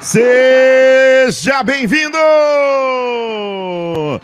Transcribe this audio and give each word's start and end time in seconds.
Seja 0.00 1.62
bem-vindo! 1.62 2.18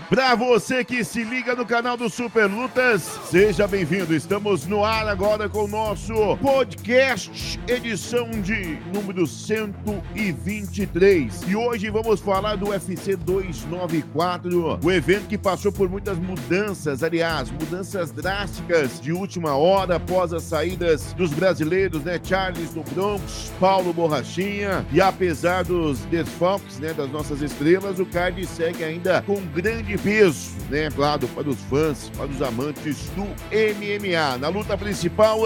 Para 0.08 0.34
você 0.34 0.84
que 0.84 1.04
se 1.04 1.22
liga 1.22 1.54
no 1.54 1.64
canal 1.64 1.96
do 1.96 2.10
Super 2.10 2.46
Lutas, 2.46 3.02
seja 3.30 3.66
bem-vindo. 3.66 4.14
Estamos 4.14 4.66
no 4.66 4.84
ar 4.84 5.08
agora 5.08 5.48
com 5.48 5.64
o 5.64 5.68
nosso 5.68 6.36
podcast, 6.38 7.58
edição 7.68 8.28
de 8.30 8.78
número 8.92 9.26
123. 9.26 11.42
E 11.48 11.56
hoje 11.56 11.88
vamos 11.90 12.20
falar 12.20 12.56
do 12.56 12.70
UFC 12.70 13.16
294, 13.16 14.80
o 14.82 14.90
evento 14.90 15.28
que 15.28 15.38
passou 15.38 15.72
por 15.72 15.88
muitas 15.88 16.18
mudanças, 16.18 17.02
aliás, 17.02 17.50
mudanças 17.50 18.10
drásticas 18.10 19.00
de 19.00 19.12
última 19.12 19.56
hora 19.56 19.96
após 19.96 20.32
as 20.32 20.44
saídas 20.44 21.12
dos 21.14 21.32
brasileiros, 21.32 22.04
né? 22.04 22.20
Charles 22.22 22.74
do 22.74 22.82
Bronx, 22.94 23.52
Paulo 23.60 23.92
Borrachinha. 23.92 24.86
E 24.92 25.00
apesar 25.00 25.64
dos 25.64 26.00
desfalques, 26.06 26.78
né, 26.78 26.92
das 26.92 27.10
nossas 27.10 27.42
estrelas, 27.42 27.98
o 27.98 28.06
card 28.06 28.46
segue 28.46 28.84
ainda 28.84 29.22
com 29.22 29.40
grande 29.46 29.83
peso, 30.02 30.52
né? 30.70 30.90
Claro, 30.90 31.28
para 31.28 31.48
os 31.48 31.60
fãs, 31.62 32.10
para 32.16 32.26
os 32.26 32.42
amantes 32.42 33.10
do 33.10 33.24
MMA. 33.24 34.38
Na 34.38 34.48
luta 34.48 34.76
principal, 34.76 35.40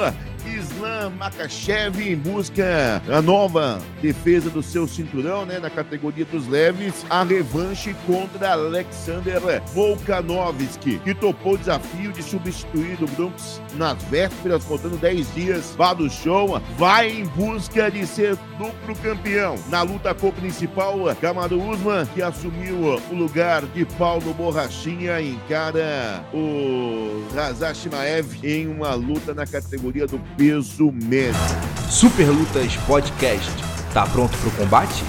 Islam 0.56 1.10
Makachev 1.18 2.00
em 2.00 2.16
busca 2.16 3.02
da 3.06 3.20
nova 3.20 3.80
defesa 4.00 4.50
do 4.50 4.62
seu 4.62 4.86
cinturão, 4.86 5.44
né, 5.44 5.58
na 5.58 5.70
categoria 5.70 6.24
dos 6.24 6.46
leves, 6.48 7.04
a 7.10 7.22
revanche 7.22 7.94
contra 8.06 8.52
Alexander 8.52 9.40
Volkanovski, 9.74 10.98
que 10.98 11.14
topou 11.14 11.54
o 11.54 11.58
desafio 11.58 12.12
de 12.12 12.22
substituir 12.22 12.98
o 13.02 13.06
Bronx 13.08 13.60
nas 13.76 14.02
vésperas, 14.04 14.64
faltando 14.64 14.96
10 14.96 15.34
dias 15.34 15.74
para 15.76 16.02
o 16.02 16.10
show, 16.10 16.60
vai 16.76 17.10
em 17.10 17.24
busca 17.24 17.90
de 17.90 18.06
ser 18.06 18.36
duplo 18.58 18.94
campeão. 19.02 19.56
Na 19.68 19.82
luta 19.82 20.14
co-principal, 20.14 20.98
Kamaru 21.20 21.70
Usman, 21.70 22.06
que 22.06 22.22
assumiu 22.22 23.00
o 23.10 23.14
lugar 23.14 23.62
de 23.66 23.84
Paulo 23.84 24.34
Borrachinha, 24.34 25.20
encara 25.20 26.24
o 26.32 27.24
Razak 27.34 27.76
Shimaev 27.76 28.38
em 28.42 28.66
uma 28.66 28.94
luta 28.94 29.34
na 29.34 29.46
categoria 29.46 30.06
do 30.06 30.18
peso 30.38 30.92
médio. 30.92 31.34
Super 31.90 32.30
Lutas 32.30 32.76
Podcast. 32.86 33.50
Tá 33.92 34.06
pronto 34.06 34.38
pro 34.38 34.52
combate? 34.52 35.02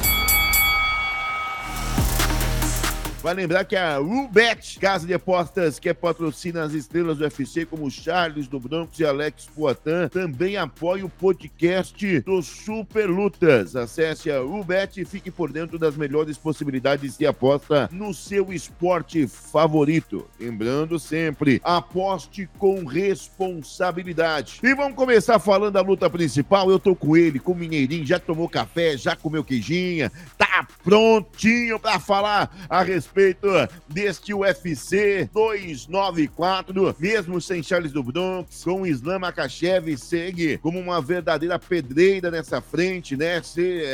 Vai 3.22 3.34
lembrar 3.34 3.66
que 3.66 3.76
a 3.76 3.98
Rubet, 3.98 4.80
casa 4.80 5.06
de 5.06 5.14
apostas 5.14 5.78
que 5.78 5.94
patrocina 5.94 6.64
as 6.64 6.72
estrelas 6.72 7.18
do 7.18 7.26
UFC, 7.26 7.66
como 7.66 7.92
Charles 7.92 8.48
do 8.48 8.62
Bronx 8.62 8.98
e 8.98 9.06
Alex 9.06 9.46
Poitin, 9.54 10.08
também 10.10 10.56
apoia 10.56 11.06
o 11.06 11.10
podcast 11.10 12.22
do 12.22 12.42
Super 12.42 13.10
Lutas. 13.10 13.76
Acesse 13.76 14.32
a 14.32 14.40
Rubet 14.40 15.02
e 15.02 15.06
fique 15.06 15.30
por 15.30 15.52
dentro 15.52 15.78
das 15.78 15.98
melhores 15.98 16.38
possibilidades 16.38 17.18
de 17.18 17.28
aposta 17.28 17.90
no 17.92 18.14
seu 18.14 18.54
esporte 18.54 19.28
favorito. 19.28 20.26
Lembrando 20.40 20.98
sempre, 20.98 21.60
aposte 21.62 22.50
com 22.58 22.86
responsabilidade. 22.86 24.62
E 24.64 24.74
vamos 24.74 24.96
começar 24.96 25.40
falando 25.40 25.74
da 25.74 25.82
luta 25.82 26.10
principal. 26.10 26.72
Eu 26.72 26.80
tô 26.80 26.96
com 26.96 27.18
ele, 27.18 27.38
com 27.38 27.52
o 27.52 27.56
Mineirinho, 27.56 28.06
já 28.06 28.18
tomou 28.18 28.48
café, 28.48 28.96
já 28.96 29.14
comeu 29.14 29.44
queijinha, 29.44 30.10
tá 30.38 30.66
prontinho 30.86 31.78
para 31.78 32.00
falar 32.00 32.56
a 32.70 32.82
respeito 32.82 33.09
respeito 33.10 33.48
deste 33.88 34.34
UFC 34.34 35.30
294, 35.34 36.96
mesmo 37.00 37.42
sem 37.42 37.64
Charles 37.64 37.92
do 37.92 38.04
Bronx, 38.04 38.64
com 38.64 38.86
Islam 38.86 39.20
Makachev 39.20 39.98
segue 39.98 40.60
como 40.60 40.80
uma 40.80 41.02
verdadeira 41.02 41.58
pedreira 41.58 42.30
nessa 42.30 42.62
frente, 42.62 43.18
né? 43.18 43.42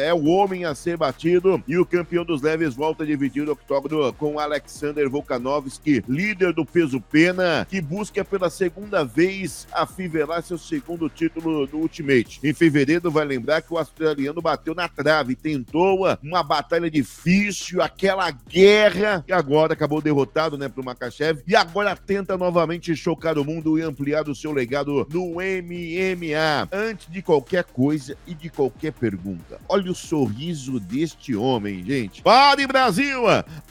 É 0.03 0.13
o 0.13 0.25
homem 0.25 0.65
a 0.65 0.75
ser 0.75 0.97
batido 0.97 1.63
e 1.67 1.77
o 1.77 1.85
campeão 1.85 2.25
dos 2.25 2.41
leves 2.41 2.75
volta 2.75 3.03
a 3.03 3.05
dividir 3.05 3.47
o 3.47 3.51
octógono 3.53 4.11
com 4.13 4.37
Alexander 4.37 5.09
Volkanovski, 5.09 6.03
líder 6.07 6.53
do 6.53 6.65
peso 6.65 6.99
pena, 6.99 7.65
que 7.69 7.79
busca 7.79 8.25
pela 8.25 8.49
segunda 8.49 9.05
vez 9.05 9.67
afivelar 9.71 10.43
seu 10.43 10.57
segundo 10.57 11.09
título 11.09 11.67
no 11.67 11.79
Ultimate. 11.79 12.39
Em 12.43 12.53
fevereiro, 12.53 13.09
vai 13.09 13.25
lembrar 13.25 13.61
que 13.61 13.73
o 13.73 13.77
australiano 13.77 14.41
bateu 14.41 14.75
na 14.75 14.89
trave, 14.89 15.35
tentou 15.35 16.05
uma 16.21 16.43
batalha 16.43 16.91
difícil, 16.91 17.81
aquela 17.81 18.29
guerra 18.31 19.04
e 19.27 19.33
agora 19.33 19.73
acabou 19.73 20.01
derrotado, 20.01 20.57
né, 20.57 20.67
pro 20.67 20.83
Makachev, 20.83 21.41
e 21.47 21.55
agora 21.55 21.95
tenta 21.95 22.37
novamente 22.37 22.95
chocar 22.95 23.37
o 23.37 23.45
mundo 23.45 23.77
e 23.77 23.81
ampliar 23.81 24.27
o 24.27 24.35
seu 24.35 24.51
legado 24.51 25.07
no 25.11 25.35
MMA. 25.35 26.67
Antes 26.71 27.07
de 27.09 27.21
qualquer 27.21 27.63
coisa 27.63 28.17
e 28.27 28.33
de 28.33 28.49
qualquer 28.49 28.93
pergunta, 28.93 29.59
olha 29.67 29.91
o 29.91 29.95
sorriso 29.95 30.79
deste 30.79 31.35
homem, 31.35 31.83
gente. 31.83 32.21
Pare, 32.21 32.65
Brasil! 32.67 33.23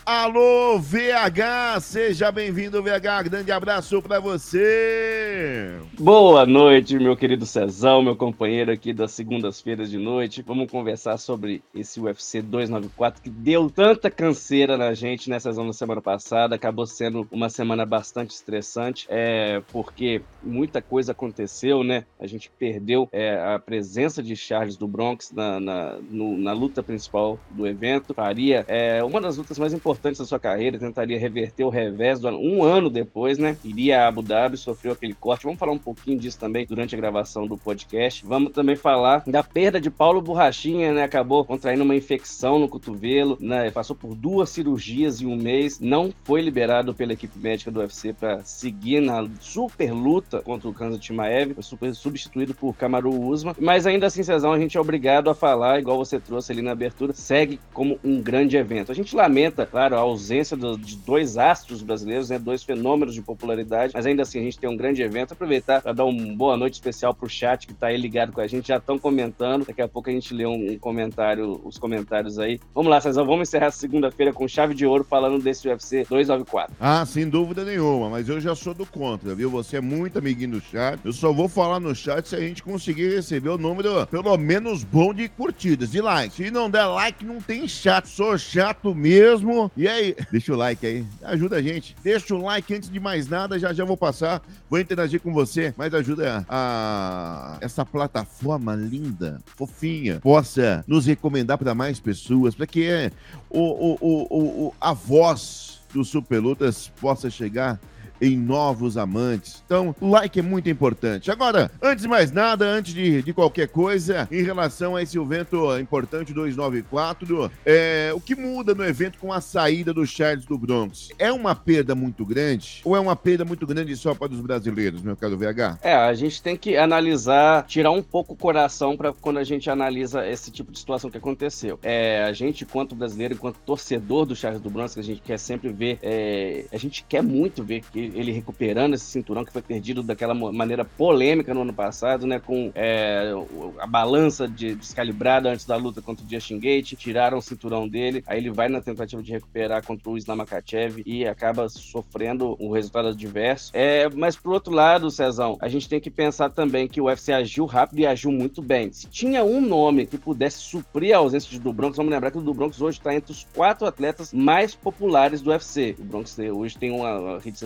Alô, 0.04 0.78
VH! 0.78 1.80
Seja 1.80 2.30
bem-vindo, 2.30 2.82
VH. 2.82 3.22
Grande 3.24 3.52
abraço 3.52 4.00
para 4.02 4.20
você! 4.20 5.78
Boa 5.98 6.46
noite, 6.46 6.98
meu 6.98 7.16
querido 7.16 7.46
Cezão, 7.46 8.02
meu 8.02 8.16
companheiro 8.16 8.70
aqui 8.70 8.92
das 8.92 9.12
segundas-feiras 9.12 9.90
de 9.90 9.98
noite. 9.98 10.42
Vamos 10.46 10.70
conversar 10.70 11.16
sobre 11.18 11.62
esse 11.74 12.00
UFC 12.00 12.42
294 12.42 13.22
que 13.22 13.30
deu 13.30 13.70
tanta 13.70 14.10
canseira 14.10 14.76
na 14.76 14.94
gente 14.94 15.23
gente 15.24 15.30
nessa 15.30 15.52
zona 15.52 15.72
semana 15.72 16.00
passada. 16.00 16.54
Acabou 16.54 16.86
sendo 16.86 17.26
uma 17.30 17.48
semana 17.48 17.86
bastante 17.86 18.30
estressante, 18.30 19.06
é, 19.08 19.62
porque 19.72 20.22
muita 20.42 20.82
coisa 20.82 21.12
aconteceu, 21.12 21.82
né? 21.82 22.04
A 22.20 22.26
gente 22.26 22.50
perdeu 22.58 23.08
é, 23.10 23.36
a 23.54 23.58
presença 23.58 24.22
de 24.22 24.36
Charles 24.36 24.76
do 24.76 24.86
Bronx 24.86 25.32
na, 25.32 25.58
na, 25.58 25.98
no, 26.10 26.36
na 26.36 26.52
luta 26.52 26.82
principal 26.82 27.38
do 27.50 27.66
evento. 27.66 28.14
Faria 28.14 28.64
é, 28.68 29.02
uma 29.02 29.20
das 29.20 29.36
lutas 29.36 29.58
mais 29.58 29.72
importantes 29.72 30.18
da 30.18 30.26
sua 30.26 30.38
carreira, 30.38 30.78
tentaria 30.78 31.18
reverter 31.18 31.64
o 31.64 31.70
revés 31.70 32.20
do 32.20 32.28
um 32.28 32.64
ano 32.64 32.90
depois, 32.90 33.38
né? 33.38 33.56
Iria 33.64 34.02
a 34.02 34.08
Abu 34.08 34.22
Dhabi, 34.22 34.56
sofreu 34.56 34.92
aquele 34.92 35.14
corte. 35.14 35.44
Vamos 35.44 35.58
falar 35.58 35.72
um 35.72 35.78
pouquinho 35.78 36.18
disso 36.18 36.38
também 36.38 36.66
durante 36.66 36.94
a 36.94 36.98
gravação 36.98 37.46
do 37.46 37.56
podcast. 37.56 38.24
Vamos 38.26 38.52
também 38.52 38.76
falar 38.76 39.22
da 39.26 39.42
perda 39.42 39.80
de 39.80 39.90
Paulo 39.90 40.20
Borrachinha, 40.20 40.92
né? 40.92 41.04
Acabou 41.04 41.44
contraindo 41.44 41.84
uma 41.84 41.94
infecção 41.94 42.58
no 42.58 42.68
cotovelo, 42.68 43.36
né? 43.40 43.70
Passou 43.70 43.94
por 43.94 44.14
duas 44.14 44.50
cirurgias 44.50 45.13
dias 45.14 45.20
e 45.20 45.26
um 45.26 45.36
mês, 45.36 45.78
não 45.80 46.12
foi 46.24 46.40
liberado 46.40 46.94
pela 46.94 47.12
equipe 47.12 47.38
médica 47.38 47.70
do 47.70 47.80
UFC 47.80 48.12
para 48.12 48.42
seguir 48.42 49.00
na 49.00 49.26
super 49.40 49.92
luta 49.92 50.40
contra 50.40 50.68
o 50.68 50.74
Kanza 50.74 50.98
Timaev, 50.98 51.54
foi 51.78 51.92
substituído 51.92 52.54
por 52.54 52.74
Kamaru 52.74 53.20
Usman, 53.20 53.54
mas 53.58 53.86
ainda 53.86 54.06
assim, 54.06 54.22
Cezão, 54.22 54.52
a 54.52 54.58
gente 54.58 54.76
é 54.76 54.80
obrigado 54.80 55.28
a 55.30 55.34
falar, 55.34 55.78
igual 55.78 55.96
você 55.96 56.18
trouxe 56.18 56.52
ali 56.52 56.62
na 56.62 56.72
abertura, 56.72 57.12
segue 57.12 57.60
como 57.72 57.98
um 58.02 58.20
grande 58.20 58.56
evento. 58.56 58.90
A 58.90 58.94
gente 58.94 59.14
lamenta, 59.14 59.66
claro, 59.66 59.96
a 59.96 60.00
ausência 60.00 60.56
do, 60.56 60.78
de 60.78 60.96
dois 60.96 61.36
astros 61.36 61.82
brasileiros, 61.82 62.30
né, 62.30 62.38
dois 62.38 62.62
fenômenos 62.62 63.14
de 63.14 63.22
popularidade, 63.22 63.92
mas 63.94 64.06
ainda 64.06 64.22
assim 64.22 64.40
a 64.40 64.42
gente 64.42 64.58
tem 64.58 64.68
um 64.68 64.76
grande 64.76 65.02
evento. 65.02 65.32
Aproveitar 65.32 65.82
para 65.82 65.92
dar 65.92 66.04
uma 66.04 66.34
boa 66.34 66.56
noite 66.56 66.74
especial 66.74 67.14
pro 67.14 67.28
chat 67.28 67.66
que 67.66 67.72
está 67.72 67.88
aí 67.88 67.96
ligado 67.96 68.32
com 68.32 68.40
a 68.40 68.46
gente, 68.46 68.68
já 68.68 68.76
estão 68.76 68.98
comentando, 68.98 69.66
daqui 69.66 69.82
a 69.82 69.88
pouco 69.88 70.08
a 70.08 70.12
gente 70.12 70.32
lê 70.32 70.46
um, 70.46 70.72
um 70.72 70.78
comentário, 70.78 71.60
os 71.64 71.78
comentários 71.78 72.38
aí. 72.38 72.60
Vamos 72.74 72.90
lá, 72.90 73.00
Cezão, 73.00 73.26
vamos 73.26 73.48
encerrar 73.48 73.70
segunda-feira 73.70 74.32
com 74.32 74.46
chave 74.48 74.74
de 74.74 74.86
ouro 74.86 75.03
falando 75.04 75.42
desse 75.42 75.68
UFC 75.68 76.04
294. 76.08 76.74
Ah, 76.80 77.04
sem 77.06 77.28
dúvida 77.28 77.64
nenhuma, 77.64 78.10
mas 78.10 78.28
eu 78.28 78.40
já 78.40 78.54
sou 78.54 78.74
do 78.74 78.86
contra, 78.86 79.34
viu? 79.34 79.50
Você 79.50 79.76
é 79.76 79.80
muito 79.80 80.18
amiguinho 80.18 80.52
do 80.52 80.60
chat. 80.60 80.98
Eu 81.04 81.12
só 81.12 81.32
vou 81.32 81.48
falar 81.48 81.80
no 81.80 81.94
chat 81.94 82.28
se 82.28 82.36
a 82.36 82.40
gente 82.40 82.62
conseguir 82.62 83.14
receber 83.14 83.50
o 83.50 83.58
número 83.58 84.06
pelo 84.06 84.36
menos 84.36 84.84
bom 84.84 85.12
de 85.12 85.28
curtidas, 85.28 85.90
de 85.90 86.00
likes. 86.00 86.36
Se 86.36 86.50
não 86.50 86.70
der 86.70 86.86
like, 86.86 87.24
não 87.24 87.40
tem 87.40 87.66
chat. 87.68 88.08
Sou 88.08 88.36
chato 88.38 88.94
mesmo. 88.94 89.70
E 89.76 89.86
aí, 89.88 90.16
deixa 90.30 90.52
o 90.52 90.56
like 90.56 90.86
aí. 90.86 91.04
Ajuda 91.22 91.56
a 91.56 91.62
gente. 91.62 91.94
Deixa 92.02 92.34
o 92.34 92.42
like 92.42 92.74
antes 92.74 92.90
de 92.90 93.00
mais 93.00 93.28
nada. 93.28 93.58
Já 93.58 93.72
já 93.72 93.84
vou 93.84 93.96
passar. 93.96 94.42
Vou 94.68 94.78
interagir 94.78 95.20
com 95.20 95.32
você. 95.32 95.74
Mas 95.76 95.94
ajuda 95.94 96.44
a 96.48 97.58
essa 97.60 97.84
plataforma 97.84 98.74
linda, 98.74 99.40
fofinha, 99.56 100.20
possa 100.20 100.84
nos 100.86 101.06
recomendar 101.06 101.58
para 101.58 101.74
mais 101.74 102.00
pessoas, 102.00 102.54
para 102.54 102.66
que 102.66 103.10
o, 103.50 103.60
o, 103.60 103.98
o, 104.00 104.66
o, 104.66 104.74
a 104.80 104.93
voz 104.94 105.80
do 105.92 106.04
Superlutas 106.04 106.90
possa 107.00 107.28
chegar 107.28 107.78
em 108.20 108.36
novos 108.36 108.96
amantes. 108.96 109.62
Então, 109.64 109.94
like 110.00 110.38
é 110.38 110.42
muito 110.42 110.68
importante. 110.68 111.30
Agora, 111.30 111.70
antes 111.82 112.02
de 112.02 112.08
mais 112.08 112.32
nada, 112.32 112.64
antes 112.64 112.94
de, 112.94 113.22
de 113.22 113.32
qualquer 113.32 113.68
coisa, 113.68 114.28
em 114.30 114.42
relação 114.42 114.96
a 114.96 115.02
esse 115.02 115.18
evento 115.18 115.78
importante 115.78 116.32
294, 116.32 117.50
é, 117.64 118.12
o 118.14 118.20
que 118.20 118.34
muda 118.34 118.74
no 118.74 118.84
evento 118.84 119.18
com 119.18 119.32
a 119.32 119.40
saída 119.40 119.92
do 119.92 120.06
Charles 120.06 120.44
do 120.44 120.58
Bronx? 120.58 121.08
É 121.18 121.32
uma 121.32 121.54
perda 121.54 121.94
muito 121.94 122.24
grande 122.24 122.80
ou 122.84 122.96
é 122.96 123.00
uma 123.00 123.16
perda 123.16 123.44
muito 123.44 123.66
grande 123.66 123.96
só 123.96 124.14
para 124.14 124.32
os 124.32 124.40
brasileiros, 124.40 125.02
meu 125.02 125.16
caro 125.16 125.36
VH? 125.36 125.78
É, 125.82 125.94
a 125.94 126.14
gente 126.14 126.42
tem 126.42 126.56
que 126.56 126.76
analisar, 126.76 127.64
tirar 127.66 127.90
um 127.90 128.02
pouco 128.02 128.34
o 128.34 128.36
coração 128.36 128.96
para 128.96 129.12
quando 129.12 129.38
a 129.38 129.44
gente 129.44 129.68
analisa 129.70 130.26
esse 130.26 130.50
tipo 130.50 130.72
de 130.72 130.78
situação 130.78 131.10
que 131.10 131.18
aconteceu. 131.18 131.78
É, 131.82 132.24
a 132.24 132.32
gente, 132.32 132.64
enquanto 132.64 132.94
brasileiro, 132.94 133.34
enquanto 133.34 133.56
torcedor 133.64 134.26
do 134.26 134.36
Charles 134.36 134.60
do 134.60 134.70
Bronx, 134.70 134.94
que 134.94 135.00
a 135.00 135.04
gente 135.04 135.20
quer 135.20 135.38
sempre 135.38 135.70
ver, 135.70 135.98
é, 136.02 136.64
a 136.72 136.76
gente 136.76 137.04
quer 137.08 137.22
muito 137.22 137.62
ver 137.62 137.82
que 137.92 138.03
ele 138.14 138.32
recuperando 138.32 138.94
esse 138.94 139.04
cinturão 139.04 139.44
que 139.44 139.52
foi 139.52 139.62
perdido 139.62 140.02
daquela 140.02 140.34
maneira 140.34 140.84
polêmica 140.84 141.52
no 141.52 141.62
ano 141.62 141.72
passado, 141.72 142.26
né? 142.26 142.38
Com 142.38 142.70
é, 142.74 143.32
a 143.78 143.86
balança 143.86 144.46
de, 144.46 144.74
descalibrada 144.74 145.50
antes 145.50 145.64
da 145.64 145.76
luta 145.76 146.00
contra 146.00 146.24
o 146.24 146.28
Justin 146.28 146.58
Gate, 146.58 146.94
tiraram 146.94 147.38
o 147.38 147.42
cinturão 147.42 147.88
dele, 147.88 148.22
aí 148.26 148.38
ele 148.38 148.50
vai 148.50 148.68
na 148.68 148.80
tentativa 148.80 149.22
de 149.22 149.32
recuperar 149.32 149.84
contra 149.84 150.10
o 150.10 150.16
Islam 150.16 150.36
Makhachev 150.36 151.02
e 151.04 151.26
acaba 151.26 151.68
sofrendo 151.68 152.56
um 152.60 152.70
resultado 152.70 153.08
adverso. 153.08 153.70
É, 153.74 154.08
mas 154.10 154.36
por 154.36 154.52
outro 154.52 154.72
lado, 154.72 155.10
Cezão, 155.10 155.56
a 155.60 155.68
gente 155.68 155.88
tem 155.88 156.00
que 156.00 156.10
pensar 156.10 156.50
também 156.50 156.86
que 156.86 157.00
o 157.00 157.04
UFC 157.04 157.32
agiu 157.32 157.64
rápido 157.64 158.00
e 158.00 158.06
agiu 158.06 158.30
muito 158.30 158.62
bem. 158.62 158.92
Se 158.92 159.08
tinha 159.08 159.44
um 159.44 159.60
nome 159.60 160.06
que 160.06 160.18
pudesse 160.18 160.58
suprir 160.58 161.14
a 161.14 161.18
ausência 161.18 161.50
de 161.50 161.58
do 161.58 161.72
Bronx, 161.72 161.96
vamos 161.96 162.12
lembrar 162.12 162.30
que 162.30 162.38
o 162.38 162.42
do 162.42 162.52
Bronx 162.52 162.80
hoje 162.80 162.98
está 162.98 163.14
entre 163.14 163.32
os 163.32 163.46
quatro 163.54 163.86
atletas 163.86 164.32
mais 164.32 164.74
populares 164.74 165.40
do 165.40 165.50
UFC. 165.50 165.96
O 165.98 166.04
Bronx 166.04 166.38
hoje 166.38 166.76
tem 166.76 166.90
uma 166.90 167.38
rede 167.38 167.58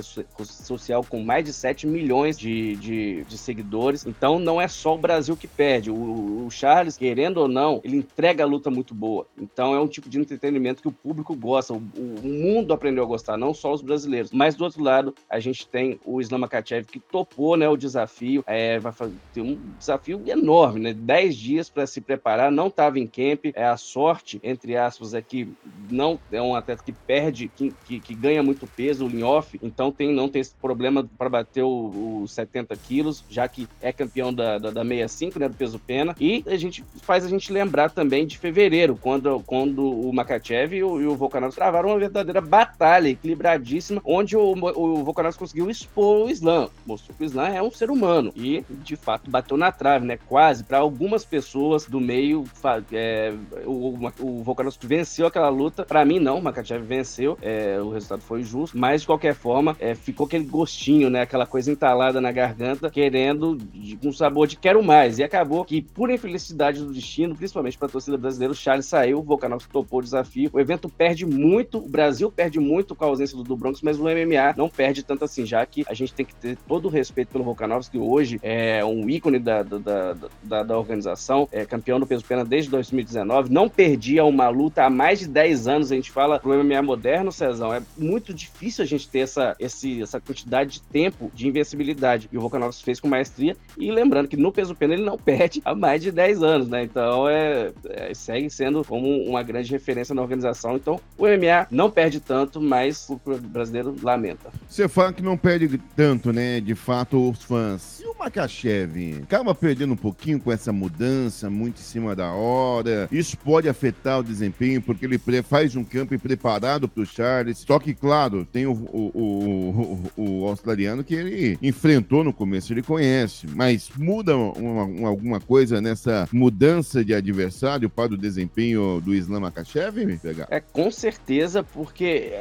social 0.45 1.05
com 1.05 1.23
mais 1.23 1.45
de 1.45 1.53
7 1.53 1.87
milhões 1.87 2.39
de, 2.39 2.77
de, 2.77 3.25
de 3.25 3.39
seguidores, 3.39 4.07
então 4.07 4.39
não 4.39 4.61
é 4.61 4.69
só 4.69 4.95
o 4.95 4.99
Brasil 4.99 5.37
que 5.37 5.49
perde. 5.49 5.91
O, 5.91 6.47
o 6.47 6.51
Charles, 6.51 6.97
querendo 6.97 7.39
ou 7.39 7.49
não, 7.49 7.81
ele 7.85 7.97
entrega 7.97 8.45
a 8.45 8.47
luta 8.47 8.71
muito 8.71 8.95
boa. 8.95 9.27
Então 9.37 9.75
é 9.75 9.81
um 9.81 9.89
tipo 9.89 10.09
de 10.09 10.19
entretenimento 10.19 10.83
que 10.83 10.89
o 10.89 10.93
público 10.93 11.35
gosta, 11.35 11.73
o, 11.73 11.77
o 11.77 12.27
mundo 12.27 12.73
aprendeu 12.73 13.05
a 13.05 13.07
gostar, 13.07 13.37
não 13.37 13.53
só 13.53 13.73
os 13.73 13.83
brasileiros. 13.83 14.31
Mas 14.33 14.55
do 14.55 14.65
outro 14.65 14.83
lado, 14.83 15.15
a 15.29 15.41
gente 15.41 15.67
tem 15.67 15.99
o 16.05 16.21
Islam 16.21 16.39
Makhachev 16.39 16.87
que 16.87 17.01
topou 17.01 17.57
né, 17.57 17.69
o 17.69 17.77
desafio, 17.77 18.45
é, 18.47 18.79
vai 18.79 18.93
fazer, 18.93 19.15
ter 19.33 19.41
um 19.41 19.59
desafio 19.79 20.23
enorme, 20.27 20.81
né? 20.81 20.93
10 20.93 21.37
dias 21.37 21.71
para 21.71 21.87
se 21.87 22.01
preparar, 22.01 22.51
não 22.51 22.69
estava 22.69 22.99
em 22.99 23.07
camp, 23.07 23.47
é 23.55 23.65
a 23.65 23.77
sorte, 23.77 24.41
entre 24.43 24.77
aspas, 24.77 25.15
é 25.15 25.23
que 25.23 25.49
não 25.91 26.19
é 26.31 26.41
um 26.41 26.55
atleta 26.55 26.83
que 26.83 26.93
perde, 26.93 27.49
que, 27.49 27.73
que, 27.85 28.01
que 28.01 28.15
ganha 28.15 28.43
muito 28.43 28.67
peso, 28.67 29.07
o 29.07 29.25
off, 29.25 29.59
então 29.63 29.91
tem, 29.91 30.13
não 30.19 30.29
tem 30.29 30.41
esse 30.41 30.55
problema 30.55 31.09
para 31.17 31.29
bater 31.29 31.63
os 31.63 32.33
70 32.33 32.77
quilos, 32.77 33.25
já 33.31 33.47
que 33.49 33.69
é 33.81 33.93
campeão 33.93 34.33
da, 34.35 34.59
da, 34.59 34.71
da 34.71 34.85
65, 34.85 35.39
né, 35.39 35.49
do 35.49 35.55
peso 35.55 35.79
pena, 35.79 36.15
e 36.21 36.43
a 36.47 36.57
gente 36.57 36.85
faz 37.03 37.25
a 37.25 37.29
gente 37.29 37.53
lembrar 37.53 37.91
também 37.91 38.27
de 38.27 38.37
fevereiro, 38.37 38.99
quando, 39.01 39.41
quando 39.47 39.89
o 39.89 40.13
Makachev 40.13 40.75
e 40.75 40.83
o, 40.83 41.01
e 41.01 41.07
o 41.07 41.17
travaram 41.55 41.91
uma 41.91 41.99
verdadeira 41.99 42.41
batalha 42.41 43.09
equilibradíssima, 43.09 44.01
onde 44.05 44.37
o, 44.37 44.53
o 44.53 45.05
Volkanovski 45.05 45.39
conseguiu 45.39 45.71
expor 45.71 46.27
o 46.27 46.31
Islam, 46.31 46.69
mostrou 46.85 47.17
que 47.17 47.23
o 47.23 47.27
Islam 47.27 47.49
é 47.49 47.63
um 47.63 47.71
ser 47.71 47.91
humano, 47.91 48.33
e 48.35 48.65
de 48.69 48.97
fato 48.97 49.31
bateu 49.31 49.57
na 49.57 49.71
trave, 49.71 50.07
né, 50.07 50.19
quase, 50.29 50.65
para 50.65 50.79
algumas 50.79 51.25
pessoas 51.25 51.87
do 51.87 52.01
meio, 52.01 52.45
é, 52.93 53.33
o, 53.65 53.95
o 54.21 54.43
Volkanovski 54.43 54.87
venceu 54.87 55.27
aquela 55.27 55.49
luta, 55.49 55.85
para 55.85 56.05
mim 56.05 56.19
não, 56.19 56.39
o 56.39 56.43
Makachev 56.43 56.85
venceu, 56.85 57.39
é, 57.41 57.81
o 57.81 57.91
resultado 57.91 58.23
foi 58.23 58.43
justo, 58.43 58.77
mas 58.77 59.03
de 59.03 59.07
qualquer 59.07 59.35
forma, 59.35 59.77
é, 59.79 59.95
ficou 60.09 60.27
aquele 60.27 60.45
gostinho, 60.45 61.11
né, 61.11 61.23
aquela 61.23 61.47
coisa 61.47 61.71
entalada 61.71 62.21
na 62.21 62.33
garganta, 62.33 62.91
querendo, 62.91 63.59
com 64.03 64.13
sabor 64.13 64.47
de 64.47 64.57
quero 64.57 64.83
mais, 64.83 65.19
e 65.19 65.23
acabou 65.23 65.65
que, 65.65 65.83
por 65.83 66.11
infelicidade 66.11 66.83
do 66.83 66.93
destino, 66.93 67.37
principalmente 67.37 67.77
para 67.77 67.89
a 67.89 67.91
torcida 67.91 68.17
brasileira, 68.17 68.53
o 68.53 68.57
Charles 68.57 68.87
saiu, 68.87 69.19
o 69.19 69.23
Volkanovski 69.23 69.71
topou 69.71 70.01
o 70.01 70.03
desafio, 70.03 70.51
o 70.53 70.61
evento 70.61 70.89
perde 70.89 71.27
muito, 71.27 71.79
o 71.79 71.89
Brasil 71.89 72.33
perde 72.33 72.59
muito 72.59 72.95
com 72.95 73.05
a 73.05 73.09
ausência 73.09 73.37
do, 73.37 73.43
do 73.43 73.57
Bronx, 73.57 73.83
mas 73.83 73.99
o 73.99 74.05
MMA 74.05 74.55
não 74.57 74.69
perde 74.69 75.03
tanto 75.03 75.25
assim, 75.25 75.45
já 75.45 75.65
que 75.67 75.85
a 75.87 75.95
gente 75.95 76.15
tem 76.15 76.25
que 76.25 76.35
ter 76.35 76.57
todo 76.67 76.87
o 76.87 76.91
respeito 76.91 77.29
pelo 77.29 77.45
Volkanovski, 77.45 77.99
que 77.99 77.99
hoje 77.99 78.39
é 78.43 78.85
um 78.85 79.09
ícone 79.09 79.39
da, 79.39 79.63
da, 79.63 80.15
da, 80.43 80.63
da 80.63 80.79
organização, 80.79 81.49
é 81.53 81.65
campeão 81.65 82.01
do 82.01 82.07
peso 82.07 82.25
pena 82.25 82.45
desde 82.45 82.71
2019, 82.71 83.51
não 83.51 83.69
perdia 83.69 84.25
uma 84.25 84.49
luta 84.49 84.85
há 84.85 84.91
mais 84.91 85.19
de 85.19 85.29
10 85.29 85.69
anos, 85.69 85.93
a 85.93 85.95
gente 85.95 86.11
fala 86.11 86.39
pro 86.39 86.65
MMA 86.65 86.83
moderno, 86.83 87.31
Cezão, 87.31 87.75
é 87.75 87.83
muito 87.97 88.33
difícil 88.33 88.85
a 88.85 88.87
gente 88.87 89.09
ter 89.09 89.21
essa, 89.21 89.55
esse, 89.59 89.98
essa 90.03 90.21
quantidade 90.21 90.73
de 90.73 90.83
tempo 90.83 91.31
de 91.35 91.49
invencibilidade, 91.49 92.29
e 92.33 92.37
o 92.37 92.41
Volkanovski 92.41 92.85
fez 92.85 93.01
com 93.01 93.09
maestria, 93.09 93.57
e 93.77 93.91
lembrando 93.91 94.29
que 94.29 94.37
no 94.37 94.53
peso 94.53 94.75
pena 94.75 94.95
ele 94.95 95.05
não 95.05 95.17
perde 95.19 95.61
há 95.65 95.75
mais 95.75 96.03
de 96.03 96.11
10 96.11 96.43
anos, 96.43 96.69
né, 96.69 96.85
então 96.85 97.29
é, 97.29 97.73
é 97.85 98.15
segue 98.15 98.51
sendo 98.51 98.85
como 98.85 99.09
uma 99.25 99.43
grande 99.43 99.71
referência 99.71 100.15
na 100.15 100.23
organização, 100.23 100.77
então 100.77 101.01
o 101.17 101.27
MMA 101.27 101.67
não 101.71 101.91
perde 101.91 102.21
tanto, 102.21 102.61
mas 102.61 103.09
o 103.09 103.21
brasileiro 103.39 103.95
lamenta. 104.03 104.51
Você 104.69 104.89
fala 104.89 105.13
que 105.13 105.23
não 105.23 105.37
perde 105.37 105.79
tanto, 105.97 106.33
né, 106.33 106.61
de 106.61 106.75
fato, 106.75 107.31
os 107.31 107.43
fãs. 107.43 108.01
E 108.01 108.07
o 108.07 108.15
Makachev? 108.19 109.23
Acaba 109.23 109.55
perdendo 109.55 109.93
um 109.93 109.97
pouquinho 109.97 110.41
com 110.41 110.53
essa 110.53 110.73
mudança, 110.73 111.49
muito 111.49 111.79
em 111.79 111.85
cima 111.85 112.15
da 112.15 112.33
hora. 112.33 113.09
Isso 113.11 113.37
pode 113.37 113.69
afetar 113.69 114.21
o 114.21 114.25
desempenho, 114.25 114.83
porque 114.83 115.05
ele 115.05 115.19
faz 115.43 115.77
um 115.77 115.85
campo 115.85 116.19
preparado 116.19 116.89
para 116.89 117.03
o 117.03 117.07
Charles. 117.07 117.59
Só 117.59 117.79
que, 117.79 117.95
claro, 117.95 118.45
tem 118.45 118.67
o, 118.67 118.73
o, 118.73 119.88
o, 119.88 119.88
o, 120.17 120.47
australiano 120.49 121.05
que 121.05 121.15
ele 121.15 121.59
enfrentou 121.63 122.25
no 122.25 122.33
começo, 122.33 122.73
ele 122.73 122.83
conhece. 122.83 123.47
Mas 123.55 123.91
muda 123.97 124.37
uma, 124.37 124.85
uma, 124.85 125.09
alguma 125.09 125.41
coisa 125.41 125.81
nessa 125.81 126.29
mudança 126.33 127.05
de 127.05 127.15
adversário 127.15 127.89
para 127.89 128.13
o 128.13 128.17
desempenho 128.17 129.01
do 129.01 129.15
Islam 129.15 129.41
Makachev, 129.41 130.05
me 130.05 130.17
pegar? 130.17 130.47
É, 130.51 130.61
com 130.61 130.91
certeza, 130.91 131.63
porque 131.63 132.33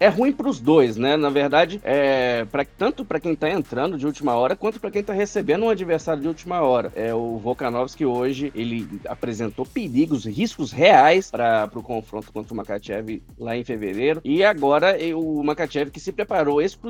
é 0.00 0.08
ruim 0.08 0.32
para 0.32 0.48
os 0.48 0.60
dois, 0.60 0.96
né? 0.96 1.16
Na 1.16 1.30
verdade, 1.30 1.80
é 1.84 2.44
pra, 2.44 2.64
tanto 2.64 3.04
para 3.04 3.20
quem 3.20 3.34
tá 3.34 3.50
entrando 3.50 3.98
de 3.98 4.06
última 4.06 4.34
hora, 4.34 4.56
quanto 4.56 4.80
para 4.80 4.90
quem 4.90 5.02
tá 5.02 5.12
recebendo 5.12 5.64
um 5.64 5.70
adversário 5.70 6.22
de 6.22 6.28
última 6.28 6.60
hora. 6.60 6.92
É 6.94 7.14
o 7.14 7.38
Volkanovski 7.38 8.04
hoje, 8.04 8.52
ele 8.54 8.88
apresentou 9.06 9.66
perigos, 9.66 10.24
riscos 10.24 10.72
reais 10.72 11.30
para 11.30 11.68
o 11.74 11.82
confronto 11.82 12.32
contra 12.32 12.52
o 12.52 12.56
Makachev 12.56 13.22
lá 13.38 13.56
em 13.56 13.64
fevereiro. 13.64 14.20
E 14.24 14.44
agora 14.44 14.96
o 15.14 15.42
Makachev 15.42 15.90
que 15.90 16.00
se 16.00 16.12
preparou 16.12 16.62
exclusivamente 16.62 16.87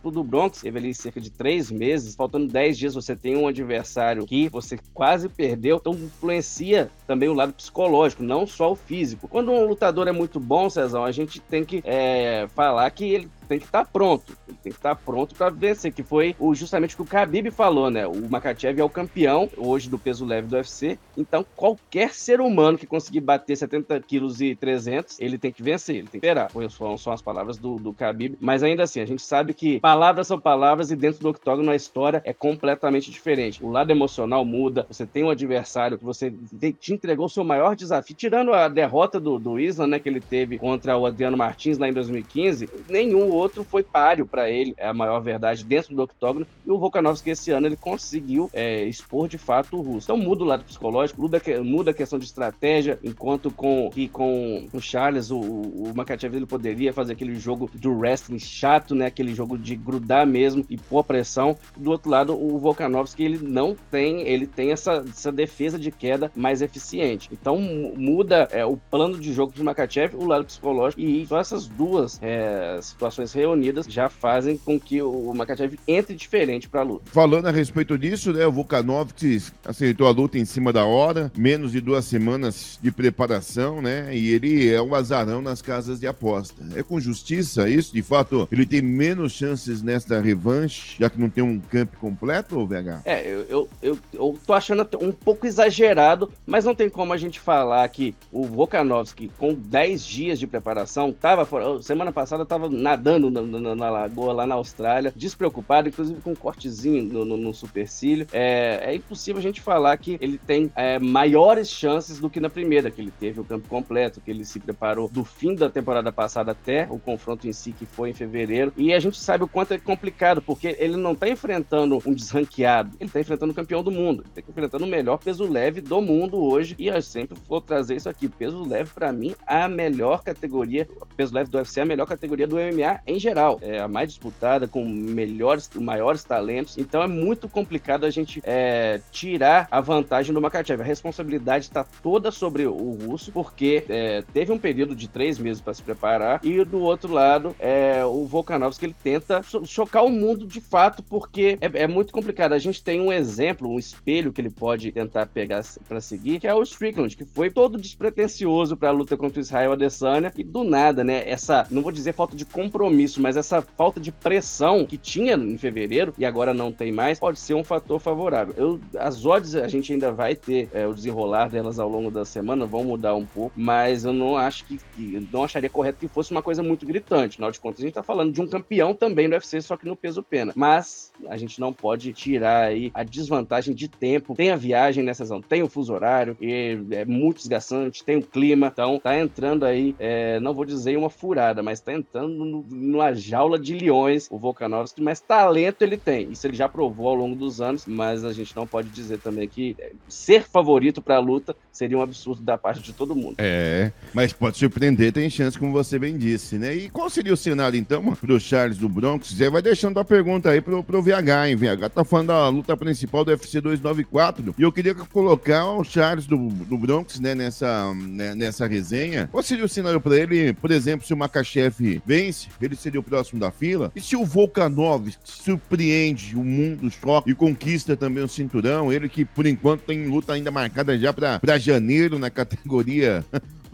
para 0.00 0.08
o 0.08 0.10
do 0.10 0.24
Bronx, 0.24 0.60
teve 0.60 0.78
ali 0.78 0.94
cerca 0.94 1.20
de 1.20 1.30
três 1.30 1.70
meses, 1.70 2.14
faltando 2.14 2.46
dez 2.46 2.78
dias 2.78 2.94
você 2.94 3.14
tem 3.14 3.36
um 3.36 3.46
adversário 3.46 4.26
que 4.26 4.48
você 4.48 4.78
quase 4.92 5.28
perdeu, 5.28 5.76
então 5.76 5.92
influencia 5.92 6.90
também 7.06 7.28
o 7.28 7.34
lado 7.34 7.52
psicológico, 7.52 8.22
não 8.22 8.46
só 8.46 8.72
o 8.72 8.76
físico. 8.76 9.28
Quando 9.28 9.52
um 9.52 9.66
lutador 9.66 10.08
é 10.08 10.12
muito 10.12 10.40
bom, 10.40 10.68
Cezão, 10.70 11.04
a 11.04 11.12
gente 11.12 11.40
tem 11.40 11.64
que 11.64 11.82
é, 11.84 12.46
falar 12.54 12.90
que 12.90 13.04
ele 13.04 13.28
tem 13.44 13.58
que 13.58 13.66
estar 13.66 13.84
tá 13.84 13.90
pronto. 13.90 14.36
Tem 14.62 14.72
que 14.72 14.78
estar 14.78 14.94
tá 14.94 15.00
pronto 15.04 15.34
para 15.34 15.50
vencer, 15.50 15.92
que 15.92 16.02
foi 16.02 16.34
justamente 16.54 16.94
o 16.94 16.96
que 16.96 17.02
o 17.02 17.06
Khabib 17.06 17.50
falou, 17.50 17.90
né? 17.90 18.06
O 18.06 18.28
Makachev 18.28 18.80
é 18.80 18.84
o 18.84 18.88
campeão 18.88 19.48
hoje 19.56 19.88
do 19.88 19.98
peso 19.98 20.24
leve 20.24 20.48
do 20.48 20.56
UFC, 20.56 20.98
então 21.16 21.44
qualquer 21.56 22.14
ser 22.14 22.40
humano 22.40 22.78
que 22.78 22.86
conseguir 22.86 23.20
bater 23.20 23.56
70 23.56 24.00
quilos 24.00 24.40
e 24.40 24.54
300, 24.54 25.20
ele 25.20 25.38
tem 25.38 25.52
que 25.52 25.62
vencer, 25.62 25.96
ele 25.96 26.08
tem 26.08 26.20
que 26.20 26.26
esperar. 26.26 26.50
São, 26.70 26.96
são 26.96 27.12
as 27.12 27.22
palavras 27.22 27.58
do, 27.58 27.76
do 27.76 27.92
Khabib, 27.92 28.36
mas 28.40 28.62
ainda 28.62 28.82
assim, 28.82 29.00
a 29.00 29.06
gente 29.06 29.22
sabe 29.22 29.54
que 29.54 29.80
palavras 29.80 30.26
são 30.26 30.38
palavras 30.38 30.90
e 30.90 30.96
dentro 30.96 31.20
do 31.20 31.28
octógono 31.28 31.70
a 31.70 31.76
história 31.76 32.22
é 32.24 32.32
completamente 32.32 33.10
diferente. 33.10 33.64
O 33.64 33.70
lado 33.70 33.90
emocional 33.90 34.44
muda, 34.44 34.86
você 34.88 35.06
tem 35.06 35.24
um 35.24 35.30
adversário 35.30 35.98
que 35.98 36.04
você 36.04 36.32
te 36.80 36.92
entregou 36.92 37.26
o 37.26 37.30
seu 37.30 37.44
maior 37.44 37.76
desafio, 37.76 38.16
tirando 38.16 38.52
a 38.52 38.68
derrota 38.68 39.20
do, 39.20 39.38
do 39.38 39.58
Isla, 39.58 39.86
né, 39.86 39.98
que 39.98 40.08
ele 40.08 40.20
teve 40.20 40.58
contra 40.58 40.96
o 40.96 41.06
Adriano 41.06 41.36
Martins 41.36 41.78
lá 41.78 41.88
em 41.88 41.92
2015, 41.92 42.68
nenhum 42.88 43.33
outro 43.34 43.64
foi 43.64 43.82
páreo 43.82 44.26
para 44.26 44.50
ele, 44.50 44.74
é 44.76 44.86
a 44.86 44.94
maior 44.94 45.20
verdade, 45.20 45.64
dentro 45.64 45.94
do 45.94 46.02
octógono. 46.02 46.46
E 46.66 46.70
o 46.70 46.78
Volkanovski 46.78 47.30
esse 47.30 47.50
ano 47.50 47.66
ele 47.66 47.76
conseguiu 47.76 48.50
é, 48.52 48.84
expor 48.84 49.28
de 49.28 49.38
fato 49.38 49.76
o 49.76 49.82
russo. 49.82 50.06
Então 50.06 50.16
muda 50.16 50.44
o 50.44 50.46
lado 50.46 50.64
psicológico, 50.64 51.20
muda, 51.20 51.40
muda 51.62 51.90
a 51.90 51.94
questão 51.94 52.18
de 52.18 52.24
estratégia, 52.24 52.98
enquanto 53.02 53.50
com, 53.50 53.90
que 53.90 54.08
com 54.08 54.66
o 54.72 54.80
Charles, 54.80 55.30
o, 55.30 55.38
o 55.38 55.92
Makachev 55.94 56.34
ele 56.34 56.46
poderia 56.46 56.92
fazer 56.92 57.12
aquele 57.12 57.34
jogo 57.36 57.70
do 57.74 57.92
wrestling 57.92 58.38
chato, 58.38 58.94
né? 58.94 59.06
Aquele 59.06 59.34
jogo 59.34 59.58
de 59.58 59.76
grudar 59.76 60.26
mesmo 60.26 60.64
e 60.68 60.76
pôr 60.76 61.04
pressão. 61.04 61.56
Do 61.76 61.90
outro 61.90 62.10
lado, 62.10 62.34
o 62.34 62.58
Volkanovski 62.58 63.24
ele 63.24 63.38
não 63.38 63.76
tem, 63.90 64.22
ele 64.22 64.46
tem 64.46 64.72
essa, 64.72 65.04
essa 65.08 65.32
defesa 65.32 65.78
de 65.78 65.90
queda 65.90 66.30
mais 66.34 66.62
eficiente. 66.62 67.28
Então 67.32 67.58
muda 67.60 68.48
é, 68.50 68.64
o 68.64 68.76
plano 68.76 69.18
de 69.18 69.32
jogo 69.32 69.52
de 69.52 69.62
Makachev, 69.62 70.16
o 70.16 70.26
lado 70.26 70.44
psicológico 70.44 71.00
e 71.00 71.26
só 71.26 71.38
essas 71.38 71.66
duas 71.66 72.20
é, 72.22 72.78
situações 72.80 73.23
reunidas 73.32 73.86
já 73.86 74.08
fazem 74.08 74.56
com 74.56 74.78
que 74.78 75.02
o 75.02 75.32
Makachev 75.34 75.78
entre 75.86 76.14
diferente 76.14 76.68
para 76.68 76.80
a 76.80 76.84
luta. 76.84 77.04
Falando 77.06 77.46
a 77.46 77.50
respeito 77.50 77.96
disso, 77.98 78.32
né, 78.32 78.46
o 78.46 78.52
Volkanovski 78.52 79.42
aceitou 79.64 80.06
a 80.06 80.10
luta 80.10 80.38
em 80.38 80.44
cima 80.44 80.72
da 80.72 80.84
hora, 80.84 81.30
menos 81.36 81.72
de 81.72 81.80
duas 81.80 82.04
semanas 82.04 82.78
de 82.82 82.90
preparação, 82.90 83.80
né, 83.80 84.14
e 84.14 84.30
ele 84.30 84.68
é 84.68 84.80
um 84.80 84.94
azarão 84.94 85.40
nas 85.40 85.62
casas 85.62 86.00
de 86.00 86.06
aposta. 86.06 86.64
É 86.74 86.82
com 86.82 87.00
justiça 87.00 87.68
isso? 87.68 87.92
De 87.92 88.02
fato, 88.02 88.48
ele 88.50 88.66
tem 88.66 88.82
menos 88.82 89.32
chances 89.32 89.82
nesta 89.82 90.20
revanche, 90.20 90.96
já 90.98 91.08
que 91.08 91.20
não 91.20 91.30
tem 91.30 91.42
um 91.42 91.60
camp 91.60 91.94
completo, 92.00 92.58
ou 92.58 92.66
VH? 92.66 93.02
É, 93.04 93.26
eu, 93.26 93.46
eu, 93.48 93.68
eu, 93.82 93.98
eu 94.12 94.38
tô 94.46 94.52
achando 94.52 94.86
um 95.00 95.12
pouco 95.12 95.46
exagerado, 95.46 96.30
mas 96.46 96.64
não 96.64 96.74
tem 96.74 96.88
como 96.88 97.12
a 97.12 97.16
gente 97.16 97.40
falar 97.40 97.88
que 97.88 98.14
o 98.32 98.44
Volkanovski, 98.44 99.30
com 99.38 99.54
10 99.54 100.04
dias 100.04 100.38
de 100.38 100.46
preparação, 100.46 101.12
tava 101.12 101.44
fora, 101.44 101.82
semana 101.82 102.12
passada 102.12 102.44
tava 102.44 102.68
nadando 102.68 103.13
nadando 103.18 103.60
na, 103.60 103.60
na, 103.60 103.74
na, 103.74 103.90
lagoa 103.90 104.32
lá 104.32 104.46
na 104.46 104.54
Austrália, 104.54 105.12
despreocupado, 105.14 105.88
inclusive 105.88 106.20
com 106.20 106.32
um 106.32 106.34
cortezinho 106.34 107.02
no, 107.04 107.24
no, 107.24 107.36
no 107.36 107.54
supercílio. 107.54 108.26
É, 108.32 108.80
é, 108.82 108.94
impossível 108.94 109.38
a 109.38 109.42
gente 109.42 109.60
falar 109.60 109.96
que 109.96 110.18
ele 110.20 110.38
tem 110.38 110.70
é, 110.74 110.98
maiores 110.98 111.68
chances 111.68 112.18
do 112.18 112.30
que 112.30 112.40
na 112.40 112.50
primeira, 112.50 112.90
que 112.90 113.00
ele 113.00 113.12
teve 113.12 113.40
o 113.40 113.44
campo 113.44 113.68
completo, 113.68 114.20
que 114.20 114.30
ele 114.30 114.44
se 114.44 114.58
preparou 114.58 115.08
do 115.08 115.24
fim 115.24 115.54
da 115.54 115.68
temporada 115.70 116.10
passada 116.12 116.52
até 116.52 116.86
o 116.90 116.98
confronto 116.98 117.46
em 117.46 117.52
si, 117.52 117.72
que 117.72 117.86
foi 117.86 118.10
em 118.10 118.14
fevereiro. 118.14 118.72
E 118.76 118.92
a 118.92 118.98
gente 118.98 119.18
sabe 119.18 119.44
o 119.44 119.48
quanto 119.48 119.74
é 119.74 119.78
complicado, 119.78 120.42
porque 120.42 120.76
ele 120.78 120.96
não 120.96 121.14
tá 121.14 121.28
enfrentando 121.28 122.02
um 122.06 122.14
desranqueado, 122.14 122.96
ele 123.00 123.10
tá 123.10 123.20
enfrentando 123.20 123.52
o 123.52 123.54
campeão 123.54 123.82
do 123.82 123.90
mundo, 123.90 124.24
ele 124.24 124.42
tá 124.42 124.50
enfrentando 124.50 124.84
o 124.84 124.88
melhor 124.88 125.18
peso 125.18 125.44
leve 125.44 125.80
do 125.80 126.00
mundo 126.00 126.42
hoje. 126.42 126.74
E 126.78 126.88
eu 126.88 127.02
sempre 127.02 127.38
vou 127.48 127.60
trazer 127.60 127.96
isso 127.96 128.08
aqui: 128.08 128.28
peso 128.28 128.62
leve, 128.66 128.90
para 128.94 129.12
mim, 129.12 129.34
a 129.46 129.68
melhor 129.68 130.22
categoria, 130.22 130.88
peso 131.16 131.34
leve 131.34 131.50
do 131.50 131.58
UFC 131.58 131.80
a 131.80 131.84
melhor 131.84 132.06
categoria 132.06 132.46
do 132.46 132.56
MMA 132.56 133.00
em 133.06 133.18
geral. 133.18 133.58
É 133.62 133.80
a 133.80 133.88
mais 133.88 134.08
disputada, 134.08 134.66
com 134.66 134.84
melhores, 134.84 135.70
maiores 135.74 136.24
talentos. 136.24 136.78
Então 136.78 137.02
é 137.02 137.06
muito 137.06 137.48
complicado 137.48 138.04
a 138.04 138.10
gente 138.10 138.40
é, 138.44 139.00
tirar 139.10 139.68
a 139.70 139.80
vantagem 139.80 140.34
do 140.34 140.40
Makachev. 140.40 140.80
A 140.80 140.84
responsabilidade 140.84 141.64
está 141.66 141.84
toda 142.02 142.30
sobre 142.30 142.66
o 142.66 142.92
russo, 142.92 143.32
porque 143.32 143.84
é, 143.88 144.22
teve 144.32 144.52
um 144.52 144.58
período 144.58 144.94
de 144.94 145.08
três 145.08 145.38
meses 145.38 145.60
para 145.60 145.74
se 145.74 145.82
preparar, 145.82 146.40
e 146.42 146.64
do 146.64 146.80
outro 146.80 147.12
lado, 147.12 147.54
é, 147.58 148.04
o 148.04 148.24
Volkanovski 148.24 148.86
ele 148.86 148.96
tenta 149.02 149.42
chocar 149.64 150.04
o 150.04 150.10
mundo 150.10 150.46
de 150.46 150.60
fato, 150.60 151.02
porque 151.02 151.58
é, 151.60 151.82
é, 151.82 151.86
muito 151.86 152.12
complicado. 152.12 152.52
A 152.52 152.58
gente 152.58 152.82
tem 152.82 153.00
um 153.00 153.12
exemplo, 153.12 153.68
um 153.68 153.78
espelho 153.78 154.32
que 154.32 154.40
ele 154.40 154.50
pode 154.50 154.90
tentar 154.92 155.26
pegar 155.26 155.62
para 155.88 156.00
seguir, 156.00 156.40
que 156.40 156.46
é 156.46 156.54
o 156.54 156.62
Strickland, 156.62 157.16
que 157.16 157.24
foi 157.24 157.50
todo 157.50 157.78
despretensioso 157.78 158.76
para 158.76 158.88
a 158.88 158.92
luta 158.92 159.16
contra 159.16 159.38
o 159.38 159.42
Israel 159.42 159.72
Adesanya, 159.72 160.32
e 160.36 160.44
do 160.44 160.64
nada, 160.64 161.04
né, 161.04 161.28
essa, 161.28 161.66
não 161.70 161.82
vou 161.82 161.92
dizer 161.92 162.12
falta 162.12 162.36
de 162.36 162.44
compromisso, 162.44 162.93
mas 163.20 163.36
essa 163.36 163.62
falta 163.62 164.00
de 164.00 164.12
pressão 164.12 164.86
que 164.86 164.96
tinha 164.96 165.34
em 165.34 165.58
fevereiro 165.58 166.14
e 166.18 166.24
agora 166.24 166.54
não 166.54 166.72
tem 166.72 166.92
mais, 166.92 167.18
pode 167.18 167.38
ser 167.38 167.54
um 167.54 167.64
fator 167.64 168.00
favorável. 168.00 168.54
Eu, 168.56 168.80
as 168.98 169.24
odds 169.24 169.54
a 169.54 169.68
gente 169.68 169.92
ainda 169.92 170.12
vai 170.12 170.34
ter 170.34 170.68
é, 170.72 170.86
o 170.86 170.94
desenrolar 170.94 171.48
delas 171.48 171.78
ao 171.78 171.88
longo 171.88 172.10
da 172.10 172.24
semana, 172.24 172.66
vão 172.66 172.84
mudar 172.84 173.14
um 173.14 173.26
pouco, 173.26 173.52
mas 173.56 174.04
eu 174.04 174.12
não 174.12 174.36
acho 174.36 174.64
que, 174.64 174.78
que 174.94 175.28
não 175.32 175.44
acharia 175.44 175.70
correto 175.70 175.98
que 175.98 176.08
fosse 176.08 176.30
uma 176.30 176.42
coisa 176.42 176.62
muito 176.62 176.86
gritante. 176.86 177.34
Afinal 177.34 177.50
de 177.50 177.60
contas, 177.60 177.80
a 177.80 177.84
gente 177.84 177.94
tá 177.94 178.02
falando 178.02 178.32
de 178.32 178.40
um 178.40 178.46
campeão 178.46 178.94
também 178.94 179.28
do 179.28 179.32
UFC, 179.32 179.60
só 179.60 179.76
que 179.76 179.86
no 179.86 179.96
peso 179.96 180.22
pena. 180.22 180.52
Mas 180.54 181.12
a 181.28 181.36
gente 181.36 181.60
não 181.60 181.72
pode 181.72 182.12
tirar 182.12 182.66
aí 182.66 182.90
a 182.94 183.02
desvantagem 183.02 183.74
de 183.74 183.88
tempo. 183.88 184.34
Tem 184.34 184.50
a 184.50 184.56
viagem 184.56 185.04
nessa 185.04 185.24
zona, 185.24 185.42
tem 185.48 185.62
o 185.62 185.68
fuso 185.68 185.92
horário, 185.92 186.36
e 186.40 186.78
é 186.90 187.04
muito 187.04 187.38
desgastante, 187.38 188.04
tem 188.04 188.16
o 188.16 188.22
clima, 188.22 188.68
então 188.72 188.98
tá 188.98 189.18
entrando 189.18 189.64
aí, 189.64 189.94
é, 189.98 190.38
não 190.40 190.54
vou 190.54 190.64
dizer 190.64 190.96
uma 190.96 191.10
furada, 191.10 191.62
mas 191.62 191.80
tá 191.80 191.92
entrando 191.92 192.44
no, 192.44 192.64
numa 192.84 193.14
jaula 193.14 193.58
de 193.58 193.74
leões 193.74 194.28
o 194.30 194.38
Volkanovski, 194.38 195.02
mas 195.02 195.20
talento 195.20 195.82
ele 195.82 195.96
tem. 195.96 196.30
Isso 196.30 196.46
ele 196.46 196.56
já 196.56 196.68
provou 196.68 197.08
ao 197.08 197.14
longo 197.14 197.34
dos 197.34 197.60
anos, 197.60 197.84
mas 197.86 198.24
a 198.24 198.32
gente 198.32 198.54
não 198.54 198.66
pode 198.66 198.88
dizer 198.88 199.18
também 199.18 199.48
que 199.48 199.76
é, 199.78 199.92
ser 200.08 200.42
favorito 200.42 201.00
para 201.02 201.16
a 201.16 201.20
luta 201.20 201.56
seria 201.72 201.98
um 201.98 202.02
absurdo 202.02 202.42
da 202.42 202.56
parte 202.56 202.82
de 202.82 202.92
todo 202.92 203.14
mundo. 203.14 203.36
É, 203.38 203.92
mas 204.12 204.32
pode 204.32 204.58
surpreender, 204.58 205.12
tem 205.12 205.28
chance, 205.28 205.58
como 205.58 205.72
você 205.72 205.98
bem 205.98 206.16
disse, 206.16 206.56
né? 206.56 206.74
E 206.74 206.88
qual 206.88 207.10
seria 207.10 207.32
o 207.32 207.36
cenário, 207.36 207.78
então, 207.78 208.14
pro 208.14 208.38
Charles 208.38 208.78
do 208.78 208.88
Bronx? 208.88 209.32
Você 209.32 209.50
vai 209.50 209.62
deixando 209.62 209.98
a 209.98 210.04
pergunta 210.04 210.50
aí 210.50 210.60
pro, 210.60 210.82
pro 210.82 211.02
VH, 211.02 211.48
hein? 211.48 211.56
VH 211.56 211.88
tá 211.88 212.04
falando 212.04 212.28
da 212.28 212.48
luta 212.48 212.76
principal 212.76 213.24
do 213.24 213.30
UFC 213.30 213.60
294, 213.60 214.54
e 214.56 214.62
eu 214.62 214.72
queria 214.72 214.94
colocar 214.94 215.66
o 215.66 215.84
Charles 215.84 216.26
do, 216.26 216.48
do 216.48 216.78
Bronx, 216.78 217.18
né, 217.18 217.34
nessa, 217.34 217.92
né, 217.94 218.34
nessa 218.34 218.66
resenha. 218.66 219.28
Qual 219.30 219.42
seria 219.42 219.64
o 219.64 219.68
cenário 219.68 220.00
para 220.00 220.16
ele, 220.16 220.52
por 220.52 220.70
exemplo, 220.70 221.06
se 221.06 221.12
o 221.12 221.16
Makachev 221.16 222.00
vence, 222.04 222.48
ele 222.60 222.73
seria 222.76 223.00
o 223.00 223.02
próximo 223.02 223.40
da 223.40 223.50
fila? 223.50 223.92
E 223.94 224.00
se 224.00 224.16
o 224.16 224.24
Volkanov 224.24 225.08
surpreende 225.22 226.36
o 226.36 226.44
mundo, 226.44 226.90
choque 226.90 227.30
e 227.30 227.34
conquista 227.34 227.96
também 227.96 228.22
o 228.22 228.28
cinturão, 228.28 228.92
ele 228.92 229.08
que 229.08 229.24
por 229.24 229.46
enquanto 229.46 229.82
tem 229.82 230.06
luta 230.06 230.32
ainda 230.32 230.50
marcada 230.50 230.98
já 230.98 231.12
para 231.12 231.58
janeiro 231.58 232.18
na 232.18 232.30
categoria 232.30 233.24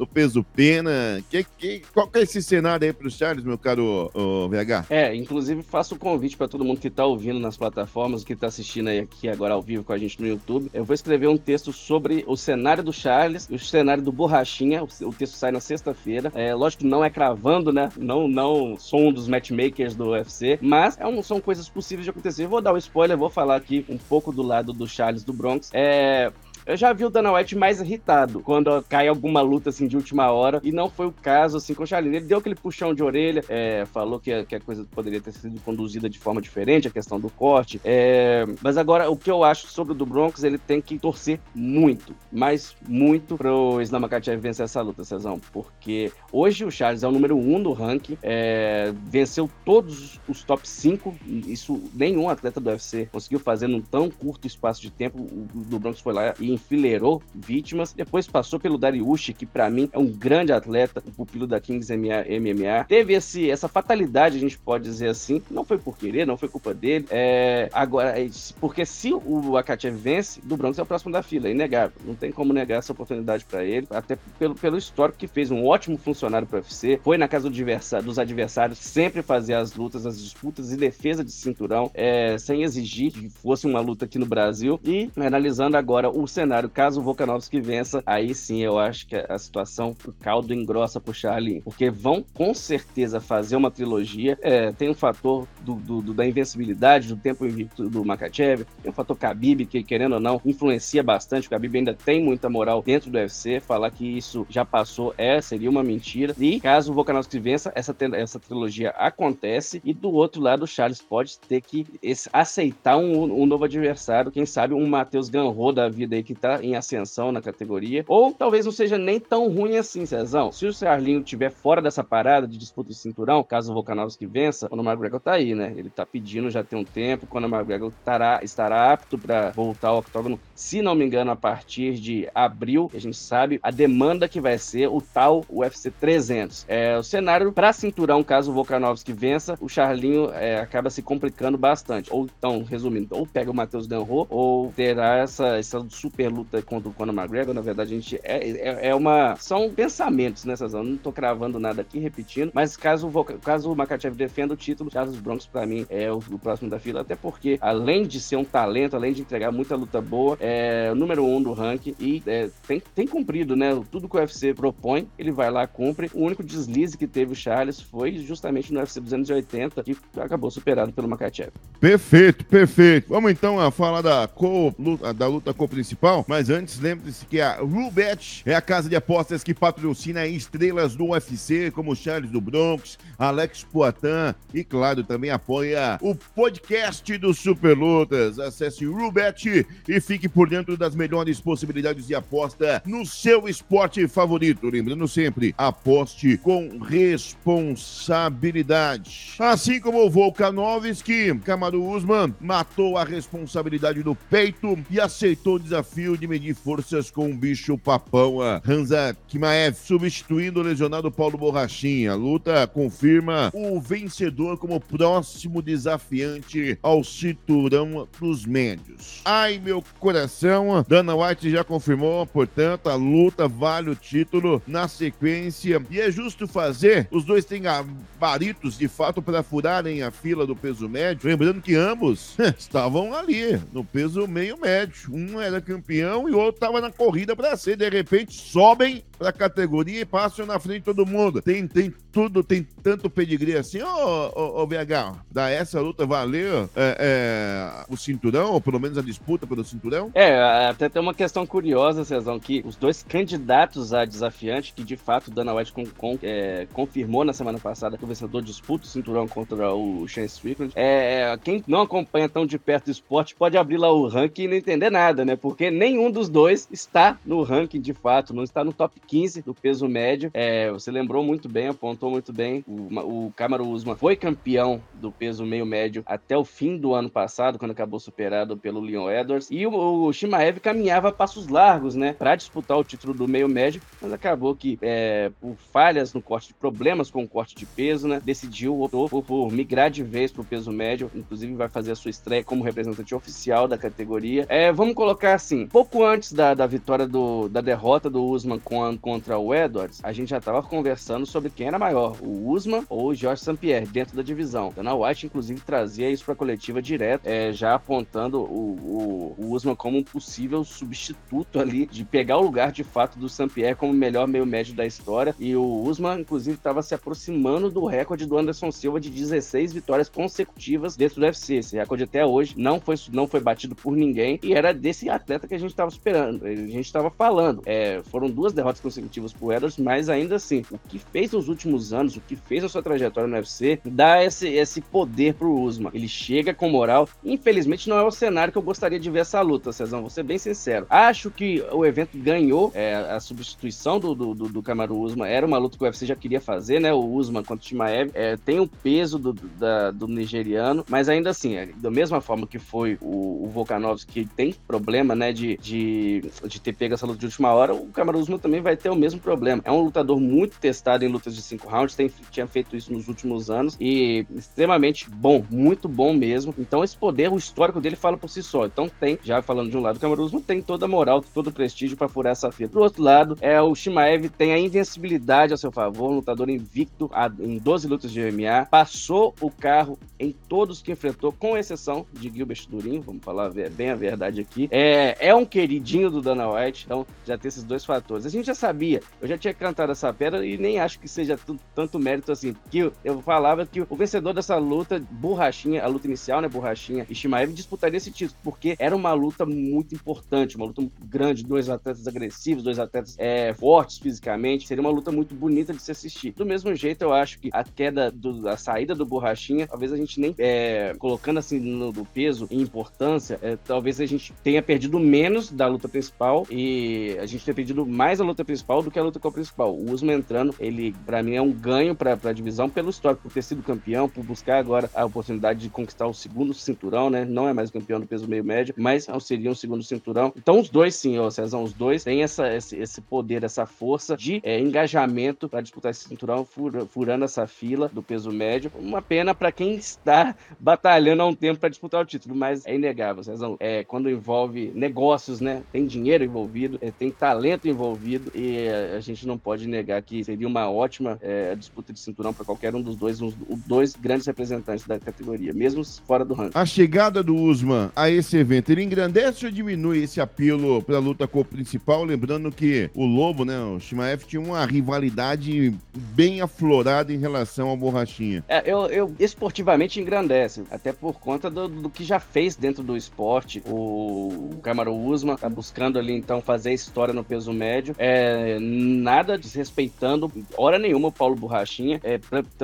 do 0.00 0.06
peso 0.06 0.42
pena. 0.42 1.22
Que, 1.28 1.44
que, 1.58 1.82
qual 1.92 2.08
que 2.08 2.18
é 2.18 2.22
esse 2.22 2.42
cenário 2.42 2.86
aí 2.86 2.92
para 2.92 3.06
os 3.06 3.18
Charles, 3.18 3.44
meu 3.44 3.58
caro 3.58 4.10
VH? 4.48 4.86
É, 4.88 5.14
inclusive 5.14 5.62
faço 5.62 5.94
o 5.94 5.96
um 5.96 6.00
convite 6.00 6.38
para 6.38 6.48
todo 6.48 6.64
mundo 6.64 6.80
que 6.80 6.88
está 6.88 7.04
ouvindo 7.04 7.38
nas 7.38 7.58
plataformas, 7.58 8.24
que 8.24 8.32
está 8.32 8.46
assistindo 8.46 8.88
aí 8.88 9.00
aqui 9.00 9.28
agora 9.28 9.52
ao 9.52 9.60
vivo 9.60 9.84
com 9.84 9.92
a 9.92 9.98
gente 9.98 10.18
no 10.18 10.26
YouTube. 10.26 10.70
Eu 10.72 10.84
vou 10.84 10.94
escrever 10.94 11.28
um 11.28 11.36
texto 11.36 11.70
sobre 11.70 12.24
o 12.26 12.34
cenário 12.34 12.82
do 12.82 12.94
Charles 12.94 13.46
o 13.50 13.58
cenário 13.58 14.02
do 14.02 14.10
Borrachinha. 14.10 14.82
O, 14.82 15.12
texto 15.12 15.34
sai 15.34 15.52
na 15.52 15.60
sexta-feira. 15.60 16.32
É, 16.34 16.54
lógico 16.54 16.82
que 16.82 16.88
não 16.88 17.04
é 17.04 17.10
cravando, 17.10 17.70
né? 17.70 17.90
Não, 17.98 18.26
não 18.26 18.78
sou 18.78 19.08
um 19.08 19.12
dos 19.12 19.28
matchmakers 19.28 19.94
do 19.94 20.10
UFC, 20.10 20.58
mas 20.62 20.96
é 20.98 21.06
um, 21.06 21.22
são 21.22 21.40
coisas 21.40 21.68
possíveis 21.68 22.04
de 22.04 22.10
acontecer. 22.10 22.44
Eu 22.44 22.48
vou 22.48 22.62
dar 22.62 22.72
um 22.72 22.78
spoiler, 22.78 23.18
vou 23.18 23.28
falar 23.28 23.56
aqui 23.56 23.84
um 23.86 23.98
pouco 23.98 24.32
do 24.32 24.40
lado 24.40 24.72
do 24.72 24.88
Charles 24.88 25.24
do 25.24 25.32
Bronx. 25.32 25.70
É, 25.74 26.32
eu 26.70 26.76
já 26.76 26.92
vi 26.92 27.04
o 27.04 27.10
Dana 27.10 27.32
White 27.32 27.56
mais 27.56 27.80
irritado 27.80 28.40
quando 28.40 28.80
cai 28.88 29.08
alguma 29.08 29.40
luta 29.40 29.70
assim 29.70 29.88
de 29.88 29.96
última 29.96 30.30
hora. 30.30 30.60
E 30.62 30.70
não 30.70 30.88
foi 30.88 31.06
o 31.06 31.12
caso 31.12 31.56
assim 31.56 31.74
com 31.74 31.82
o 31.82 31.86
Charlie. 31.86 32.14
Ele 32.14 32.24
deu 32.26 32.38
aquele 32.38 32.54
puxão 32.54 32.94
de 32.94 33.02
orelha, 33.02 33.42
é, 33.48 33.84
falou 33.86 34.20
que 34.20 34.32
a, 34.32 34.44
que 34.44 34.54
a, 34.54 34.60
coisa 34.60 34.86
poderia 34.88 35.20
ter 35.20 35.32
sido 35.32 35.60
conduzida 35.62 36.08
de 36.08 36.18
forma 36.18 36.40
diferente, 36.40 36.86
a 36.86 36.90
questão 36.90 37.18
do 37.18 37.28
corte. 37.28 37.80
É, 37.84 38.46
mas 38.62 38.76
agora, 38.76 39.10
o 39.10 39.16
que 39.16 39.30
eu 39.30 39.42
acho 39.42 39.66
sobre 39.66 39.92
o 39.92 39.96
do 39.96 40.06
Broncos, 40.06 40.44
ele 40.44 40.58
tem 40.58 40.80
que 40.80 40.96
torcer 40.96 41.40
muito, 41.52 42.14
mas 42.30 42.76
muito 42.88 43.36
pro 43.36 43.80
Islam 43.82 44.00
Makhachev 44.00 44.40
vencer 44.40 44.64
essa 44.64 44.80
luta, 44.80 45.02
Cezão. 45.02 45.40
Porque 45.52 46.12
hoje 46.30 46.64
o 46.64 46.70
Charles 46.70 47.02
é 47.02 47.08
o 47.08 47.12
número 47.12 47.36
um 47.36 47.60
do 47.60 47.72
ranking, 47.72 48.16
é, 48.22 48.92
venceu 49.06 49.50
todos 49.64 50.20
os 50.28 50.44
top 50.44 50.68
5. 50.68 51.16
Isso 51.26 51.82
nenhum 51.92 52.28
atleta 52.28 52.60
do 52.60 52.70
UFC 52.70 53.08
conseguiu 53.10 53.40
fazer 53.40 53.66
num 53.66 53.80
tão 53.80 54.08
curto 54.08 54.46
espaço 54.46 54.80
de 54.80 54.90
tempo. 54.90 55.18
O 55.18 55.64
do 55.64 55.78
Broncos 55.80 56.00
foi 56.00 56.12
lá 56.12 56.32
e 56.38 56.59
enfileirou 56.60 57.22
vítimas. 57.34 57.92
Depois 57.92 58.26
passou 58.26 58.60
pelo 58.60 58.78
Dariush, 58.78 59.32
que 59.36 59.46
para 59.46 59.68
mim 59.70 59.88
é 59.92 59.98
um 59.98 60.06
grande 60.06 60.52
atleta, 60.52 61.02
o 61.06 61.10
pupilo 61.10 61.46
da 61.46 61.60
Kings 61.60 61.92
MMA. 61.92 62.84
Teve 62.86 63.14
esse, 63.14 63.50
essa 63.50 63.68
fatalidade, 63.68 64.36
a 64.36 64.40
gente 64.40 64.58
pode 64.58 64.84
dizer 64.84 65.08
assim. 65.08 65.42
Não 65.50 65.64
foi 65.64 65.78
por 65.78 65.96
querer, 65.96 66.26
não 66.26 66.36
foi 66.36 66.48
culpa 66.48 66.72
dele. 66.72 67.06
É, 67.10 67.68
agora, 67.72 68.20
é 68.20 68.28
porque 68.60 68.84
se 68.84 69.12
o 69.12 69.56
Akachev 69.56 69.96
vence, 69.96 70.40
do 70.42 70.56
Bronx 70.56 70.78
é 70.78 70.82
o 70.82 70.86
próximo 70.86 71.12
da 71.12 71.22
fila, 71.22 71.48
é 71.48 71.52
inegável. 71.52 71.96
Não 72.04 72.14
tem 72.14 72.30
como 72.30 72.52
negar 72.52 72.78
essa 72.78 72.92
oportunidade 72.92 73.44
para 73.44 73.64
ele, 73.64 73.86
até 73.90 74.16
pelo, 74.38 74.54
pelo 74.54 74.76
histórico 74.76 75.18
que 75.18 75.26
fez, 75.26 75.50
um 75.50 75.66
ótimo 75.66 75.96
funcionário 75.96 76.46
para 76.46 76.58
UFC. 76.58 77.00
Foi 77.02 77.16
na 77.16 77.26
casa 77.26 77.48
do 77.48 77.52
adversário, 77.52 78.06
dos 78.06 78.18
adversários, 78.18 78.78
sempre 78.78 79.22
fazia 79.22 79.58
as 79.58 79.74
lutas, 79.74 80.06
as 80.06 80.20
disputas 80.20 80.72
e 80.72 80.76
defesa 80.76 81.24
de 81.24 81.32
cinturão, 81.32 81.90
é, 81.94 82.36
sem 82.38 82.62
exigir 82.62 83.12
que 83.12 83.28
fosse 83.28 83.66
uma 83.66 83.80
luta 83.80 84.04
aqui 84.04 84.18
no 84.18 84.26
Brasil. 84.26 84.78
E 84.84 85.10
analisando 85.16 85.76
agora 85.76 86.10
o 86.10 86.26
cenário, 86.40 86.70
caso 86.70 87.00
o 87.00 87.02
Volkanovski 87.02 87.60
vença, 87.60 88.02
aí 88.06 88.34
sim 88.34 88.62
eu 88.62 88.78
acho 88.78 89.06
que 89.06 89.14
a 89.14 89.38
situação, 89.38 89.94
o 90.06 90.12
caldo 90.12 90.54
engrossa 90.54 90.98
pro 90.98 91.12
Charlie, 91.12 91.60
porque 91.60 91.90
vão 91.90 92.24
com 92.32 92.54
certeza 92.54 93.20
fazer 93.20 93.56
uma 93.56 93.70
trilogia. 93.70 94.38
É, 94.40 94.72
tem 94.72 94.88
um 94.88 94.94
fator 94.94 95.46
do, 95.60 95.74
do, 95.74 96.00
do, 96.00 96.14
da 96.14 96.26
invencibilidade, 96.26 97.08
do 97.08 97.16
tempo 97.16 97.44
invicto 97.44 97.90
do 97.90 98.02
Makachev, 98.04 98.64
tem 98.82 98.90
o 98.90 98.94
fator 98.94 99.18
Khabib, 99.18 99.66
que 99.66 99.82
querendo 99.82 100.14
ou 100.14 100.20
não, 100.20 100.40
influencia 100.44 101.02
bastante. 101.02 101.46
O 101.46 101.50
Khabib 101.50 101.76
ainda 101.76 101.92
tem 101.92 102.24
muita 102.24 102.48
moral 102.48 102.82
dentro 102.82 103.10
do 103.10 103.18
UFC, 103.18 103.60
falar 103.60 103.90
que 103.90 104.06
isso 104.16 104.46
já 104.48 104.64
passou 104.64 105.14
é, 105.18 105.42
seria 105.42 105.68
uma 105.68 105.82
mentira. 105.82 106.34
E 106.38 106.58
caso 106.58 106.90
o 106.90 106.94
Volkanovski 106.94 107.38
vença, 107.38 107.70
essa, 107.74 107.94
essa 108.14 108.40
trilogia 108.40 108.90
acontece, 108.90 109.82
e 109.84 109.92
do 109.92 110.10
outro 110.10 110.40
lado, 110.40 110.62
o 110.62 110.66
Charles 110.66 111.02
pode 111.02 111.38
ter 111.38 111.60
que 111.60 111.86
aceitar 112.32 112.96
um, 112.96 113.42
um 113.42 113.44
novo 113.44 113.64
adversário, 113.64 114.30
quem 114.30 114.46
sabe 114.46 114.72
um 114.72 114.86
Matheus 114.86 115.28
Ganro 115.28 115.70
da 115.70 115.86
vida 115.86 116.16
aí 116.16 116.29
que 116.30 116.34
tá 116.34 116.62
em 116.62 116.76
ascensão 116.76 117.32
na 117.32 117.42
categoria. 117.42 118.04
Ou 118.06 118.32
talvez 118.32 118.64
não 118.64 118.70
seja 118.70 118.96
nem 118.96 119.18
tão 119.18 119.48
ruim 119.48 119.76
assim, 119.76 120.06
Cezão. 120.06 120.52
Se 120.52 120.64
o 120.64 120.72
Charlinho 120.72 121.24
tiver 121.24 121.50
fora 121.50 121.82
dessa 121.82 122.04
parada 122.04 122.46
de 122.46 122.56
disputa 122.56 122.90
de 122.90 122.94
cinturão, 122.94 123.42
caso 123.42 123.72
o 123.72 123.74
Volkanovski 123.74 124.26
vença, 124.26 124.68
o 124.70 124.76
McGregor 124.76 125.18
tá 125.18 125.32
aí, 125.32 125.56
né? 125.56 125.74
Ele 125.76 125.90
tá 125.90 126.06
pedindo 126.06 126.48
já 126.48 126.62
tem 126.62 126.78
um 126.78 126.84
tempo, 126.84 127.26
quando 127.26 127.46
o 127.46 127.48
McGregor 127.48 127.92
estará, 127.98 128.40
estará 128.44 128.92
apto 128.92 129.18
para 129.18 129.50
voltar 129.50 129.88
ao 129.88 129.98
octógono, 129.98 130.38
se 130.54 130.80
não 130.80 130.94
me 130.94 131.04
engano, 131.04 131.32
a 131.32 131.36
partir 131.36 131.94
de 131.94 132.28
abril, 132.32 132.88
a 132.94 132.98
gente 132.98 133.16
sabe 133.16 133.58
a 133.60 133.72
demanda 133.72 134.28
que 134.28 134.40
vai 134.40 134.56
ser 134.56 134.88
o 134.88 135.00
tal 135.00 135.44
UFC 135.50 135.90
300. 135.90 136.64
É, 136.68 136.96
o 136.96 137.02
cenário 137.02 137.52
para 137.52 137.72
cinturão, 137.72 138.22
caso 138.22 138.52
o 138.52 138.54
Volkanovski 138.54 139.12
vença, 139.12 139.58
o 139.60 139.68
Charlinho 139.68 140.30
é, 140.32 140.60
acaba 140.60 140.90
se 140.90 141.02
complicando 141.02 141.58
bastante. 141.58 142.12
Ou 142.12 142.26
então, 142.26 142.62
resumindo, 142.62 143.16
ou 143.16 143.26
pega 143.26 143.50
o 143.50 143.54
Matheus 143.54 143.88
Ganro, 143.88 144.28
ou 144.30 144.72
terá 144.76 145.16
essa, 145.16 145.58
essa 145.58 145.80
super 145.88 146.19
super 146.20 146.28
luta 146.28 146.62
contra 146.62 146.88
o 146.88 146.92
Conor 146.92 147.14
McGregor, 147.14 147.54
na 147.54 147.60
verdade, 147.60 147.94
a 147.94 147.96
gente 147.96 148.20
é, 148.22 148.50
é, 148.50 148.88
é 148.88 148.94
uma. 148.94 149.36
São 149.36 149.70
pensamentos 149.70 150.44
nessa 150.44 150.68
zona. 150.68 150.90
Não 150.90 150.96
tô 150.96 151.12
cravando 151.12 151.58
nada 151.58 151.80
aqui, 151.80 151.98
repetindo. 151.98 152.50
Mas 152.52 152.76
caso, 152.76 153.10
caso 153.42 153.72
o 153.72 153.76
Makachev 153.76 154.14
defenda 154.14 154.52
o 154.52 154.56
título, 154.56 154.90
Charles 154.90 155.16
Broncos, 155.16 155.46
para 155.46 155.66
mim, 155.66 155.86
é 155.88 156.12
o, 156.12 156.18
o, 156.18 156.38
próximo 156.38 156.68
da 156.68 156.78
fila. 156.78 157.00
Até 157.00 157.16
porque, 157.16 157.58
além 157.60 158.06
de 158.06 158.20
ser 158.20 158.36
um 158.36 158.44
talento, 158.44 158.96
além 158.96 159.12
de 159.12 159.22
entregar 159.22 159.50
muita 159.50 159.76
luta 159.76 160.00
boa, 160.00 160.36
é 160.40 160.90
o 160.92 160.94
número 160.94 161.24
um 161.24 161.42
do 161.42 161.52
ranking 161.52 161.94
e 161.98 162.22
é, 162.26 162.50
tem, 162.66 162.82
tem 162.94 163.06
cumprido, 163.06 163.56
né? 163.56 163.80
Tudo 163.90 164.08
que 164.08 164.16
o 164.16 164.20
UFC 164.20 164.52
propõe, 164.52 165.08
ele 165.18 165.30
vai 165.30 165.50
lá, 165.50 165.66
cumpre. 165.66 166.10
O 166.12 166.24
único 166.24 166.42
deslize 166.42 166.98
que 166.98 167.06
teve 167.06 167.32
o 167.32 167.36
Charles 167.36 167.80
foi 167.80 168.18
justamente 168.18 168.72
no 168.72 168.80
UFC 168.80 169.00
280, 169.00 169.82
que 169.82 169.96
acabou 170.18 170.50
superado 170.50 170.92
pelo 170.92 171.08
Makachev. 171.08 171.52
Perfeito, 171.78 172.44
perfeito. 172.44 173.08
Vamos 173.08 173.30
então 173.30 173.58
a 173.58 173.70
falar 173.70 174.02
da, 174.02 174.28
co, 174.28 174.74
da 175.16 175.26
luta 175.26 175.54
co-principal, 175.54 176.09
mas 176.26 176.50
antes 176.50 176.80
lembre-se 176.80 177.24
que 177.26 177.40
a 177.40 177.56
Rubet 177.56 178.42
é 178.44 178.54
a 178.54 178.60
casa 178.60 178.88
de 178.88 178.96
apostas 178.96 179.44
que 179.44 179.54
patrocina 179.54 180.26
estrelas 180.26 180.96
do 180.96 181.10
UFC, 181.10 181.70
como 181.70 181.94
Charles 181.94 182.30
do 182.30 182.40
Bronx, 182.40 182.98
Alex 183.18 183.64
Poitin 183.64 184.34
e, 184.52 184.64
claro, 184.64 185.04
também 185.04 185.30
apoia 185.30 185.98
o 186.00 186.14
podcast 186.14 187.16
do 187.18 187.34
Super 187.34 187.76
Lutas. 187.76 188.38
Acesse 188.38 188.84
Rubet 188.84 189.66
e 189.88 190.00
fique 190.00 190.28
por 190.28 190.48
dentro 190.48 190.76
das 190.76 190.94
melhores 190.94 191.40
possibilidades 191.40 192.06
de 192.06 192.14
aposta 192.14 192.82
no 192.86 193.04
seu 193.06 193.48
esporte 193.48 194.06
favorito. 194.08 194.68
Lembrando 194.68 195.06
sempre, 195.06 195.54
aposte 195.56 196.36
com 196.38 196.78
responsabilidade. 196.78 199.34
Assim 199.38 199.78
como 199.80 200.04
o 200.04 200.10
Volkanovski, 200.10 201.38
Kamaru 201.44 201.88
Usman 201.90 202.34
matou 202.40 202.98
a 202.98 203.04
responsabilidade 203.04 204.02
do 204.02 204.14
peito 204.14 204.78
e 204.90 205.00
aceitou 205.00 205.56
o 205.56 205.60
desafio 205.60 205.99
de 206.00 206.26
medir 206.26 206.54
forças 206.54 207.10
com 207.10 207.30
o 207.30 207.36
bicho 207.36 207.76
papão, 207.76 208.40
a 208.40 208.60
Hansa 208.66 209.14
Kimaev, 209.28 209.76
substituindo 209.76 210.58
o 210.60 210.62
lesionado 210.62 211.10
Paulo 211.12 211.36
Borrachinha. 211.36 212.12
A 212.12 212.14
luta 212.14 212.66
confirma 212.66 213.50
o 213.52 213.78
vencedor 213.78 214.56
como 214.56 214.80
próximo 214.80 215.60
desafiante 215.60 216.78
ao 216.82 217.04
cinturão 217.04 218.08
dos 218.18 218.46
médios. 218.46 219.20
Ai, 219.26 219.60
meu 219.62 219.84
coração, 219.98 220.84
Dana 220.88 221.14
White 221.14 221.50
já 221.50 221.62
confirmou, 221.62 222.26
portanto, 222.26 222.88
a 222.88 222.94
luta 222.94 223.46
vale 223.46 223.90
o 223.90 223.94
título 223.94 224.62
na 224.66 224.88
sequência 224.88 225.82
e 225.90 226.00
é 226.00 226.10
justo 226.10 226.48
fazer. 226.48 227.08
Os 227.10 227.24
dois 227.24 227.44
têm 227.44 227.62
gabaritos 227.62 228.78
de 228.78 228.88
fato 228.88 229.20
para 229.20 229.42
furarem 229.42 230.02
a 230.02 230.10
fila 230.10 230.46
do 230.46 230.56
peso 230.56 230.88
médio. 230.88 231.28
Lembrando 231.28 231.60
que 231.60 231.74
ambos 231.74 232.34
estavam 232.58 233.14
ali 233.14 233.60
no 233.70 233.84
peso 233.84 234.26
meio 234.26 234.58
médio. 234.58 235.12
Um 235.12 235.38
era 235.38 235.60
campeão 235.60 235.89
e 235.98 236.32
o 236.32 236.38
outro 236.38 236.56
estava 236.56 236.80
na 236.80 236.90
corrida 236.90 237.34
para 237.34 237.56
ser. 237.56 237.76
De 237.76 237.88
repente 237.88 238.34
sobem 238.34 239.04
para 239.20 239.28
a 239.28 239.32
categoria 239.32 240.00
e 240.00 240.04
passam 240.04 240.46
na 240.46 240.58
frente 240.58 240.78
de 240.78 240.84
todo 240.86 241.04
mundo. 241.04 241.42
Tem, 241.42 241.66
tem 241.68 241.92
tudo, 242.10 242.42
tem 242.42 242.66
tanto 242.82 243.10
pedigree 243.10 243.56
assim. 243.56 243.82
Ô, 243.82 244.32
ô, 244.34 244.62
ô 244.62 244.66
VH, 244.66 245.22
dá 245.30 245.50
essa 245.50 245.78
luta 245.78 246.06
valer 246.06 246.68
é, 246.74 246.96
é, 246.98 247.84
o 247.88 247.96
cinturão, 247.96 248.52
ou 248.52 248.60
pelo 248.60 248.80
menos 248.80 248.96
a 248.96 249.02
disputa 249.02 249.46
pelo 249.46 249.62
cinturão? 249.62 250.10
É, 250.14 250.66
até 250.68 250.88
tem 250.88 251.02
uma 251.02 251.12
questão 251.12 251.46
curiosa, 251.46 252.04
Cezão, 252.04 252.40
que 252.40 252.62
os 252.64 252.76
dois 252.76 253.02
candidatos 253.02 253.92
a 253.92 254.06
desafiante, 254.06 254.72
que 254.72 254.82
de 254.82 254.96
fato 254.96 255.30
Dana 255.30 255.54
White 255.54 255.72
com, 255.72 255.84
com, 255.86 256.18
é, 256.22 256.66
confirmou 256.72 257.24
na 257.24 257.34
semana 257.34 257.58
passada 257.58 257.98
que 257.98 258.04
o 258.04 258.08
vencedor 258.08 258.42
disputa 258.42 258.84
o 258.84 258.88
cinturão 258.88 259.28
contra 259.28 259.72
o 259.74 260.08
Shane 260.08 260.26
Strickland, 260.26 260.72
é, 260.74 261.36
quem 261.44 261.62
não 261.66 261.82
acompanha 261.82 262.28
tão 262.28 262.46
de 262.46 262.58
perto 262.58 262.88
o 262.88 262.90
esporte 262.90 263.34
pode 263.34 263.58
abrir 263.58 263.76
lá 263.76 263.92
o 263.92 264.08
ranking 264.08 264.44
e 264.44 264.48
não 264.48 264.56
entender 264.56 264.90
nada, 264.90 265.24
né? 265.24 265.36
Porque 265.36 265.70
nenhum 265.80 266.10
dos 266.10 266.28
dois 266.28 266.68
está 266.70 267.18
no 267.24 267.42
ranking 267.42 267.80
de 267.80 267.94
fato, 267.94 268.34
não 268.34 268.44
está 268.44 268.62
no 268.62 268.70
top 268.70 269.00
15 269.00 269.40
do 269.40 269.54
peso 269.54 269.88
médio. 269.88 270.30
É, 270.34 270.70
você 270.70 270.90
lembrou 270.90 271.24
muito 271.24 271.48
bem, 271.48 271.68
apontou 271.68 272.10
muito 272.10 272.34
bem. 272.34 272.62
O, 272.68 273.26
o 273.26 273.32
Kamaru 273.34 273.66
Usman 273.66 273.96
foi 273.96 274.14
campeão 274.14 274.82
do 274.92 275.10
peso 275.10 275.46
meio 275.46 275.64
médio 275.64 276.02
até 276.04 276.36
o 276.36 276.44
fim 276.44 276.76
do 276.76 276.92
ano 276.92 277.08
passado, 277.08 277.58
quando 277.58 277.70
acabou 277.70 277.98
superado 277.98 278.58
pelo 278.58 278.78
Leon 278.78 279.10
Edwards. 279.10 279.48
E 279.50 279.66
o, 279.66 279.72
o 279.72 280.12
Shimaev 280.12 280.60
caminhava 280.60 281.10
passos 281.10 281.48
largos, 281.48 281.94
né, 281.94 282.12
para 282.12 282.36
disputar 282.36 282.76
o 282.76 282.84
título 282.84 283.14
do 283.14 283.26
meio 283.26 283.48
médio, 283.48 283.80
mas 284.02 284.12
acabou 284.12 284.54
que, 284.54 284.78
é, 284.82 285.30
por 285.40 285.56
falhas 285.72 286.12
no 286.12 286.20
corte 286.20 286.52
problemas 286.52 287.10
com 287.10 287.24
o 287.24 287.28
corte 287.28 287.54
de 287.54 287.64
peso, 287.64 288.06
né, 288.06 288.20
decidiu, 288.22 288.82
optou 288.82 289.08
por, 289.08 289.22
por 289.22 289.50
migrar 289.50 289.90
de 289.90 290.02
vez 290.02 290.30
para 290.30 290.42
o 290.42 290.44
peso 290.44 290.70
médio. 290.70 291.10
Inclusive, 291.14 291.54
vai 291.54 291.70
fazer 291.70 291.92
a 291.92 291.96
sua 291.96 292.10
estreia 292.10 292.44
como 292.44 292.62
representante 292.62 293.14
oficial 293.14 293.66
da 293.66 293.78
categoria. 293.78 294.44
É, 294.46 294.70
vamos 294.70 294.94
colocar 294.94 295.32
assim: 295.32 295.69
pouco 295.70 296.04
antes 296.04 296.32
da, 296.32 296.52
da 296.52 296.66
vitória 296.66 297.06
do, 297.06 297.48
da 297.48 297.60
derrota 297.60 298.10
do 298.10 298.24
Usman 298.24 298.58
contra 299.00 299.38
o 299.38 299.54
Edwards, 299.54 300.00
a 300.02 300.12
gente 300.12 300.30
já 300.30 300.38
estava 300.38 300.62
conversando 300.62 301.24
sobre 301.24 301.48
quem 301.48 301.68
era 301.68 301.78
maior, 301.78 302.16
o 302.20 302.50
Usman 302.50 302.84
ou 302.88 303.08
o 303.08 303.14
George 303.14 303.42
St. 303.42 303.56
Pierre, 303.56 303.86
dentro 303.86 304.16
da 304.16 304.22
divisão. 304.22 304.72
Dana 304.74 304.94
White, 304.94 305.26
inclusive, 305.26 305.60
trazia 305.60 306.10
isso 306.10 306.24
para 306.24 306.34
a 306.34 306.36
coletiva 306.36 306.82
direto, 306.82 307.24
é, 307.24 307.52
já 307.52 307.74
apontando 307.74 308.40
o, 308.40 308.76
o, 308.80 309.34
o, 309.38 309.54
Usman 309.54 309.76
como 309.76 309.96
um 309.96 310.02
possível 310.02 310.64
substituto 310.64 311.60
ali, 311.60 311.86
de 311.86 312.04
pegar 312.04 312.38
o 312.38 312.42
lugar 312.42 312.72
de 312.72 312.82
fato 312.82 313.18
do 313.18 313.28
St. 313.28 313.48
Pierre 313.48 313.76
como 313.76 313.92
o 313.92 313.96
melhor 313.96 314.26
meio 314.26 314.44
médio 314.44 314.74
da 314.74 314.84
história. 314.84 315.34
E 315.38 315.54
o 315.54 315.82
Usman, 315.82 316.20
inclusive, 316.20 316.56
estava 316.56 316.82
se 316.82 316.94
aproximando 316.94 317.70
do 317.70 317.86
recorde 317.86 318.26
do 318.26 318.36
Anderson 318.36 318.72
Silva 318.72 319.00
de 319.00 319.08
16 319.08 319.72
vitórias 319.72 320.08
consecutivas 320.08 320.96
dentro 320.96 321.20
do 321.20 321.22
UFC. 321.22 321.56
Esse 321.56 321.76
recorde 321.76 322.04
até 322.04 322.26
hoje 322.26 322.54
não 322.56 322.80
foi, 322.80 322.96
não 323.12 323.28
foi 323.28 323.40
batido 323.40 323.76
por 323.76 323.94
ninguém 323.96 324.40
e 324.42 324.52
era 324.52 324.74
desse 324.74 325.08
atleta 325.08 325.46
que 325.50 325.54
a 325.56 325.58
gente 325.58 325.70
estava 325.70 325.90
esperando, 325.90 326.46
a 326.46 326.54
gente 326.54 326.80
estava 326.80 327.10
falando. 327.10 327.62
É, 327.66 328.00
foram 328.04 328.30
duas 328.30 328.52
derrotas 328.52 328.80
consecutivas 328.80 329.32
pro 329.32 329.52
Edwards, 329.52 329.76
mas 329.78 330.08
ainda 330.08 330.36
assim, 330.36 330.62
o 330.70 330.78
que 330.78 330.98
fez 330.98 331.32
nos 331.32 331.48
últimos 331.48 331.92
anos, 331.92 332.16
o 332.16 332.20
que 332.20 332.36
fez 332.36 332.62
a 332.62 332.68
sua 332.68 332.82
trajetória 332.82 333.28
no 333.28 333.34
UFC, 333.34 333.80
dá 333.84 334.24
esse, 334.24 334.48
esse 334.48 334.80
poder 334.80 335.34
pro 335.34 335.52
Usman. 335.52 335.90
Ele 335.92 336.06
chega 336.06 336.54
com 336.54 336.70
moral. 336.70 337.08
Infelizmente, 337.24 337.88
não 337.88 337.98
é 337.98 338.02
o 338.02 338.10
cenário 338.10 338.52
que 338.52 338.58
eu 338.58 338.62
gostaria 338.62 338.98
de 338.98 339.10
ver 339.10 339.20
essa 339.20 339.40
luta, 339.40 339.72
Cezão. 339.72 340.00
Vou 340.00 340.10
ser 340.10 340.22
bem 340.22 340.38
sincero. 340.38 340.86
Acho 340.88 341.30
que 341.30 341.64
o 341.72 341.84
evento 341.84 342.16
ganhou 342.16 342.70
é, 342.74 342.94
a 342.94 343.18
substituição 343.18 343.98
do, 343.98 344.14
do, 344.14 344.34
do, 344.34 344.48
do 344.48 344.98
Usman. 344.98 345.28
Era 345.28 345.46
uma 345.46 345.58
luta 345.58 345.76
que 345.76 345.82
o 345.82 345.86
UFC 345.86 346.06
já 346.06 346.14
queria 346.14 346.40
fazer, 346.40 346.80
né? 346.80 346.92
O 346.92 347.04
Usman 347.04 347.42
contra 347.42 347.56
o 347.56 347.58
Timaev. 347.58 348.10
É, 348.14 348.36
tem 348.36 348.60
o 348.60 348.68
peso 348.68 349.18
do, 349.18 349.32
da, 349.32 349.90
do 349.90 350.06
nigeriano, 350.06 350.84
mas 350.88 351.08
ainda 351.08 351.30
assim, 351.30 351.56
é, 351.56 351.66
da 351.76 351.90
mesma 351.90 352.20
forma 352.20 352.46
que 352.46 352.58
foi 352.58 352.96
o, 353.00 353.44
o 353.44 353.48
Volkanovski, 353.48 354.10
que 354.10 354.24
tem 354.24 354.54
problema, 354.66 355.14
né, 355.14 355.32
de, 355.32 355.39
de, 355.58 356.30
de 356.44 356.60
ter 356.60 356.74
pego 356.74 356.94
essa 356.94 357.06
luta 357.06 357.18
de 357.18 357.26
última 357.26 357.52
hora, 357.52 357.74
o 357.74 357.86
Kamaru 357.86 358.18
Usman 358.18 358.38
também 358.38 358.60
vai 358.60 358.76
ter 358.76 358.90
o 358.90 358.96
mesmo 358.96 359.20
problema. 359.20 359.62
É 359.64 359.72
um 359.72 359.80
lutador 359.80 360.20
muito 360.20 360.58
testado 360.58 361.04
em 361.04 361.08
lutas 361.08 361.34
de 361.34 361.42
cinco 361.42 361.68
rounds, 361.68 361.94
tem, 361.94 362.10
tinha 362.30 362.46
feito 362.46 362.76
isso 362.76 362.92
nos 362.92 363.08
últimos 363.08 363.50
anos 363.50 363.76
e 363.80 364.26
extremamente 364.34 365.08
bom, 365.08 365.44
muito 365.50 365.88
bom 365.88 366.12
mesmo. 366.12 366.54
Então 366.58 366.84
esse 366.84 366.96
poder, 366.96 367.32
o 367.32 367.36
histórico 367.36 367.80
dele 367.80 367.96
fala 367.96 368.16
por 368.16 368.28
si 368.28 368.42
só. 368.42 368.66
Então 368.66 368.88
tem, 368.88 369.18
já 369.22 369.40
falando 369.40 369.70
de 369.70 369.76
um 369.76 369.80
lado, 369.80 369.96
o 369.96 370.00
Kamaru 370.00 370.22
Usman 370.22 370.42
tem 370.42 370.60
toda 370.60 370.84
a 370.84 370.88
moral, 370.88 371.24
todo 371.34 371.48
o 371.48 371.52
prestígio 371.52 371.96
para 371.96 372.08
furar 372.08 372.32
essa 372.32 372.50
fila. 372.50 372.70
Do 372.70 372.80
outro 372.80 373.02
lado, 373.02 373.36
é 373.40 373.60
o 373.60 373.74
Shimaev 373.74 374.28
tem 374.28 374.52
a 374.52 374.58
invencibilidade 374.58 375.54
a 375.54 375.56
seu 375.56 375.72
favor, 375.72 376.10
um 376.10 376.16
lutador 376.16 376.48
invicto 376.48 377.10
em 377.40 377.58
12 377.58 377.88
lutas 377.88 378.10
de 378.10 378.20
MMA, 378.20 378.66
passou 378.70 379.34
o 379.40 379.50
carro 379.50 379.98
em 380.18 380.34
todos 380.48 380.82
que 380.82 380.92
enfrentou, 380.92 381.32
com 381.32 381.56
exceção 381.56 382.06
de 382.12 382.30
Gilbert 382.30 382.66
Durin, 382.68 383.00
vamos 383.00 383.24
falar 383.24 383.50
bem 383.50 383.90
a 383.90 383.94
verdade 383.94 384.40
aqui. 384.40 384.68
É, 384.70 385.16
é 385.20 385.29
um 385.34 385.44
queridinho 385.44 386.10
do 386.10 386.20
Dana 386.20 386.50
White, 386.50 386.84
então 386.84 387.06
já 387.26 387.36
tem 387.36 387.48
esses 387.48 387.62
dois 387.64 387.84
fatores. 387.84 388.26
A 388.26 388.28
gente 388.30 388.46
já 388.46 388.54
sabia, 388.54 389.00
eu 389.20 389.28
já 389.28 389.36
tinha 389.36 389.54
cantado 389.54 389.92
essa 389.92 390.12
pedra 390.12 390.44
e 390.44 390.56
nem 390.56 390.78
acho 390.78 390.98
que 390.98 391.08
seja 391.08 391.38
tanto 391.74 391.98
mérito 391.98 392.32
assim, 392.32 392.54
que 392.70 392.90
eu 393.04 393.22
falava 393.22 393.66
que 393.66 393.80
o 393.80 393.96
vencedor 393.96 394.32
dessa 394.32 394.56
luta, 394.56 395.02
Borrachinha, 395.10 395.82
a 395.82 395.86
luta 395.86 396.06
inicial, 396.06 396.40
né, 396.40 396.48
Borrachinha 396.48 397.06
e 397.08 397.14
Shimaev 397.14 397.52
disputaria 397.52 397.96
esse 397.96 398.10
título, 398.10 398.38
porque 398.42 398.76
era 398.78 398.94
uma 398.94 399.12
luta 399.12 399.44
muito 399.44 399.94
importante, 399.94 400.56
uma 400.56 400.66
luta 400.66 400.80
muito 400.80 401.06
grande, 401.06 401.44
dois 401.44 401.68
atletas 401.68 402.06
agressivos, 402.06 402.62
dois 402.62 402.78
atletas 402.78 403.14
é, 403.18 403.52
fortes 403.54 403.98
fisicamente, 403.98 404.66
seria 404.66 404.80
uma 404.82 404.90
luta 404.90 405.12
muito 405.12 405.34
bonita 405.34 405.72
de 405.72 405.82
se 405.82 405.90
assistir. 405.90 406.32
Do 406.32 406.46
mesmo 406.46 406.74
jeito, 406.74 407.02
eu 407.02 407.12
acho 407.12 407.38
que 407.38 407.50
a 407.52 407.64
queda, 407.64 408.10
do, 408.10 408.48
a 408.48 408.56
saída 408.56 408.94
do 408.94 409.06
Borrachinha, 409.06 409.66
talvez 409.66 409.92
a 409.92 409.96
gente 409.96 410.20
nem, 410.20 410.34
é, 410.38 410.94
colocando 410.98 411.38
assim 411.38 411.58
no, 411.58 411.92
no 411.92 412.04
peso 412.04 412.46
e 412.50 412.60
importância, 412.60 413.38
é, 413.42 413.56
talvez 413.56 414.00
a 414.00 414.06
gente 414.06 414.32
tenha 414.42 414.62
perdido 414.62 414.98
menos 414.98 415.19
da 415.50 415.66
luta 415.66 415.88
principal 415.88 416.46
e 416.50 417.16
a 417.20 417.26
gente 417.26 417.44
tenha 417.44 417.54
perdido 417.54 417.86
mais 417.86 418.20
a 418.20 418.24
luta 418.24 418.44
principal 418.44 418.82
do 418.82 418.90
que 418.90 418.98
a 418.98 419.02
luta 419.02 419.18
com 419.18 419.28
a 419.28 419.32
principal. 419.32 419.74
O 419.74 419.90
Usman 419.90 420.16
entrando, 420.16 420.54
ele, 420.58 420.94
para 421.04 421.22
mim, 421.22 421.34
é 421.34 421.42
um 421.42 421.52
ganho 421.52 421.94
para 421.94 422.12
a 422.12 422.32
divisão 422.32 422.68
pelo 422.68 422.90
histórico, 422.90 423.24
por 423.24 423.32
ter 423.32 423.42
sido 423.42 423.62
campeão, 423.62 424.08
por 424.08 424.24
buscar 424.24 424.58
agora 424.58 424.90
a 424.94 425.04
oportunidade 425.04 425.60
de 425.60 425.68
conquistar 425.68 426.06
o 426.06 426.14
segundo 426.14 426.54
cinturão, 426.54 427.10
né? 427.10 427.24
Não 427.24 427.48
é 427.48 427.52
mais 427.52 427.70
campeão 427.70 428.00
do 428.00 428.06
peso 428.06 428.28
meio 428.28 428.44
médio, 428.44 428.74
mas 428.76 429.06
seria 429.20 429.50
um 429.50 429.54
segundo 429.54 429.82
cinturão. 429.82 430.32
Então 430.36 430.58
os 430.58 430.68
dois, 430.68 430.94
sim, 430.94 431.18
ó, 431.18 431.30
Cezão, 431.30 431.62
os 431.62 431.72
dois 431.72 432.04
têm 432.04 432.22
essa, 432.22 432.52
esse, 432.54 432.76
esse 432.76 433.00
poder, 433.00 433.44
essa 433.44 433.66
força 433.66 434.16
de 434.16 434.40
é, 434.42 434.58
engajamento 434.58 435.48
para 435.48 435.60
disputar 435.60 435.90
esse 435.90 436.08
cinturão, 436.08 436.46
furando 436.88 437.24
essa 437.24 437.46
fila 437.46 437.88
do 437.92 438.02
peso 438.02 438.30
médio. 438.30 438.72
Uma 438.78 439.02
pena 439.02 439.34
para 439.34 439.52
quem 439.52 439.74
está 439.74 440.34
batalhando 440.58 441.22
há 441.22 441.26
um 441.26 441.34
tempo 441.34 441.60
para 441.60 441.68
disputar 441.68 442.02
o 442.02 442.06
título, 442.06 442.34
mas 442.34 442.64
é 442.66 442.74
inegável, 442.74 443.22
Cezão. 443.22 443.56
É, 443.60 443.84
quando 443.84 444.10
envolve 444.10 444.72
negócios, 445.10 445.40
né? 445.40 445.62
Tem 445.72 445.86
dinheiro 445.86 446.22
envolvido, 446.22 446.78
é, 446.80 446.90
tem 446.90 447.10
talento 447.10 447.66
envolvido 447.66 448.30
e 448.34 448.58
é, 448.58 448.94
a 448.96 449.00
gente 449.00 449.26
não 449.26 449.36
pode 449.36 449.66
negar 449.66 450.00
que 450.02 450.22
seria 450.22 450.46
uma 450.46 450.70
ótima 450.70 451.18
é, 451.20 451.54
disputa 451.56 451.92
de 451.92 451.98
cinturão 451.98 452.32
para 452.32 452.44
qualquer 452.44 452.74
um 452.74 452.80
dos 452.80 452.94
dois, 452.94 453.20
os 453.20 453.34
dois 453.66 453.94
grandes 453.96 454.26
representantes 454.26 454.86
da 454.86 455.00
categoria, 455.00 455.52
mesmo 455.52 455.82
fora 456.06 456.24
do 456.24 456.34
ranking. 456.34 456.56
A 456.56 456.64
chegada 456.64 457.22
do 457.22 457.34
Usman 457.34 457.90
a 457.96 458.08
esse 458.08 458.36
evento, 458.36 458.70
ele 458.70 458.84
engrandece 458.84 459.46
ou 459.46 459.52
diminui 459.52 460.04
esse 460.04 460.20
apelo 460.20 460.80
para 460.82 460.96
a 460.96 461.00
luta 461.00 461.26
com 461.26 461.40
o 461.40 461.44
principal? 461.44 462.04
Lembrando 462.04 462.52
que 462.52 462.88
o 462.94 463.04
Lobo, 463.04 463.44
né, 463.44 463.58
o 463.58 463.80
Shimaev 463.80 464.24
tinha 464.24 464.40
uma 464.40 464.64
rivalidade 464.64 465.74
bem 466.14 466.40
aflorada 466.40 467.12
em 467.12 467.18
relação 467.18 467.68
ao 467.68 467.76
Borrachinha. 467.76 468.44
É, 468.46 468.62
eu, 468.64 468.86
eu 468.86 469.14
esportivamente 469.18 470.00
engrandece, 470.00 470.62
até 470.70 470.92
por 470.92 471.18
conta 471.18 471.50
do, 471.50 471.68
do, 471.68 471.90
que 471.90 472.04
já 472.04 472.20
fez 472.20 472.54
dentro 472.54 472.82
do 472.82 472.96
esporte. 472.96 473.62
O, 473.66 474.52
o 474.52 474.60
Camaro 474.62 474.99
Usman 475.06 475.36
tá 475.36 475.48
buscando 475.48 475.98
ali 475.98 476.14
então 476.14 476.40
fazer 476.40 476.72
história 476.72 477.14
no 477.14 477.24
peso 477.24 477.52
médio. 477.52 477.94
É, 477.98 478.58
nada 478.60 479.38
desrespeitando 479.38 480.30
hora 480.56 480.78
nenhuma 480.78 481.08
o 481.08 481.12
Paulo 481.12 481.36
Borrachinha. 481.36 482.00
É, 482.02 482.18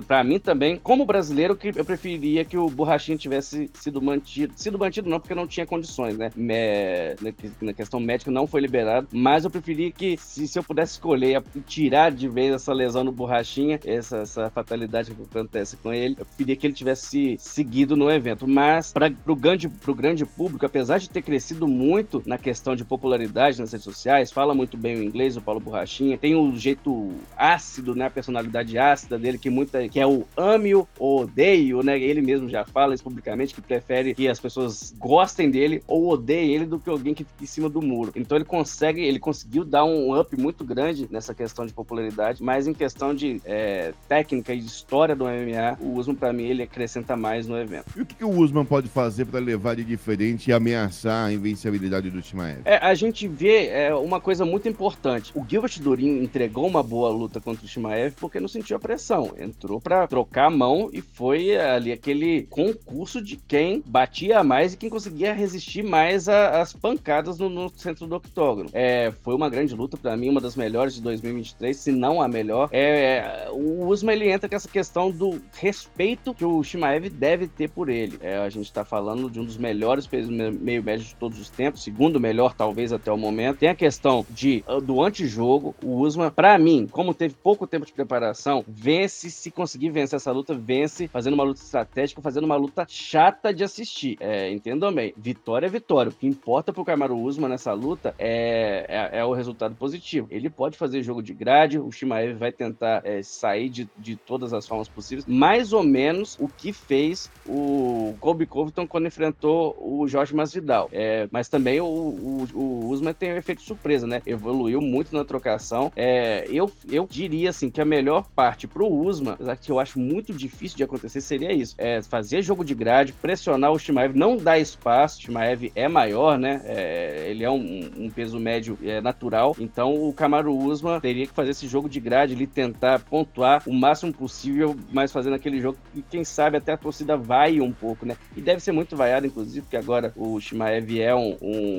para 0.07 0.25
mim 0.25 0.38
também, 0.38 0.77
como 0.77 1.05
brasileiro, 1.05 1.57
que 1.57 1.72
eu 1.75 1.85
preferiria 1.85 2.44
que 2.44 2.57
o 2.57 2.68
Borrachinha 2.68 3.18
tivesse 3.18 3.70
sido 3.75 4.01
mantido. 4.01 4.53
Sido 4.57 4.79
mantido 4.79 5.09
não, 5.09 5.20
porque 5.20 5.35
não 5.35 5.46
tinha 5.46 5.66
condições, 5.66 6.16
né? 6.16 6.31
Me, 6.35 7.16
na 7.61 7.72
questão 7.72 8.01
médica 8.01 8.31
não 8.31 8.46
foi 8.46 8.61
liberado, 8.61 9.09
mas 9.12 9.44
eu 9.44 9.51
preferia 9.51 9.90
que, 9.90 10.16
se, 10.16 10.46
se 10.49 10.59
eu 10.59 10.64
pudesse 10.64 10.92
escolher 10.92 11.42
tirar 11.66 12.11
de 12.11 12.29
vez 12.29 12.55
essa 12.55 12.72
lesão 12.72 13.05
no 13.05 13.12
Borrachinha, 13.12 13.81
essa, 13.85 14.18
essa 14.18 14.51
fatalidade 14.51 15.12
que 15.12 15.22
acontece 15.22 15.77
com 15.77 15.92
ele, 15.92 16.16
eu 16.18 16.25
preferia 16.27 16.57
que 16.57 16.66
ele 16.66 16.75
tivesse 16.75 17.37
seguido 17.38 17.96
no 17.96 18.11
evento. 18.11 18.46
Mas, 18.46 18.92
para 18.92 19.12
o 19.27 19.37
grande, 19.37 19.68
grande 19.96 20.25
público, 20.25 20.66
apesar 20.66 20.99
de 20.99 21.11
ter 21.11 21.22
crescido 21.22 21.66
muito 21.66 22.22
na 22.27 22.37
questão 22.37 22.75
de 22.75 22.85
popularidade 22.85 23.59
nas 23.61 23.73
redes 23.73 23.85
sociais, 23.85 24.33
fala 24.33 24.55
muito 24.55 24.77
bem 24.77 24.97
o 24.97 25.03
inglês, 25.03 25.37
o 25.37 25.41
Paulo 25.41 25.61
Borrachinha, 25.61 26.19
tem 26.19 26.35
um 26.35 26.55
jeito 26.57 27.12
ácido, 27.37 27.95
né? 27.95 28.07
A 28.07 28.11
personalidade 28.11 28.77
ácida 28.77 29.19
dele, 29.19 29.39
que 29.39 29.49
muita 29.49 29.89
que 29.89 30.01
é 30.01 30.07
o 30.07 30.27
ame 30.37 30.75
ou 30.75 30.89
odeio, 30.99 31.83
né? 31.83 31.99
Ele 31.99 32.21
mesmo 32.21 32.49
já 32.49 32.65
fala 32.65 32.95
isso 32.95 33.05
publicamente, 33.05 33.55
que 33.55 33.61
prefere 33.61 34.15
que 34.15 34.29
as 34.29 34.41
pessoas 34.41 34.95
gostem 34.99 35.51
dele 35.51 35.83
ou 35.87 36.09
odeiem 36.09 36.55
ele 36.55 36.67
do 36.67 36.79
que 36.79 36.91
alguém 36.91 37.15
que 37.15 37.25
fica 37.25 37.45
em 37.45 37.47
cima 37.47 37.69
do 37.69 37.81
muro. 37.81 38.12
Então 38.17 38.37
ele 38.37 38.45
consegue, 38.45 39.01
ele 39.01 39.19
conseguiu 39.19 39.65
dar 39.65 39.85
um 39.85 40.19
up 40.19 40.37
muito 40.37 40.65
grande 40.65 41.07
nessa 41.11 41.35
questão 41.35 41.65
de 41.65 41.73
popularidade, 41.73 42.43
mas 42.43 42.67
em 42.67 42.75
questão 42.75 43.15
de 43.15 43.41
é, 43.45 43.93
técnica 44.09 44.53
e 44.53 44.61
de 44.61 44.67
história 44.67 45.15
do 45.15 45.25
MMA, 45.25 45.79
o 45.81 45.97
Usman, 45.97 46.17
para 46.17 46.33
mim, 46.33 46.45
ele 46.45 46.62
acrescenta 46.62 47.17
mais 47.17 47.47
no 47.47 47.57
evento. 47.57 47.87
E 47.97 48.01
o 48.01 48.07
que, 48.07 48.17
que 48.17 48.25
o 48.25 48.31
Usman 48.31 48.65
pode 48.65 48.89
fazer 48.89 49.27
para 49.27 49.39
levar 49.39 49.77
de 49.77 49.85
diferente 49.85 50.51
e 50.51 50.53
ameaçar 50.53 51.27
a 51.27 51.33
invencibilidade 51.33 52.11
do 52.11 52.15
Timaev? 52.22 52.62
É, 52.64 52.76
a 52.76 52.94
gente 52.94 53.26
vê 53.26 53.66
é, 53.66 53.94
uma 53.94 54.20
coisa 54.20 54.44
muito 54.44 54.68
importante. 54.68 55.33
O 55.35 55.44
Gilbert 55.48 55.81
Durin 55.81 56.22
entregou 56.22 56.66
uma 56.66 56.83
boa 56.83 57.11
luta 57.11 57.40
contra 57.40 57.64
o 57.64 57.68
Timaev 57.68 58.14
porque 58.18 58.40
não 58.40 58.48
sentiu 58.48 58.76
a 58.76 58.81
pressão. 58.81 59.33
Entrou 59.38 59.81
para 59.81 60.07
trocar 60.07 60.46
a 60.46 60.50
mão 60.50 60.90
e 60.92 61.00
foi 61.00 61.57
ali 61.57 61.92
aquele 61.92 62.42
concurso 62.44 63.22
de 63.22 63.37
quem 63.37 63.83
batia 63.87 64.42
mais 64.42 64.74
e 64.74 64.76
quem 64.76 64.88
conseguia 64.88 65.33
resistir 65.33 65.83
mais 65.83 66.29
às 66.29 66.72
pancadas 66.72 67.38
no, 67.38 67.48
no, 67.48 67.68
centro 67.70 68.07
do 68.07 68.16
octógono. 68.16 68.70
É, 68.72 69.12
foi 69.22 69.35
uma 69.35 69.50
grande 69.50 69.74
luta 69.74 69.96
para 69.96 70.16
mim, 70.16 70.29
uma 70.29 70.40
das 70.40 70.57
melhores 70.57 70.94
de 70.94 71.02
2023, 71.02 71.76
se 71.76 71.92
não 71.92 72.22
a 72.22 72.29
melhor. 72.29 72.68
É, 72.72 73.48
o 73.50 73.87
Usman 73.87 74.14
ele 74.14 74.31
entra 74.31 74.48
com 74.48 74.57
essa 74.57 74.68
questão 74.68 75.11
do 75.11 75.40
respeito 75.52 76.35
que 76.35 76.44
o 76.44 76.62
Shimaev 76.62 77.09
deve 77.11 77.48
ter 77.48 77.68
por 77.68 77.88
ele. 77.88 78.18
É, 78.20 78.38
a 78.38 78.48
gente 78.48 78.72
tá 78.72 78.85
falando 78.85 79.31
de 79.31 79.40
um 79.40 79.44
dos 79.44 79.57
melhores 79.57 80.07
pesos 80.07 80.31
meio 80.31 80.83
médio 80.83 81.07
de 81.07 81.14
todos 81.14 81.38
os 81.38 81.50
tempos, 81.50 81.83
segundo 81.83 82.06
melhor 82.21 82.55
talvez 82.55 82.92
até 82.92 83.11
o 83.11 83.16
momento. 83.16 83.59
Tem 83.59 83.69
a 83.69 83.75
questão 83.75 84.25
de 84.31 84.64
do 84.83 85.03
antijogo. 85.03 85.75
O 85.83 85.99
Usman, 85.99 86.31
para 86.31 86.59
mim, 86.59 86.87
como 86.90 87.14
teve 87.14 87.35
pouco 87.35 87.66
tempo 87.66 87.87
de 87.87 87.92
preparação, 87.92 88.64
vence 88.66 89.31
se 89.31 89.51
conseguir 89.51 89.90
vencer 89.90 90.16
essa 90.16 90.33
luta, 90.33 90.55
vence 90.55 91.09
fazendo 91.09 91.35
uma 91.35 91.45
luta 91.45 91.61
estratégica, 91.61 92.23
fazendo 92.23 92.45
uma 92.45 92.57
luta 92.57 92.87
chata 92.88 93.53
de 93.53 93.64
assistir. 93.64 94.16
É, 94.21 94.51
entendam 94.51 94.92
bem, 94.92 95.12
vitória 95.16 95.66
é 95.66 95.71
vitória. 95.71 96.11
O 96.11 96.14
que 96.14 96.27
importa 96.27 96.73
pro 96.73 96.85
Kamaru 96.85 97.19
Usman 97.19 97.49
nessa 97.49 97.73
luta 97.73 98.14
é, 98.19 98.87
é, 98.88 99.19
é, 99.21 99.25
o 99.25 99.33
resultado 99.33 99.75
positivo. 99.75 100.27
Ele 100.31 100.49
pode 100.49 100.77
fazer 100.77 101.03
jogo 101.03 101.23
de 101.23 101.35
grade, 101.35 101.79
o 101.79 101.90
Shimaev 101.90 102.38
vai 102.38 102.53
tentar 102.53 103.03
é, 103.05 103.23
sair 103.23 103.69
de, 103.69 103.88
de 103.99 104.16
todas 104.16 104.53
as 104.53 104.66
formas 104.66 104.88
possíveis, 104.88 105.27
mais 105.27 105.73
ou 105.73 105.83
menos 105.83 106.37
o 106.40 106.49
que 106.49 106.73
fez 106.73 107.31
o 107.47 108.14
Colby 108.21 108.47
Covington 108.47 108.87
quando 108.87 109.07
enfrentou 109.07 109.77
o 109.81 110.07
Jorge 110.07 110.35
Masvidal. 110.35 110.88
É, 110.92 111.29
mas 111.31 111.49
também 111.49 111.81
o, 111.87 112.46
o, 112.55 112.59
o 112.59 112.88
Usman 112.88 113.12
tem 113.12 113.33
um 113.33 113.37
efeito 113.37 113.62
surpresa, 113.62 114.07
né? 114.07 114.22
Evoluiu 114.27 114.81
muito 114.81 115.14
na 115.14 115.25
trocação. 115.25 115.92
É, 115.96 116.46
eu, 116.51 116.70
eu 116.90 117.07
diria 117.11 117.51
assim 117.51 117.70
que 117.70 117.81
a 117.81 117.85
melhor 117.85 118.27
parte 118.35 118.66
pro 118.66 118.87
Usman, 118.87 119.35
apesar 119.35 119.57
que 119.57 119.70
eu 119.70 119.79
acho 119.79 119.99
muito 119.99 120.33
difícil 120.33 120.77
de 120.77 120.85
acontecer, 120.85 121.20
seria 121.20 121.53
isso: 121.53 121.75
é 121.79 122.03
fazer 122.03 122.42
jogo 122.42 122.64
de 122.64 122.75
grade, 122.75 123.12
pressionar 123.12 123.72
o 123.72 123.79
Shimaev, 123.79 124.16
não 124.16 124.37
dar 124.37 124.59
espaço. 124.59 125.18
O 125.18 125.22
Shimaev 125.22 125.70
é 125.75 125.88
maior, 125.88 126.38
né? 126.38 126.62
É, 126.64 127.27
ele 127.29 127.44
é 127.44 127.51
um, 127.51 127.90
um 127.96 128.11
peso 128.11 128.38
médio 128.38 128.79
é, 128.83 129.01
natural. 129.01 129.57
Então 129.59 130.09
o 130.09 130.12
Kamaru 130.12 130.57
Usman 130.57 131.01
teria 131.01 131.27
que 131.27 131.33
fazer 131.33 131.51
esse 131.51 131.66
jogo 131.66 131.88
de 131.88 132.01
grade, 132.01 132.35
ele 132.35 132.46
tentar 132.46 133.01
pontuar 133.01 133.62
o 133.66 133.72
máximo 133.72 134.12
possível, 134.12 134.77
mas 134.92 135.12
fazendo 135.12 135.35
aquele 135.35 135.61
jogo 135.61 135.79
que 135.92 136.03
quem 136.03 136.25
sabe 136.25 136.57
até 136.57 136.72
a 136.72 136.77
torcida 136.77 137.16
vai 137.16 137.61
um 137.61 137.72
pouco, 137.72 138.07
né? 138.07 138.16
E 138.37 138.40
deve 138.40 138.61
ser 138.61 138.72
muito 138.72 138.96
vaiado, 138.96 139.27
inclusive, 139.27 139.62
porque 139.62 139.77
agora 139.77 140.12
o 140.16 140.40
Shimaev 140.40 141.01
é 141.01 141.14
um, 141.14 141.37
um, 141.40 141.76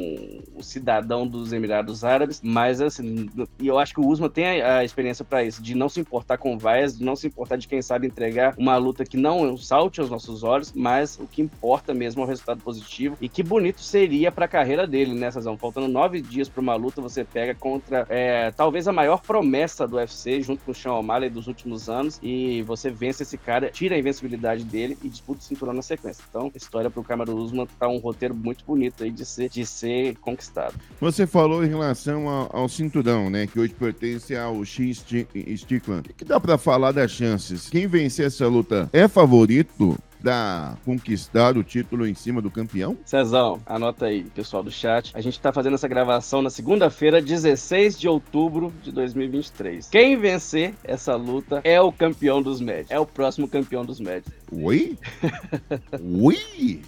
cidadão 0.62 1.28
dos 1.28 1.54
Emirados 1.54 2.04
Árabes, 2.04 2.42
mas 2.44 2.82
assim, 2.82 3.30
e 3.60 3.68
eu 3.68 3.78
acho 3.80 3.94
que 3.94 4.00
o 4.00 4.08
Usman 4.08 4.30
tem 4.30 4.62
a, 4.62 4.78
a 4.78 4.84
experiência 4.84 5.24
para 5.24 5.44
isso, 5.44 5.62
de 5.62 5.76
não 5.76 5.90
se 5.90 6.00
importar 6.00 6.38
com 6.38 6.58
vaias, 6.58 6.98
de 6.98 7.04
não 7.04 7.16
se 7.16 7.28
importar 7.28 7.58
de 7.58 7.68
quem 7.68 7.82
sabe 7.82 8.08
entregar 8.08 8.56
uma 8.58 8.78
luta 8.78 9.06
que 9.06 9.18
não 9.18 9.58
salte 9.58 10.00
aos 10.00 10.10
nossos 10.10 10.44
olhos, 10.44 10.74
mas 10.74 11.18
o 11.20 11.28
que 11.28 11.42
importa 11.42 11.94
mesmo 11.94 12.22
é 12.22 12.26
o 12.26 12.28
resultado 12.28 12.62
positivo. 12.62 13.18
E 13.22 13.30
que 13.30 13.44
bonito 13.44 13.82
seria 13.82 14.32
para 14.32 14.46
a 14.46 14.48
carreira 14.48 14.86
dele, 14.88 15.14
né, 15.14 15.32
Sazão? 15.32 15.58
Faltando 15.58 15.88
nove 15.88 16.22
dias 16.22 16.50
para 16.50 16.62
uma 16.62 16.76
luta, 16.76 17.02
você 17.02 17.24
pega 17.24 17.56
contra 17.56 18.06
é, 18.10 18.52
talvez 18.52 18.88
a 18.88 18.94
maior 18.94 19.22
promessa 19.22 19.88
do 19.88 19.98
UFC, 19.98 20.42
junto 20.42 20.64
com 20.64 20.72
o 20.72 20.76
Sean 20.76 20.94
O'Malley 20.94 21.30
dos 21.30 21.48
últimos 21.48 21.90
anos, 21.90 22.20
e 22.22 22.62
você 22.64 22.90
vence 22.90 23.24
esse 23.24 23.38
cara, 23.38 23.70
tira 23.70 23.96
a 23.96 24.00
invencibilidade 24.00 24.64
dele 24.64 24.98
e 25.04 25.10
disputa 25.10 25.42
o 25.42 25.44
cinturão 25.44 25.74
na 25.74 25.82
sequência. 25.82 26.24
Então, 26.30 26.52
história 26.56 26.90
pro 26.90 27.04
Kamaru 27.04 27.36
Usman 27.36 27.68
tá 27.80 27.88
um 27.88 27.98
roteiro 27.98 28.36
muito 28.36 28.66
bonito 28.66 29.04
aí 29.04 29.12
de 29.12 29.26
ser, 29.26 29.50
de 29.50 29.66
ser 29.66 29.87
conquistado. 30.22 30.76
Você 31.00 31.28
falou 31.28 31.64
em 31.64 31.68
relação 31.68 32.28
ao, 32.28 32.56
ao 32.56 32.70
cinturão, 32.70 33.30
né, 33.30 33.48
que 33.48 33.60
hoje 33.60 33.74
pertence 33.74 34.36
ao 34.36 34.64
X 34.64 35.04
Stickland. 35.56 36.10
O 36.10 36.14
que 36.14 36.26
dá 36.26 36.40
para 36.40 36.58
falar 36.58 36.92
das 36.92 37.12
chances? 37.12 37.70
Quem 37.70 37.88
vencer 37.88 38.28
essa 38.28 38.48
luta 38.48 38.90
é 38.92 39.08
favorito? 39.08 39.98
para 40.22 40.78
conquistar 40.84 41.58
o 41.58 41.64
título 41.64 42.08
em 42.08 42.14
cima 42.14 42.42
do 42.42 42.50
campeão? 42.50 42.98
Cezão, 43.06 43.62
anota 43.66 44.08
aí, 44.08 44.24
pessoal 44.24 44.64
do 44.64 44.72
chat. 44.72 45.12
A 45.14 45.22
gente 45.22 45.40
tá 45.40 45.52
fazendo 45.52 45.76
essa 45.76 45.88
gravação 45.88 46.42
na 46.42 46.50
segunda-feira, 46.50 47.22
16 47.22 48.00
de 48.00 48.08
outubro 48.08 48.74
de 48.84 48.92
2023. 48.92 49.88
Quem 49.90 50.18
vencer 50.18 50.74
essa 50.84 51.16
luta 51.16 51.62
é 51.64 51.80
o 51.80 51.92
campeão 51.92 52.42
dos 52.42 52.60
médios. 52.60 52.92
É 52.92 53.00
o 53.00 53.06
próximo 53.06 53.48
campeão 53.48 53.86
dos 53.86 54.00
médios. 54.00 54.34
Oi? 54.52 54.98
Oi? 56.22 56.82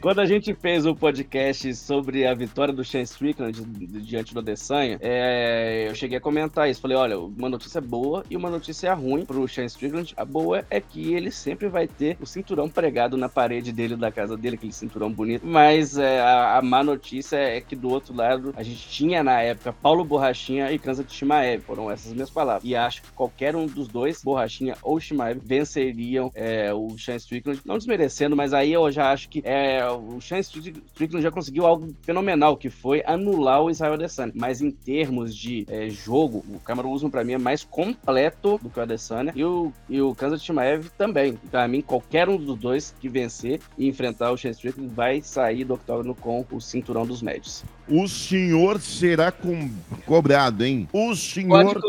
Quando 0.00 0.20
a 0.20 0.26
gente 0.26 0.54
fez 0.54 0.84
o 0.84 0.94
podcast 0.94 1.74
sobre 1.74 2.26
a 2.26 2.34
vitória 2.34 2.72
do 2.72 2.84
Shane 2.84 3.04
Strickland 3.04 3.62
diante 4.02 4.34
do 4.34 4.40
Adesanya, 4.40 4.98
é, 5.00 5.86
eu 5.88 5.94
cheguei 5.94 6.18
a 6.18 6.20
comentar 6.20 6.68
isso. 6.68 6.80
Falei, 6.80 6.96
olha, 6.96 7.18
uma 7.18 7.48
notícia 7.48 7.80
boa 7.80 8.24
e 8.28 8.36
uma 8.36 8.50
notícia 8.50 8.92
ruim 8.94 9.24
pro 9.24 9.46
Shane 9.48 9.68
Strickland. 9.68 10.12
A 10.16 10.24
boa 10.24 10.64
é 10.70 10.80
que 10.80 11.14
ele 11.14 11.30
sempre 11.30 11.68
vai 11.68 11.86
ter 11.86 12.16
o 12.20 12.26
cinturão 12.26 12.68
pregado 12.68 13.16
na 13.16 13.28
parede 13.28 13.72
dele, 13.72 13.96
da 13.96 14.10
casa 14.12 14.36
dele, 14.36 14.56
aquele 14.56 14.72
cinturão 14.72 15.10
bonito. 15.10 15.46
Mas 15.46 15.96
é, 15.96 16.20
a, 16.20 16.58
a, 16.58 16.62
má 16.62 16.82
notícia 16.84 17.36
é 17.36 17.60
que 17.60 17.74
do 17.74 17.88
outro 17.88 18.14
lado, 18.14 18.52
a 18.56 18.62
gente 18.62 18.88
tinha 18.88 19.22
na 19.22 19.40
época 19.40 19.72
Paulo 19.72 20.04
Borrachinha 20.04 20.70
e 20.72 20.78
Kanza 20.78 21.04
Shimaev. 21.08 21.62
Foram 21.62 21.90
essas 21.90 22.12
minhas 22.12 22.30
palavras. 22.30 22.64
E 22.64 22.76
acho 22.76 23.02
que 23.02 23.12
qualquer 23.12 23.56
um 23.56 23.66
dos 23.66 23.88
dois, 23.88 24.22
Borrachinha 24.22 24.76
ou 24.82 25.00
Shimaev, 25.00 25.40
venceriam 25.42 26.30
é, 26.34 26.72
o 26.72 26.96
Shane 26.98 27.18
Strickland. 27.18 27.60
Não 27.64 27.78
desmerecendo, 27.78 28.36
mas 28.36 28.52
aí 28.52 28.72
eu 28.72 28.90
já 28.90 29.10
acho 29.12 29.28
que 29.28 29.42
é 29.44 29.69
o 29.84 30.20
Sean 30.20 30.38
Strickland 30.38 31.22
já 31.22 31.30
conseguiu 31.30 31.66
algo 31.66 31.94
fenomenal, 32.02 32.56
que 32.56 32.70
foi 32.70 33.02
anular 33.06 33.62
o 33.62 33.70
Israel 33.70 33.94
Adesanya. 33.94 34.32
Mas 34.34 34.60
em 34.60 34.70
termos 34.70 35.34
de 35.34 35.66
é, 35.68 35.88
jogo, 35.88 36.44
o 36.48 36.58
Cameron 36.60 36.92
Usman 36.92 37.10
pra 37.10 37.24
mim 37.24 37.32
é 37.32 37.38
mais 37.38 37.64
completo 37.64 38.58
do 38.62 38.70
que 38.70 38.78
o 38.78 38.82
Adesanya 38.82 39.32
e 39.34 39.44
o, 39.44 39.72
e 39.88 40.00
o 40.00 40.14
Kansas 40.14 40.42
Chimaev 40.42 40.88
também. 40.96 41.34
Pra 41.50 41.66
mim, 41.68 41.82
qualquer 41.82 42.28
um 42.28 42.36
dos 42.36 42.58
dois 42.58 42.94
que 43.00 43.08
vencer 43.08 43.60
e 43.76 43.88
enfrentar 43.88 44.30
o 44.30 44.36
Sean 44.36 44.50
Strickland 44.50 44.92
vai 44.94 45.20
sair 45.20 45.64
do 45.64 45.74
octógono 45.74 46.14
com 46.14 46.44
o 46.50 46.60
cinturão 46.60 47.06
dos 47.06 47.22
médios. 47.22 47.64
O 47.90 48.06
senhor 48.06 48.80
será 48.80 49.32
com... 49.32 49.68
cobrado, 50.06 50.64
hein? 50.64 50.88
O 50.92 51.14
senhor 51.16 51.80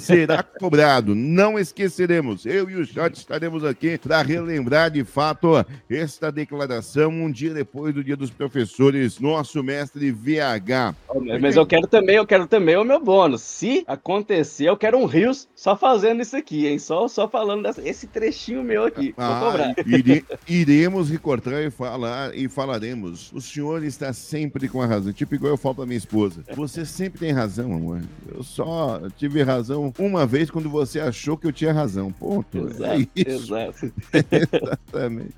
será 0.00 0.42
cobrado. 0.42 1.14
Não 1.14 1.56
esqueceremos. 1.56 2.44
Eu 2.44 2.68
e 2.68 2.74
o 2.74 2.84
Shot 2.84 3.16
estaremos 3.16 3.64
aqui 3.64 3.96
para 3.96 4.22
relembrar 4.22 4.90
de 4.90 5.04
fato 5.04 5.64
esta 5.88 6.32
declaração 6.32 7.10
um 7.10 7.30
dia 7.30 7.54
depois 7.54 7.94
do 7.94 8.02
Dia 8.02 8.16
dos 8.16 8.30
Professores, 8.30 9.20
nosso 9.20 9.62
mestre 9.62 10.10
VH. 10.10 10.94
Mas 11.40 11.54
eu 11.54 11.64
quero 11.64 11.86
também, 11.86 12.16
eu 12.16 12.26
quero 12.26 12.48
também 12.48 12.76
o 12.76 12.84
meu 12.84 13.00
bônus. 13.00 13.42
Se 13.42 13.84
acontecer, 13.86 14.68
eu 14.68 14.76
quero 14.76 14.98
um 14.98 15.06
Rios 15.06 15.48
só 15.54 15.76
fazendo 15.76 16.22
isso 16.22 16.36
aqui, 16.36 16.66
hein? 16.66 16.78
Só, 16.78 17.06
só 17.06 17.28
falando 17.28 17.62
dessa, 17.62 17.86
esse 17.88 18.08
trechinho 18.08 18.64
meu 18.64 18.84
aqui. 18.84 19.14
Ah, 19.16 19.38
Vou 19.38 19.52
cobrar. 19.52 19.74
Ire, 19.86 20.24
iremos 20.48 21.08
recortar 21.08 21.62
e 21.62 21.70
falar 21.70 22.34
e 22.34 22.48
falaremos. 22.48 23.30
O 23.32 23.40
senhor 23.40 23.84
está 23.84 24.12
sempre 24.12 24.68
com 24.68 24.82
a 24.82 24.86
razão. 24.86 25.12
Tipo 25.12 25.35
igual 25.36 25.52
eu 25.52 25.56
falo 25.56 25.76
pra 25.76 25.86
minha 25.86 25.96
esposa. 25.96 26.42
Você 26.54 26.84
sempre 26.84 27.20
tem 27.20 27.32
razão, 27.32 27.72
amor. 27.72 28.02
Eu 28.34 28.42
só 28.42 29.00
tive 29.16 29.42
razão 29.42 29.92
uma 29.98 30.26
vez 30.26 30.50
quando 30.50 30.68
você 30.68 31.00
achou 31.00 31.36
que 31.36 31.46
eu 31.46 31.52
tinha 31.52 31.72
razão. 31.72 32.12
Ponto. 32.12 32.58
Exato, 32.58 32.92
é 32.92 33.08
isso. 33.14 33.30
Exato. 33.30 33.92
Exatamente. 34.52 35.34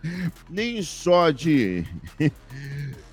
Nem 0.48 0.82
só 0.82 1.30
de 1.30 1.84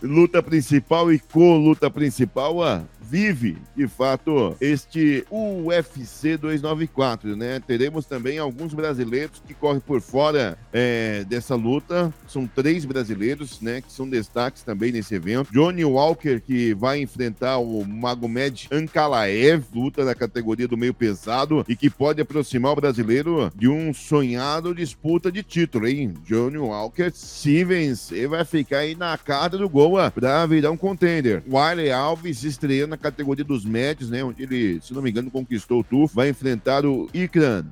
luta 0.01 0.41
principal 0.41 1.11
e 1.11 1.19
co-luta 1.19 1.89
principal, 1.89 2.63
ah, 2.63 2.83
vive, 3.09 3.57
de 3.75 3.87
fato, 3.87 4.55
este 4.59 5.25
UFC 5.29 6.37
294, 6.37 7.35
né? 7.35 7.61
Teremos 7.65 8.05
também 8.05 8.37
alguns 8.37 8.73
brasileiros 8.73 9.41
que 9.45 9.53
correm 9.53 9.79
por 9.79 10.01
fora 10.01 10.57
é, 10.73 11.23
dessa 11.25 11.55
luta. 11.55 12.13
São 12.27 12.47
três 12.47 12.85
brasileiros, 12.85 13.61
né? 13.61 13.81
Que 13.81 13.91
são 13.91 14.09
destaques 14.09 14.63
também 14.63 14.91
nesse 14.91 15.15
evento. 15.15 15.51
Johnny 15.51 15.85
Walker, 15.85 16.39
que 16.39 16.73
vai 16.73 16.99
enfrentar 16.99 17.57
o 17.57 17.85
Magomed 17.85 18.67
Ankalaev, 18.71 19.63
luta 19.73 20.03
na 20.03 20.15
categoria 20.15 20.67
do 20.67 20.77
meio 20.77 20.93
pesado 20.93 21.63
e 21.67 21.75
que 21.75 21.89
pode 21.89 22.21
aproximar 22.21 22.71
o 22.71 22.75
brasileiro 22.75 23.51
de 23.55 23.67
um 23.67 23.93
sonhado 23.93 24.73
disputa 24.73 25.31
de 25.31 25.43
título, 25.43 25.87
hein? 25.87 26.13
Johnny 26.25 26.57
Walker, 26.57 27.11
se 27.13 27.63
vencer, 27.63 28.27
vai 28.27 28.43
ficar 28.43 28.79
aí 28.79 28.95
na 28.95 29.17
carta 29.17 29.57
do 29.57 29.69
gol 29.69 29.95
para 30.13 30.45
virar 30.45 30.71
um 30.71 30.77
contender. 30.77 31.43
Wiley 31.47 31.91
Alves 31.91 32.43
estreando 32.43 32.94
na 32.95 32.97
categoria 32.97 33.43
dos 33.43 33.65
médios, 33.65 34.10
né? 34.10 34.23
Onde 34.23 34.43
ele, 34.43 34.79
se 34.81 34.93
não 34.93 35.01
me 35.01 35.10
engano, 35.10 35.29
conquistou 35.29 35.81
o 35.81 35.84
TUF. 35.84 36.15
Vai 36.15 36.29
enfrentar 36.29 36.86
o 36.86 37.10
Ikran 37.13 37.65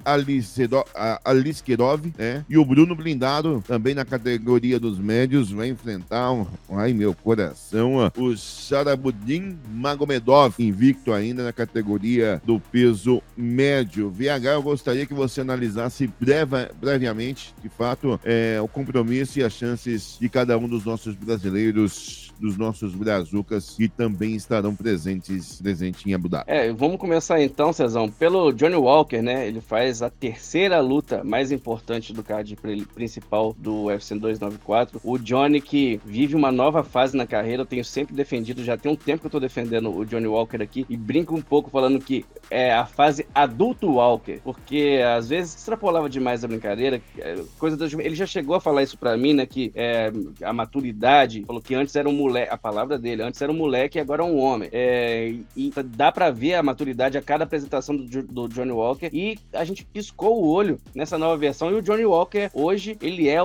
Aliskerov, 1.24 2.14
né? 2.18 2.46
E 2.50 2.58
o 2.58 2.66
Bruno 2.66 2.96
Blindado, 2.96 3.64
também 3.66 3.96
na 3.96 4.06
categoria 4.06 4.80
dos 4.80 5.00
médios, 5.00 5.52
vai 5.52 5.70
enfrentar, 5.70 6.32
um, 6.32 6.46
ai 6.72 6.94
meu 6.94 7.14
coração, 7.14 8.12
o 8.18 8.36
Sarabudin 8.36 9.58
Magomedov, 9.72 10.56
invicto 10.60 11.14
ainda 11.14 11.44
na 11.44 11.54
categoria 11.54 12.42
do 12.46 12.60
peso 12.60 13.22
médio. 13.38 14.10
VH, 14.10 14.46
eu 14.54 14.64
gostaria 14.64 15.06
que 15.06 15.14
você 15.14 15.42
analisasse 15.42 16.10
breve, 16.20 16.70
brevemente, 16.80 17.54
de 17.62 17.70
fato, 17.70 18.20
é, 18.24 18.60
o 18.62 18.68
compromisso 18.68 19.40
e 19.40 19.44
as 19.44 19.54
chances 19.54 20.18
de 20.20 20.28
cada 20.28 20.58
um 20.58 20.68
dos 20.68 20.84
nossos 20.84 21.16
brasileiros 21.16 22.33
dos 22.39 22.58
nossos 22.58 22.93
brazucas 22.93 23.72
que 23.72 23.88
também 23.88 24.36
estarão 24.36 24.76
presentes 24.76 25.62
presente 25.62 26.10
em 26.10 26.13
Abu 26.13 26.30
Dhabi. 26.30 26.46
É, 26.48 26.72
vamos 26.72 26.98
começar 26.98 27.41
então, 27.41 27.74
Cezão, 27.74 28.10
pelo 28.10 28.52
Johnny 28.52 28.76
Walker, 28.76 29.22
né? 29.22 29.48
Ele 29.48 29.62
faz 29.62 30.02
a 30.02 30.10
terceira 30.10 30.80
luta 30.80 31.24
mais 31.24 31.52
importante 31.52 32.13
do 32.13 32.24
card 32.24 32.58
principal 32.93 33.56
do 33.58 33.86
UFC 33.86 34.15
294. 34.15 35.00
O 35.04 35.17
Johnny 35.17 35.62
que 35.62 36.00
vive 36.06 36.36
uma 36.36 36.52
nova 36.52 36.84
fase 36.84 37.15
na 37.15 37.26
carreira, 37.26 37.62
eu 37.62 37.65
tenho 37.65 37.86
sempre 37.86 38.15
defendido, 38.15 38.63
já 38.63 38.78
tem 38.78 38.91
um 38.91 38.96
tempo 38.96 39.22
que 39.22 39.28
eu 39.28 39.32
tô 39.32 39.39
defendendo 39.39 39.96
o 39.96 40.06
Johnny 40.06 40.28
Walker 40.28 40.62
aqui 40.62 40.86
e 40.89 40.98
brinco 40.98 41.36
um 41.36 41.41
pouco 41.41 41.69
falando 41.69 42.00
que 42.00 42.26
é 42.54 42.72
a 42.72 42.86
fase 42.86 43.26
adulto 43.34 43.94
Walker, 43.94 44.39
porque 44.44 45.02
às 45.18 45.30
vezes 45.30 45.56
extrapolava 45.56 46.08
demais 46.08 46.44
a 46.44 46.48
brincadeira, 46.48 47.02
é, 47.18 47.44
coisa 47.58 47.76
da... 47.76 47.86
ele 47.86 48.16
já 48.16 48.28
chegou 48.28 48.56
a 48.56 48.62
falar 48.62 48.84
isso 48.84 48.98
para 48.98 49.18
mim, 49.18 49.34
né, 49.34 49.46
que 49.46 49.72
é, 49.74 50.12
a 50.44 50.54
maturidade, 50.54 51.44
falou 51.46 51.62
que 51.62 51.74
antes 51.74 51.96
era 51.96 52.08
um 52.08 52.13
moleque 52.13 52.54
a 52.54 52.58
palavra 52.58 53.00
dele, 53.00 53.24
antes 53.24 53.42
era 53.42 53.52
um 53.52 53.56
moleque 53.56 53.98
e 53.98 54.02
agora 54.02 54.22
é 54.22 54.26
um 54.26 54.39
homem. 54.39 54.70
É, 54.72 55.34
e 55.56 55.72
dá 55.86 56.12
para 56.12 56.30
ver 56.30 56.54
a 56.54 56.63
maturidade 56.63 57.18
a 57.18 57.22
cada 57.22 57.44
apresentação 57.44 57.96
do, 57.96 58.24
do, 58.24 58.48
Johnny 58.48 58.72
Walker. 58.72 59.10
E 59.12 59.39
a 59.52 59.63
gente 59.63 59.84
piscou 59.86 60.44
o 60.44 60.48
olho 60.48 60.80
nessa 60.94 61.18
nova 61.18 61.36
versão. 61.38 61.72
E 61.72 61.74
o 61.74 61.82
Johnny 61.82 62.06
Walker, 62.06 62.50
hoje, 62.54 62.98
ele 63.02 63.28
é, 63.28 63.38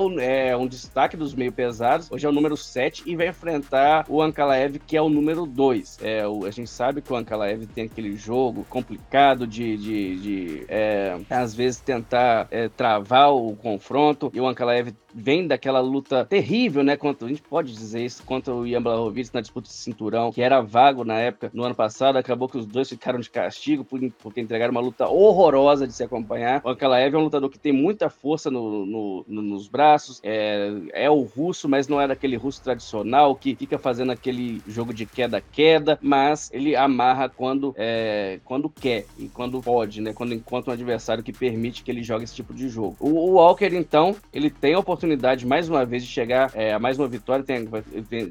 é 0.51 0.57
um 0.57 0.66
destaque 0.66 1.16
dos 1.16 1.35
meio 1.35 1.53
pesados. 1.53 2.11
Hoje 2.11 2.27
é 2.27 2.29
o 2.29 2.33
número 2.33 2.57
7 2.57 3.05
e 3.07 3.16
vai 3.16 3.29
enfrentar 3.29 4.05
o 4.09 4.21
Ankalaev, 4.21 4.79
que 4.87 4.97
é 4.97 5.03
o 5.03 5.09
número 5.09 5.47
2. 5.47 5.99
É, 6.03 6.23
a 6.23 6.51
gente 6.51 6.68
sabe 6.68 7.01
que 7.01 7.12
o 7.12 7.16
Ankalaev 7.16 7.66
tem 7.66 7.85
aquele 7.85 8.16
jogo 8.16 8.66
complicado 8.68 8.98
de, 9.47 9.77
de, 9.77 10.17
de 10.21 10.65
é, 10.69 11.19
às 11.31 11.55
vezes, 11.55 11.81
tentar 11.81 12.47
é, 12.51 12.69
travar 12.69 13.33
o 13.33 13.57
confronto. 13.57 14.31
E 14.35 14.41
o 14.41 14.47
Ankalaev 14.47 14.93
vem 15.18 15.46
daquela 15.46 15.81
luta 15.81 16.24
terrível, 16.24 16.85
né? 16.85 16.96
Contra, 16.96 17.26
a 17.26 17.28
gente 17.28 17.42
pode 17.42 17.72
dizer 17.72 18.04
isso, 18.04 18.22
contra 18.22 18.54
o 18.54 18.66
Ian 18.66 18.81
Blachowicz 18.81 19.33
na 19.33 19.40
disputa 19.40 19.66
de 19.66 19.74
cinturão, 19.74 20.33
que 20.33 20.40
era 20.40 20.61
vago 20.61 21.04
na 21.04 21.18
época, 21.18 21.50
no 21.52 21.64
ano 21.64 21.74
passado. 21.74 22.16
Acabou 22.16 22.48
que 22.48 22.57
os 22.57 22.64
dois 22.64 22.88
ficaram 22.88 23.18
de 23.18 23.28
castigo 23.28 23.85
por, 23.85 24.00
porque 24.22 24.40
entregaram 24.40 24.70
uma 24.70 24.81
luta 24.81 25.09
horrorosa 25.09 25.87
de 25.87 25.92
se 25.92 26.04
acompanhar. 26.04 26.62
O 26.64 26.68
Ankalaev 26.68 27.14
é 27.14 27.18
um 27.18 27.24
lutador 27.24 27.50
que 27.50 27.59
tem 27.59 27.72
muita 27.72 28.09
força 28.09 28.50
no, 28.50 28.87
no, 28.87 29.24
no, 29.26 29.42
nos 29.42 29.68
braços, 29.68 30.20
é, 30.22 30.72
é 30.92 31.11
o 31.11 31.22
russo, 31.22 31.68
mas 31.68 31.88
não 31.88 32.00
é 32.00 32.07
daquele 32.07 32.37
russo 32.37 32.62
tradicional 32.62 33.35
que 33.35 33.57
fica 33.57 33.78
fazendo 33.78 34.12
aquele 34.12 34.62
jogo 34.66 34.94
de 34.94 35.04
queda-queda, 35.04 35.98
mas 36.00 36.50
ele 36.52 36.76
amarra 36.76 37.28
quando, 37.28 37.74
é, 37.76 38.38
quando 38.44 38.68
quer 38.68 39.07
e 39.18 39.28
quando 39.28 39.61
pode, 39.61 40.00
né? 40.00 40.12
Quando 40.12 40.33
encontra 40.33 40.70
um 40.70 40.74
adversário 40.74 41.24
que 41.24 41.33
permite 41.33 41.83
que 41.83 41.90
ele 41.90 42.02
jogue 42.02 42.24
esse 42.24 42.35
tipo 42.35 42.54
de 42.54 42.68
jogo. 42.68 42.96
O, 43.00 43.09
o 43.09 43.31
Walker, 43.33 43.70
então, 43.72 44.14
ele 44.33 44.50
tem 44.50 44.74
a 44.74 44.78
oportunidade 44.78 45.08
oportunidade, 45.09 45.47
mais 45.47 45.68
uma 45.68 45.85
vez, 45.85 46.05
de 46.05 46.11
chegar 46.11 46.51
é, 46.55 46.73
a 46.73 46.79
mais 46.79 46.99
uma 46.99 47.09
vitória. 47.09 47.44
Tem, 47.44 47.66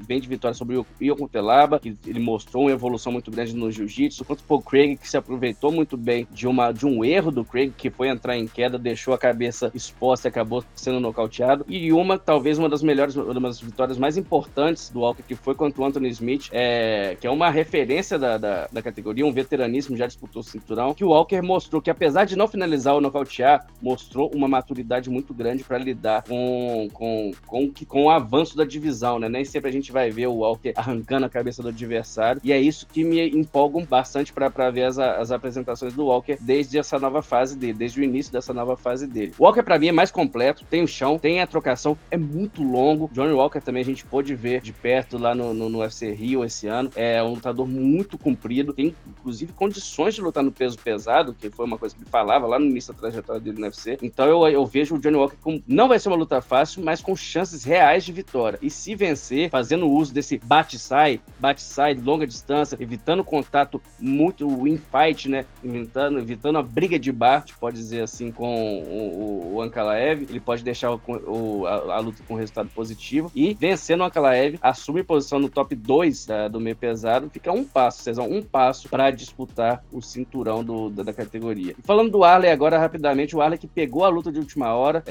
vem 0.00 0.20
de 0.20 0.28
vitória 0.28 0.54
sobre 0.54 0.76
o 0.76 0.86
Ion 1.00 1.26
Telaba, 1.26 1.78
que 1.78 1.96
ele 2.06 2.20
mostrou 2.20 2.64
uma 2.64 2.70
evolução 2.72 3.10
muito 3.12 3.30
grande 3.30 3.54
no 3.54 3.70
jiu-jitsu. 3.70 4.24
Quanto 4.24 4.44
o 4.48 4.62
Craig, 4.62 4.96
que 4.96 5.08
se 5.08 5.16
aproveitou 5.16 5.72
muito 5.72 5.96
bem 5.96 6.26
de, 6.30 6.46
uma, 6.46 6.72
de 6.72 6.86
um 6.86 7.04
erro 7.04 7.30
do 7.30 7.44
Craig, 7.44 7.72
que 7.76 7.90
foi 7.90 8.08
entrar 8.08 8.36
em 8.36 8.46
queda, 8.46 8.78
deixou 8.78 9.12
a 9.12 9.18
cabeça 9.18 9.70
exposta 9.74 10.28
e 10.28 10.30
acabou 10.30 10.64
sendo 10.74 11.00
nocauteado. 11.00 11.64
E 11.68 11.92
uma, 11.92 12.18
talvez, 12.18 12.58
uma 12.58 12.68
das 12.68 12.82
melhores, 12.82 13.16
uma 13.16 13.40
das 13.40 13.60
vitórias 13.60 13.98
mais 13.98 14.16
importantes 14.16 14.90
do 14.90 15.00
Walker, 15.00 15.22
que 15.22 15.34
foi 15.34 15.54
contra 15.54 15.82
o 15.82 15.84
Anthony 15.84 16.08
Smith, 16.10 16.48
é, 16.52 17.16
que 17.20 17.26
é 17.26 17.30
uma 17.30 17.50
referência 17.50 18.18
da, 18.18 18.38
da, 18.38 18.68
da 18.70 18.82
categoria, 18.82 19.26
um 19.26 19.32
veteraníssimo, 19.32 19.96
já 19.96 20.06
disputou 20.06 20.40
o 20.40 20.44
cinturão, 20.44 20.94
que 20.94 21.04
o 21.04 21.08
Walker 21.08 21.40
mostrou 21.42 21.82
que, 21.82 21.90
apesar 21.90 22.24
de 22.24 22.36
não 22.36 22.46
finalizar 22.46 22.94
ou 22.94 23.00
nocautear, 23.00 23.66
mostrou 23.82 24.30
uma 24.34 24.46
maturidade 24.46 25.10
muito 25.10 25.34
grande 25.34 25.64
para 25.64 25.78
lidar 25.78 26.22
com 26.22 26.57
com, 26.92 27.32
com, 27.46 27.72
com, 27.86 28.04
o 28.04 28.10
avanço 28.10 28.56
da 28.56 28.64
divisão, 28.64 29.18
né? 29.18 29.28
Nem 29.28 29.44
sempre 29.44 29.70
a 29.70 29.72
gente 29.72 29.92
vai 29.92 30.10
ver 30.10 30.26
o 30.26 30.36
Walker 30.36 30.72
arrancando 30.76 31.26
a 31.26 31.28
cabeça 31.28 31.62
do 31.62 31.68
adversário. 31.68 32.40
E 32.44 32.52
é 32.52 32.60
isso 32.60 32.86
que 32.86 33.04
me 33.04 33.28
empolga 33.30 33.84
bastante 33.84 34.32
para 34.32 34.70
ver 34.70 34.84
as, 34.84 34.98
as 34.98 35.30
apresentações 35.30 35.92
do 35.92 36.06
Walker 36.06 36.36
desde 36.40 36.78
essa 36.78 36.98
nova 36.98 37.22
fase 37.22 37.56
dele, 37.56 37.74
desde 37.74 38.00
o 38.00 38.04
início 38.04 38.32
dessa 38.32 38.52
nova 38.52 38.76
fase 38.76 39.06
dele. 39.06 39.32
O 39.38 39.44
Walker, 39.44 39.62
para 39.62 39.78
mim, 39.78 39.88
é 39.88 39.92
mais 39.92 40.10
completo, 40.10 40.64
tem 40.68 40.82
o 40.82 40.88
chão, 40.88 41.18
tem 41.18 41.40
a 41.40 41.46
trocação, 41.46 41.96
é 42.10 42.16
muito 42.16 42.62
longo. 42.62 43.10
Johnny 43.12 43.32
Walker 43.32 43.60
também 43.60 43.82
a 43.82 43.86
gente 43.86 44.04
pôde 44.04 44.34
ver 44.34 44.60
de 44.60 44.72
perto 44.72 45.18
lá 45.18 45.34
no, 45.34 45.52
no, 45.52 45.68
no 45.68 45.78
UFC 45.80 46.12
Rio 46.12 46.44
esse 46.44 46.66
ano. 46.66 46.90
É 46.96 47.22
um 47.22 47.34
lutador 47.34 47.66
muito 47.66 48.18
comprido, 48.18 48.72
tem 48.72 48.94
inclusive 49.06 49.52
condições 49.52 50.14
de 50.14 50.20
lutar 50.20 50.42
no 50.42 50.52
peso 50.52 50.78
pesado, 50.78 51.34
que 51.34 51.50
foi 51.50 51.66
uma 51.66 51.78
coisa 51.78 51.94
que 51.94 52.02
ele 52.02 52.10
falava 52.10 52.46
lá 52.46 52.58
no 52.58 52.66
início 52.66 52.92
da 52.92 52.98
trajetória 52.98 53.40
dele 53.40 53.58
no 53.58 53.64
UFC. 53.64 53.98
Então 54.02 54.26
eu, 54.26 54.46
eu 54.48 54.66
vejo 54.66 54.96
o 54.96 54.98
Johnny 54.98 55.16
Walker 55.16 55.36
como. 55.42 55.62
Não 55.66 55.88
vai 55.88 55.98
ser 55.98 56.08
uma 56.08 56.16
luta 56.16 56.40
fácil 56.48 56.82
mas 56.82 57.00
com 57.00 57.14
chances 57.14 57.62
reais 57.62 58.04
de 58.04 58.12
vitória. 58.12 58.58
E 58.62 58.70
se 58.70 58.94
vencer, 58.94 59.50
fazendo 59.50 59.88
uso 59.88 60.12
desse 60.12 60.38
bate-sai, 60.38 61.20
bate-sai 61.38 61.94
longa 61.94 62.26
distância, 62.26 62.76
evitando 62.80 63.22
contato 63.22 63.80
muito 63.98 64.66
in-fight, 64.66 65.28
né? 65.28 65.44
Evitando, 65.62 66.18
evitando 66.18 66.58
a 66.58 66.62
briga 66.62 66.98
de 66.98 67.12
bar, 67.12 67.44
pode 67.60 67.76
dizer 67.76 68.02
assim, 68.02 68.32
com 68.32 68.82
o, 68.82 69.54
o 69.54 69.62
Ankalaev, 69.62 70.26
ele 70.28 70.40
pode 70.40 70.64
deixar 70.64 70.92
o, 70.92 71.00
o, 71.06 71.66
a, 71.66 71.96
a, 71.96 71.98
luta 72.00 72.22
com 72.26 72.34
resultado 72.34 72.68
positivo. 72.70 73.30
E 73.34 73.54
vencendo 73.54 74.00
o 74.00 74.04
Ankalaev, 74.04 74.58
assume 74.62 75.02
posição 75.02 75.38
no 75.38 75.48
top 75.48 75.74
2 75.74 76.26
da, 76.26 76.48
do 76.48 76.60
meio 76.60 76.76
pesado, 76.76 77.28
fica 77.30 77.52
um 77.52 77.64
passo, 77.64 78.02
Cezão, 78.02 78.30
um 78.30 78.42
passo 78.42 78.88
para 78.88 79.10
disputar 79.10 79.84
o 79.92 80.00
cinturão 80.00 80.64
do, 80.64 80.88
da, 80.88 81.02
da, 81.02 81.12
categoria. 81.12 81.74
E 81.78 81.82
falando 81.82 82.10
do 82.10 82.24
Arley 82.24 82.50
agora, 82.50 82.78
rapidamente, 82.78 83.36
o 83.36 83.42
Arley 83.42 83.58
que 83.58 83.66
pegou 83.66 84.04
a 84.04 84.08
luta 84.08 84.32
de 84.32 84.38
última 84.38 84.74
hora, 84.74 85.02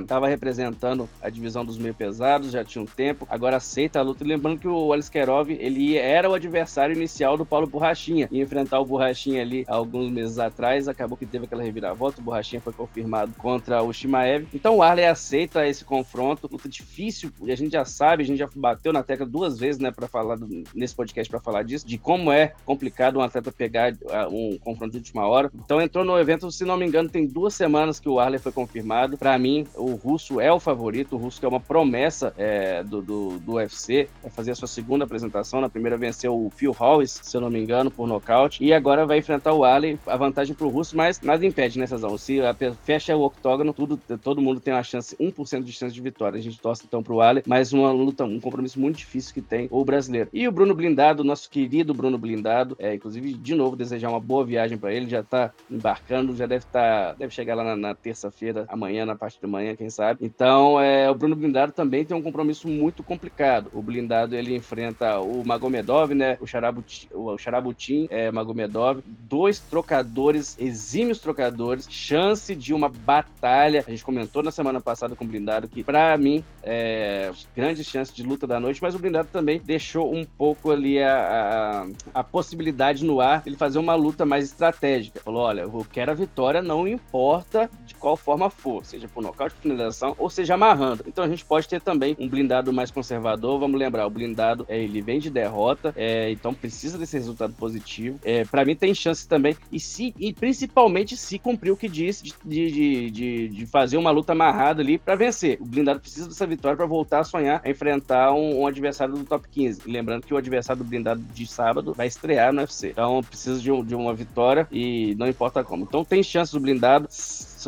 estava 0.00 0.26
é, 0.26 0.30
representando 0.30 0.75
a 1.22 1.30
divisão 1.30 1.64
dos 1.64 1.78
meio 1.78 1.94
pesados, 1.94 2.50
já 2.50 2.64
tinha 2.64 2.82
um 2.82 2.86
tempo, 2.86 3.26
agora 3.30 3.56
aceita 3.56 3.98
a 3.98 4.02
luta. 4.02 4.24
E 4.24 4.26
lembrando 4.26 4.58
que 4.58 4.68
o 4.68 4.92
Aliskerov, 4.92 5.50
ele 5.50 5.96
era 5.96 6.28
o 6.28 6.34
adversário 6.34 6.94
inicial 6.94 7.36
do 7.36 7.46
Paulo 7.46 7.66
Borrachinha, 7.66 8.28
e 8.30 8.40
enfrentar 8.40 8.80
o 8.80 8.84
Borrachinha 8.84 9.42
ali 9.42 9.64
alguns 9.66 10.10
meses 10.10 10.38
atrás, 10.38 10.88
acabou 10.88 11.16
que 11.16 11.26
teve 11.26 11.44
aquela 11.44 11.62
reviravolta, 11.62 12.20
o 12.20 12.24
Borrachinha 12.24 12.60
foi 12.60 12.72
confirmado 12.72 13.32
contra 13.38 13.82
o 13.82 13.92
Shimaev. 13.92 14.46
Então 14.52 14.76
o 14.76 14.82
Arley 14.82 15.06
aceita 15.06 15.66
esse 15.66 15.84
confronto, 15.84 16.48
luta 16.50 16.68
difícil, 16.68 17.30
e 17.42 17.52
a 17.52 17.56
gente 17.56 17.72
já 17.72 17.84
sabe, 17.84 18.22
a 18.22 18.26
gente 18.26 18.38
já 18.38 18.48
bateu 18.54 18.92
na 18.92 19.02
tecla 19.02 19.26
duas 19.26 19.58
vezes, 19.58 19.80
né, 19.80 19.90
para 19.90 20.08
falar 20.08 20.36
do, 20.36 20.64
nesse 20.74 20.94
podcast 20.94 21.30
para 21.30 21.40
falar 21.40 21.62
disso, 21.62 21.86
de 21.86 21.98
como 21.98 22.30
é 22.32 22.52
complicado 22.64 23.18
um 23.18 23.22
atleta 23.22 23.52
pegar 23.52 23.92
uh, 23.92 24.28
um 24.30 24.58
confronto 24.58 24.92
de 24.92 24.98
última 24.98 25.26
hora. 25.26 25.50
Então 25.54 25.80
entrou 25.80 26.04
no 26.04 26.18
evento, 26.18 26.50
se 26.50 26.64
não 26.64 26.76
me 26.76 26.86
engano, 26.86 27.08
tem 27.08 27.26
duas 27.26 27.54
semanas 27.54 27.98
que 27.98 28.08
o 28.08 28.18
Arley 28.18 28.38
foi 28.38 28.52
confirmado. 28.52 29.16
Para 29.16 29.38
mim, 29.38 29.66
o 29.74 29.94
russo 29.94 30.40
é 30.40 30.52
o 30.52 30.60
favorito, 30.66 31.14
o 31.14 31.18
russo 31.18 31.38
que 31.38 31.46
é 31.46 31.48
uma 31.48 31.60
promessa 31.60 32.34
é, 32.36 32.82
do, 32.82 33.00
do, 33.00 33.38
do 33.38 33.52
UFC, 33.54 34.08
vai 34.20 34.32
fazer 34.32 34.50
a 34.50 34.54
sua 34.56 34.66
segunda 34.66 35.04
apresentação. 35.04 35.60
Na 35.60 35.68
primeira 35.68 35.96
venceu 35.96 36.34
o 36.34 36.50
Phil 36.50 36.72
Hollis, 36.72 37.20
se 37.22 37.36
eu 37.36 37.40
não 37.40 37.48
me 37.48 37.60
engano, 37.60 37.88
por 37.88 38.08
nocaute, 38.08 38.64
e 38.64 38.72
agora 38.72 39.06
vai 39.06 39.18
enfrentar 39.18 39.52
o 39.52 39.64
Arley, 39.64 39.96
a 40.06 40.16
vantagem 40.16 40.56
pro 40.56 40.68
russo, 40.68 40.96
mas 40.96 41.20
nada 41.20 41.46
impede, 41.46 41.78
né, 41.78 41.86
Cezão? 41.86 42.18
Se 42.18 42.40
fecha 42.82 43.16
o 43.16 43.22
octógono, 43.22 43.72
tudo, 43.72 43.96
todo 44.20 44.42
mundo 44.42 44.58
tem 44.58 44.74
uma 44.74 44.82
chance, 44.82 45.16
1% 45.16 45.62
de 45.62 45.72
chance 45.72 45.94
de 45.94 46.00
vitória. 46.00 46.36
A 46.36 46.42
gente 46.42 46.58
torce 46.58 46.82
então 46.84 47.00
pro 47.00 47.20
Arley, 47.20 47.44
mas 47.46 47.72
uma 47.72 47.92
luta, 47.92 48.24
um 48.24 48.40
compromisso 48.40 48.80
muito 48.80 48.96
difícil 48.96 49.32
que 49.32 49.40
tem 49.40 49.68
o 49.70 49.84
brasileiro. 49.84 50.28
E 50.32 50.48
o 50.48 50.52
Bruno 50.52 50.74
Blindado, 50.74 51.22
nosso 51.22 51.48
querido 51.48 51.94
Bruno 51.94 52.18
Blindado, 52.18 52.76
é, 52.80 52.94
inclusive, 52.94 53.34
de 53.34 53.54
novo, 53.54 53.76
desejar 53.76 54.10
uma 54.10 54.20
boa 54.20 54.44
viagem 54.44 54.76
para 54.76 54.92
ele, 54.92 55.08
já 55.08 55.22
tá 55.22 55.52
embarcando, 55.70 56.34
já 56.34 56.46
deve 56.46 56.64
estar, 56.64 57.12
tá, 57.12 57.12
deve 57.12 57.32
chegar 57.32 57.54
lá 57.54 57.62
na, 57.62 57.76
na 57.76 57.94
terça-feira, 57.94 58.64
amanhã, 58.68 59.06
na 59.06 59.14
parte 59.14 59.40
da 59.40 59.46
manhã, 59.46 59.76
quem 59.76 59.88
sabe. 59.90 60.24
Então, 60.24 60.55
é, 60.80 61.10
o 61.10 61.14
Bruno 61.14 61.36
Blindado 61.36 61.72
também 61.72 62.04
tem 62.04 62.16
um 62.16 62.22
compromisso 62.22 62.68
muito 62.68 63.02
complicado. 63.02 63.70
O 63.72 63.82
Blindado, 63.82 64.34
ele 64.34 64.54
enfrenta 64.54 65.18
o 65.20 65.44
Magomedov, 65.44 66.14
né, 66.14 66.36
o 66.40 66.46
Charabutin, 66.46 67.08
o 67.12 67.36
Charabutin 67.36 68.06
é, 68.10 68.30
Magomedov, 68.30 69.02
dois 69.06 69.58
trocadores, 69.58 70.56
exímios 70.58 71.18
trocadores, 71.18 71.86
chance 71.90 72.54
de 72.54 72.72
uma 72.72 72.88
batalha. 72.88 73.84
A 73.86 73.90
gente 73.90 74.04
comentou 74.04 74.42
na 74.42 74.50
semana 74.50 74.80
passada 74.80 75.14
com 75.16 75.24
o 75.24 75.28
Blindado 75.28 75.68
que, 75.68 75.82
para 75.82 76.16
mim, 76.16 76.44
é, 76.62 77.32
grande 77.54 77.82
chance 77.82 78.14
de 78.14 78.22
luta 78.22 78.46
da 78.46 78.60
noite, 78.60 78.80
mas 78.82 78.94
o 78.94 78.98
Blindado 78.98 79.28
também 79.32 79.60
deixou 79.60 80.14
um 80.14 80.24
pouco 80.24 80.70
ali 80.70 81.02
a, 81.02 81.86
a, 82.14 82.20
a 82.20 82.24
possibilidade 82.24 83.04
no 83.04 83.20
ar 83.20 83.42
ele 83.46 83.56
fazer 83.56 83.78
uma 83.78 83.94
luta 83.94 84.24
mais 84.24 84.44
estratégica. 84.44 85.20
Falou: 85.20 85.42
olha, 85.42 85.62
eu 85.62 85.86
quero 85.92 86.10
a 86.10 86.14
vitória, 86.14 86.62
não 86.62 86.86
importa 86.86 87.70
de 87.84 87.94
qual 87.94 88.16
forma 88.16 88.50
for, 88.50 88.84
seja 88.84 89.08
por 89.08 89.22
nocaute, 89.22 89.54
finalização 89.60 90.14
ou 90.18 90.30
seja 90.30 90.45
amarrando. 90.52 91.04
Então 91.06 91.24
a 91.24 91.28
gente 91.28 91.44
pode 91.44 91.68
ter 91.68 91.80
também 91.80 92.16
um 92.18 92.28
blindado 92.28 92.72
mais 92.72 92.90
conservador. 92.90 93.58
Vamos 93.58 93.78
lembrar, 93.78 94.06
o 94.06 94.10
blindado 94.10 94.64
é, 94.68 94.82
ele 94.82 95.00
vem 95.00 95.18
de 95.18 95.30
derrota, 95.30 95.92
é, 95.96 96.30
então 96.30 96.54
precisa 96.54 96.98
desse 96.98 97.16
resultado 97.16 97.54
positivo. 97.54 98.18
É, 98.24 98.44
para 98.44 98.64
mim 98.64 98.74
tem 98.74 98.94
chance 98.94 99.26
também, 99.26 99.56
e, 99.70 99.80
se, 99.80 100.14
e 100.18 100.32
principalmente 100.32 101.16
se 101.16 101.38
cumprir 101.38 101.70
o 101.70 101.76
que 101.76 101.88
disse 101.88 102.24
de, 102.24 102.70
de, 102.70 103.10
de, 103.10 103.48
de 103.48 103.66
fazer 103.66 103.96
uma 103.96 104.10
luta 104.10 104.32
amarrada 104.32 104.82
ali 104.82 104.98
para 104.98 105.14
vencer. 105.14 105.58
O 105.60 105.64
blindado 105.64 106.00
precisa 106.00 106.28
dessa 106.28 106.46
vitória 106.46 106.76
para 106.76 106.86
voltar 106.86 107.20
a 107.20 107.24
sonhar 107.24 107.60
a 107.64 107.70
enfrentar 107.70 108.32
um, 108.32 108.60
um, 108.60 108.66
adversário 108.66 109.14
do 109.14 109.24
top 109.24 109.48
15. 109.48 109.82
E 109.86 109.90
lembrando 109.90 110.26
que 110.26 110.34
o 110.34 110.36
adversário 110.36 110.82
do 110.82 110.88
blindado 110.88 111.20
de 111.20 111.46
sábado 111.46 111.92
vai 111.94 112.06
estrear 112.06 112.52
no 112.52 112.60
UFC. 112.60 112.90
Então 112.90 113.22
precisa 113.22 113.60
de, 113.60 113.70
um, 113.70 113.84
de 113.84 113.94
uma 113.94 114.14
vitória 114.14 114.66
e 114.70 115.14
não 115.16 115.26
importa 115.26 115.62
como. 115.64 115.84
Então 115.84 116.04
tem 116.04 116.22
chance 116.22 116.52
do 116.52 116.60
blindado 116.60 117.08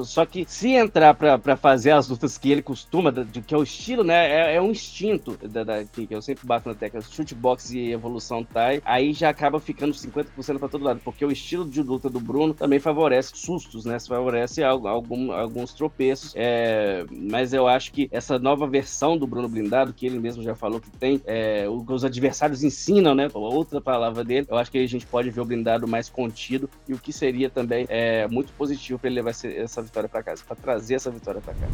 só 0.05 0.25
que 0.25 0.45
se 0.49 0.71
entrar 0.71 1.15
para 1.15 1.57
fazer 1.57 1.93
as 1.93 2.09
lutas 2.09 2.39
que 2.39 2.51
ele 2.51 2.63
costuma, 2.63 3.11
de, 3.11 3.41
que 3.43 3.55
é 3.55 3.59
o 3.59 3.63
estilo, 3.63 4.05
né? 4.05 4.53
É, 4.53 4.57
é 4.57 4.63
um 4.63 4.71
instinto 4.71 5.37
da, 5.49 5.65
da, 5.65 5.85
que, 5.85 6.07
eu 6.11 6.23
sempre 6.23 6.47
bato 6.47 6.69
na 6.69 6.75
tecla, 6.75 7.01
shootbox 7.01 7.71
e 7.71 7.93
evolução 7.93 8.45
Thai, 8.45 8.81
aí 8.85 9.13
já 9.13 9.29
acaba 9.29 9.61
ficando 9.61 9.93
50% 9.93 10.59
para 10.59 10.69
todo 10.69 10.85
lado, 10.85 11.01
porque 11.05 11.25
o 11.25 11.31
estilo 11.31 11.69
de 11.69 11.83
luta 11.83 12.09
do 12.09 12.21
Bruno 12.21 12.55
também 12.55 12.79
favorece 12.79 13.33
sustos, 13.35 13.85
né? 13.85 13.99
Favorece 14.01 14.63
algum, 14.63 15.33
alguns 15.33 15.73
tropeços. 15.73 16.33
É, 16.37 17.05
mas 17.11 17.53
eu 17.53 17.67
acho 17.67 17.93
que 17.93 18.09
essa 18.11 18.39
nova 18.39 18.67
versão 18.67 19.17
do 19.17 19.27
Bruno 19.27 19.49
Blindado, 19.49 19.93
que 19.93 20.07
ele 20.07 20.19
mesmo 20.19 20.43
já 20.43 20.55
falou 20.55 20.81
que 20.81 20.91
tem, 20.91 21.21
é, 21.27 21.67
os 21.69 22.05
adversários 22.05 22.63
ensinam, 22.63 23.15
né? 23.15 23.29
Outra 23.35 23.81
palavra 23.81 24.25
dele, 24.25 24.47
eu 24.49 24.57
acho 24.57 24.71
que 24.71 24.79
a 24.79 24.87
gente 24.87 25.07
pode 25.07 25.31
ver 25.31 25.41
o 25.41 25.45
blindado 25.45 25.87
mais 25.87 26.09
contido 26.09 26.69
e 26.89 26.95
o 26.95 26.99
que 26.99 27.13
seria 27.13 27.51
também 27.51 27.87
é, 27.89 28.27
muito 28.29 28.53
positivo 28.53 28.99
para 28.99 29.09
ele 29.09 29.17
levar 29.17 29.31
essa 29.31 29.83
vitória 29.89 30.09
para 30.09 30.23
casa, 30.23 30.43
para 30.47 30.57
trazer 30.57 30.95
essa 30.95 31.11
vitória 31.11 31.41
para 31.41 31.55
cá. 31.55 31.67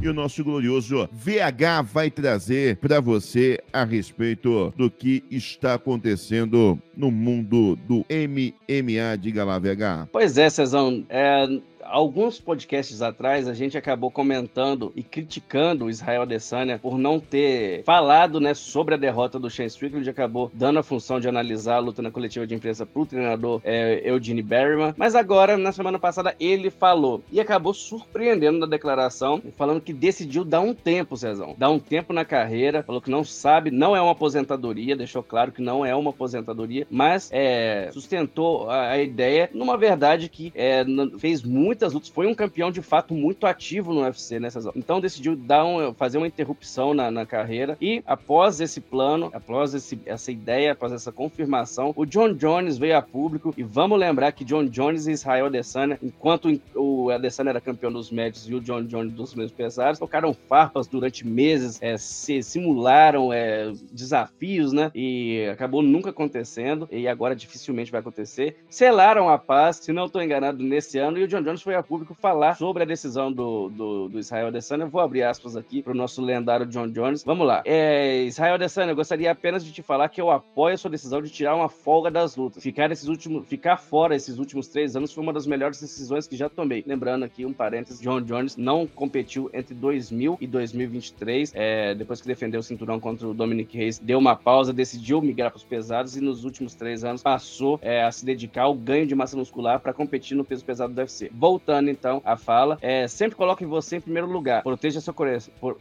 E 0.00 0.08
o 0.08 0.14
nosso 0.14 0.44
glorioso 0.44 1.08
VH 1.10 1.82
vai 1.82 2.10
trazer 2.10 2.76
para 2.76 3.00
você 3.00 3.58
a 3.72 3.82
respeito 3.82 4.72
do 4.76 4.90
que 4.90 5.24
está 5.30 5.74
acontecendo 5.74 6.78
no 6.94 7.10
mundo 7.10 7.76
do 7.76 8.04
MMA. 8.10 9.16
Diga 9.18 9.42
lá, 9.42 9.58
VH. 9.58 10.08
Pois 10.12 10.36
é, 10.36 10.50
Cezão. 10.50 11.04
É, 11.08 11.46
alguns 11.90 12.40
podcasts 12.40 13.02
atrás 13.02 13.48
a 13.48 13.54
gente 13.54 13.76
acabou 13.76 14.10
comentando 14.10 14.92
e 14.94 15.02
criticando 15.02 15.84
o 15.84 15.90
Israel 15.90 16.22
Adesanya 16.22 16.78
por 16.78 16.98
não 16.98 17.18
ter 17.20 17.82
falado 17.84 18.40
né, 18.40 18.54
sobre 18.54 18.94
a 18.94 18.98
derrota 18.98 19.38
do 19.38 19.50
Shane 19.50 19.68
Strickland, 19.68 20.08
acabou 20.08 20.50
dando 20.52 20.78
a 20.78 20.82
função 20.82 21.20
de 21.20 21.28
analisar 21.28 21.76
a 21.76 21.80
luta 21.80 22.02
na 22.02 22.10
coletiva 22.10 22.46
de 22.46 22.54
imprensa 22.54 22.86
para 22.86 23.02
o 23.02 23.06
treinador 23.06 23.60
é, 23.64 24.02
Eugene 24.04 24.42
Berryman, 24.42 24.94
mas 24.96 25.14
agora, 25.14 25.56
na 25.56 25.72
semana 25.72 25.98
passada, 25.98 26.34
ele 26.38 26.70
falou 26.70 27.22
e 27.30 27.40
acabou 27.40 27.74
surpreendendo 27.74 28.58
na 28.58 28.66
declaração, 28.66 29.42
falando 29.56 29.80
que 29.80 29.92
decidiu 29.92 30.44
dar 30.44 30.60
um 30.60 30.74
tempo, 30.74 31.16
Cezão, 31.16 31.54
dar 31.56 31.70
um 31.70 31.78
tempo 31.78 32.12
na 32.12 32.24
carreira, 32.24 32.82
falou 32.82 33.00
que 33.00 33.10
não 33.10 33.24
sabe, 33.24 33.70
não 33.70 33.96
é 33.96 34.00
uma 34.00 34.12
aposentadoria, 34.12 34.96
deixou 34.96 35.22
claro 35.22 35.52
que 35.52 35.62
não 35.62 35.84
é 35.84 35.94
uma 35.94 36.10
aposentadoria, 36.10 36.86
mas 36.90 37.30
é, 37.32 37.90
sustentou 37.92 38.68
a, 38.70 38.90
a 38.90 39.02
ideia 39.02 39.50
numa 39.52 39.76
verdade 39.76 40.28
que 40.28 40.52
é, 40.54 40.84
fez 41.18 41.42
muito 41.42 41.75
muitas 41.76 41.92
lutas, 41.92 42.08
foi 42.08 42.26
um 42.26 42.34
campeão 42.34 42.70
de 42.70 42.80
fato 42.80 43.12
muito 43.12 43.46
ativo 43.46 43.92
no 43.92 44.00
UFC 44.00 44.40
nessas 44.40 44.64
horas. 44.64 44.78
Então 44.78 44.98
decidiu 44.98 45.36
dar 45.36 45.64
um, 45.64 45.92
fazer 45.92 46.16
uma 46.16 46.26
interrupção 46.26 46.94
na, 46.94 47.10
na, 47.10 47.26
carreira 47.26 47.76
e 47.80 48.02
após 48.06 48.60
esse 48.60 48.80
plano, 48.80 49.30
após 49.34 49.74
esse, 49.74 49.98
essa 50.06 50.32
ideia, 50.32 50.72
após 50.72 50.92
essa 50.92 51.12
confirmação, 51.12 51.92
o 51.94 52.06
John 52.06 52.32
Jones 52.32 52.78
veio 52.78 52.96
a 52.96 53.02
público 53.02 53.52
e 53.58 53.62
vamos 53.62 53.98
lembrar 53.98 54.32
que 54.32 54.44
John 54.44 54.64
Jones 54.66 55.06
e 55.06 55.12
Israel 55.12 55.46
Adesanya, 55.46 55.98
enquanto 56.02 56.58
o 56.74 57.10
Adesanya 57.10 57.50
era 57.50 57.60
campeão 57.60 57.92
dos 57.92 58.10
médios 58.10 58.48
e 58.48 58.54
o 58.54 58.60
John 58.60 58.84
Jones 58.84 59.12
dos 59.12 59.34
meus 59.34 59.52
pesares, 59.52 59.98
tocaram 59.98 60.32
farpas 60.32 60.86
durante 60.86 61.26
meses, 61.26 61.78
é, 61.82 61.98
se 61.98 62.42
simularam 62.42 63.32
é, 63.32 63.70
desafios, 63.92 64.72
né? 64.72 64.90
E 64.94 65.46
acabou 65.52 65.82
nunca 65.82 66.10
acontecendo 66.10 66.88
e 66.90 67.06
agora 67.06 67.36
dificilmente 67.36 67.90
vai 67.90 68.00
acontecer. 68.00 68.56
Selaram 68.70 69.28
a 69.28 69.36
paz, 69.36 69.76
se 69.76 69.92
não 69.92 70.06
estou 70.06 70.22
enganado, 70.22 70.62
nesse 70.62 70.98
ano 70.98 71.18
e 71.18 71.24
o 71.24 71.28
John 71.28 71.42
Jones 71.42 71.65
foi 71.66 71.74
a 71.74 71.82
público 71.82 72.14
falar 72.14 72.54
sobre 72.54 72.84
a 72.84 72.86
decisão 72.86 73.32
do, 73.32 73.68
do, 73.70 74.08
do 74.08 74.20
Israel 74.20 74.46
Adesanya. 74.46 74.84
Eu 74.84 74.88
vou 74.88 75.00
abrir 75.00 75.24
aspas 75.24 75.56
aqui 75.56 75.82
para 75.82 75.92
o 75.92 75.96
nosso 75.96 76.22
lendário 76.22 76.64
John 76.64 76.88
Jones. 76.88 77.24
Vamos 77.24 77.44
lá. 77.44 77.62
É, 77.64 78.22
Israel 78.22 78.54
Adesanya, 78.54 78.92
eu 78.92 78.96
gostaria 78.96 79.28
apenas 79.32 79.64
de 79.64 79.72
te 79.72 79.82
falar 79.82 80.08
que 80.08 80.20
eu 80.20 80.30
apoio 80.30 80.76
a 80.76 80.78
sua 80.78 80.92
decisão 80.92 81.20
de 81.20 81.28
tirar 81.28 81.56
uma 81.56 81.68
folga 81.68 82.08
das 82.08 82.36
lutas. 82.36 82.62
Ficar, 82.62 82.92
esses 82.92 83.08
últimos, 83.08 83.48
ficar 83.48 83.78
fora 83.78 84.14
esses 84.14 84.38
últimos 84.38 84.68
três 84.68 84.94
anos 84.94 85.12
foi 85.12 85.24
uma 85.24 85.32
das 85.32 85.44
melhores 85.44 85.80
decisões 85.80 86.28
que 86.28 86.36
já 86.36 86.48
tomei. 86.48 86.84
Lembrando 86.86 87.24
aqui 87.24 87.44
um 87.44 87.52
parênteses, 87.52 88.00
John 88.00 88.20
Jones 88.20 88.56
não 88.56 88.86
competiu 88.86 89.50
entre 89.52 89.74
2000 89.74 90.38
e 90.40 90.46
2023. 90.46 91.50
É, 91.52 91.96
depois 91.96 92.20
que 92.20 92.28
defendeu 92.28 92.60
o 92.60 92.62
cinturão 92.62 93.00
contra 93.00 93.26
o 93.26 93.34
Dominic 93.34 93.76
Reis, 93.76 93.98
deu 93.98 94.20
uma 94.20 94.36
pausa, 94.36 94.72
decidiu 94.72 95.20
migrar 95.20 95.50
para 95.50 95.58
os 95.58 95.64
pesados 95.64 96.16
e 96.16 96.20
nos 96.20 96.44
últimos 96.44 96.76
três 96.76 97.02
anos 97.02 97.24
passou 97.24 97.80
é, 97.82 98.04
a 98.04 98.12
se 98.12 98.24
dedicar 98.24 98.62
ao 98.62 98.74
ganho 98.74 99.04
de 99.04 99.16
massa 99.16 99.36
muscular 99.36 99.80
para 99.80 99.92
competir 99.92 100.36
no 100.36 100.44
peso 100.44 100.64
pesado 100.64 100.94
do 100.94 101.00
UFC. 101.00 101.28
Voltou 101.34 101.55
voltando 101.56 101.88
então 101.88 102.20
à 102.24 102.36
fala, 102.36 102.78
é, 102.82 103.08
sempre 103.08 103.34
coloque 103.34 103.64
você 103.64 103.96
em 103.96 104.00
primeiro 104.00 104.28
lugar. 104.30 104.62
Proteja 104.62 105.00
seu, 105.00 105.14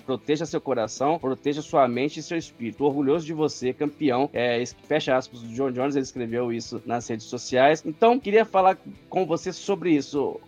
proteja 0.06 0.46
seu 0.46 0.62
coração, 0.62 1.20
proteja 1.20 1.62
sua 1.62 1.88
mente 1.88 2.20
e 2.20 2.24
seu 2.24 2.38
espírito. 2.38 2.84
Orgulhoso 2.86 3.26
de 3.26 3.34
você, 3.34 3.74
campeão. 3.74 4.30
É, 4.34 4.64
fecha 4.88 5.16
aspas, 5.16 5.42
o 5.42 5.48
John 5.48 5.72
Jones 5.72 5.96
ele 5.96 6.04
escreveu 6.04 6.52
isso 6.52 6.82
nas 6.86 7.08
redes 7.08 7.26
sociais. 7.26 7.84
Então, 7.86 8.20
queria 8.20 8.46
falar 8.46 8.78
com 9.10 9.26
você 9.26 9.52
sobre 9.52 9.92
isso, 9.92 10.40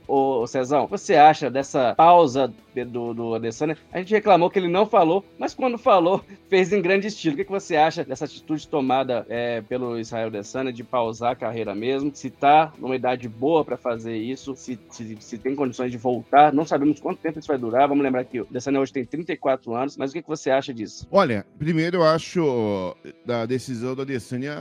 Cezão. 0.48 0.88
Você 0.88 1.16
acha 1.16 1.50
dessa 1.50 1.94
pausa 1.96 2.54
do, 2.86 3.14
do 3.14 3.36
Adesanya? 3.36 3.78
A 3.92 4.00
gente 4.00 4.14
reclamou 4.14 4.50
que 4.50 4.60
ele 4.60 4.68
não 4.68 4.86
falou, 4.86 5.26
mas 5.38 5.54
quando 5.54 5.78
falou, 5.78 6.24
fez 6.50 6.72
em 6.72 6.82
grande 6.82 7.08
estilo. 7.08 7.34
O 7.34 7.38
que, 7.38 7.46
que 7.46 7.52
você 7.52 7.76
acha 7.76 8.04
dessa 8.04 8.26
atitude 8.26 8.68
tomada 8.68 9.26
é, 9.30 9.62
pelo 9.62 10.00
Israel 10.00 10.28
Adesanya 10.28 10.72
de 10.72 10.84
pausar 10.84 11.32
a 11.32 11.36
carreira 11.36 11.76
mesmo? 11.76 12.12
Se 12.14 12.30
tá 12.30 12.72
numa 12.78 12.96
idade 12.96 13.28
boa 13.28 13.66
para 13.66 13.78
fazer 13.78 14.16
isso, 14.16 14.56
se, 14.56 14.80
se 14.90 15.17
se 15.20 15.38
tem 15.38 15.56
condições 15.56 15.92
de 15.92 15.98
voltar. 15.98 16.54
Não 16.54 16.66
sabemos 16.66 17.00
quanto 17.00 17.20
tempo 17.20 17.40
isso 17.40 17.48
vai 17.48 17.58
durar. 17.58 17.88
Vamos 17.88 18.04
lembrar 18.04 18.24
que 18.26 18.42
o 18.42 18.48
Adesanya 18.50 18.80
hoje 18.80 18.94
tem 18.94 19.06
34 19.06 19.74
anos, 19.76 19.98
mas 19.98 20.12
o 20.12 20.14
que, 20.14 20.22
que 20.22 20.28
você 20.28 20.50
acha 20.50 20.74
disso? 20.74 21.08
Olha, 21.12 21.46
primeiro 21.58 21.98
eu 21.98 22.04
acho 22.04 22.96
da 23.26 23.46
decisão 23.46 23.96
da 23.96 24.04
Adesanya 24.04 24.56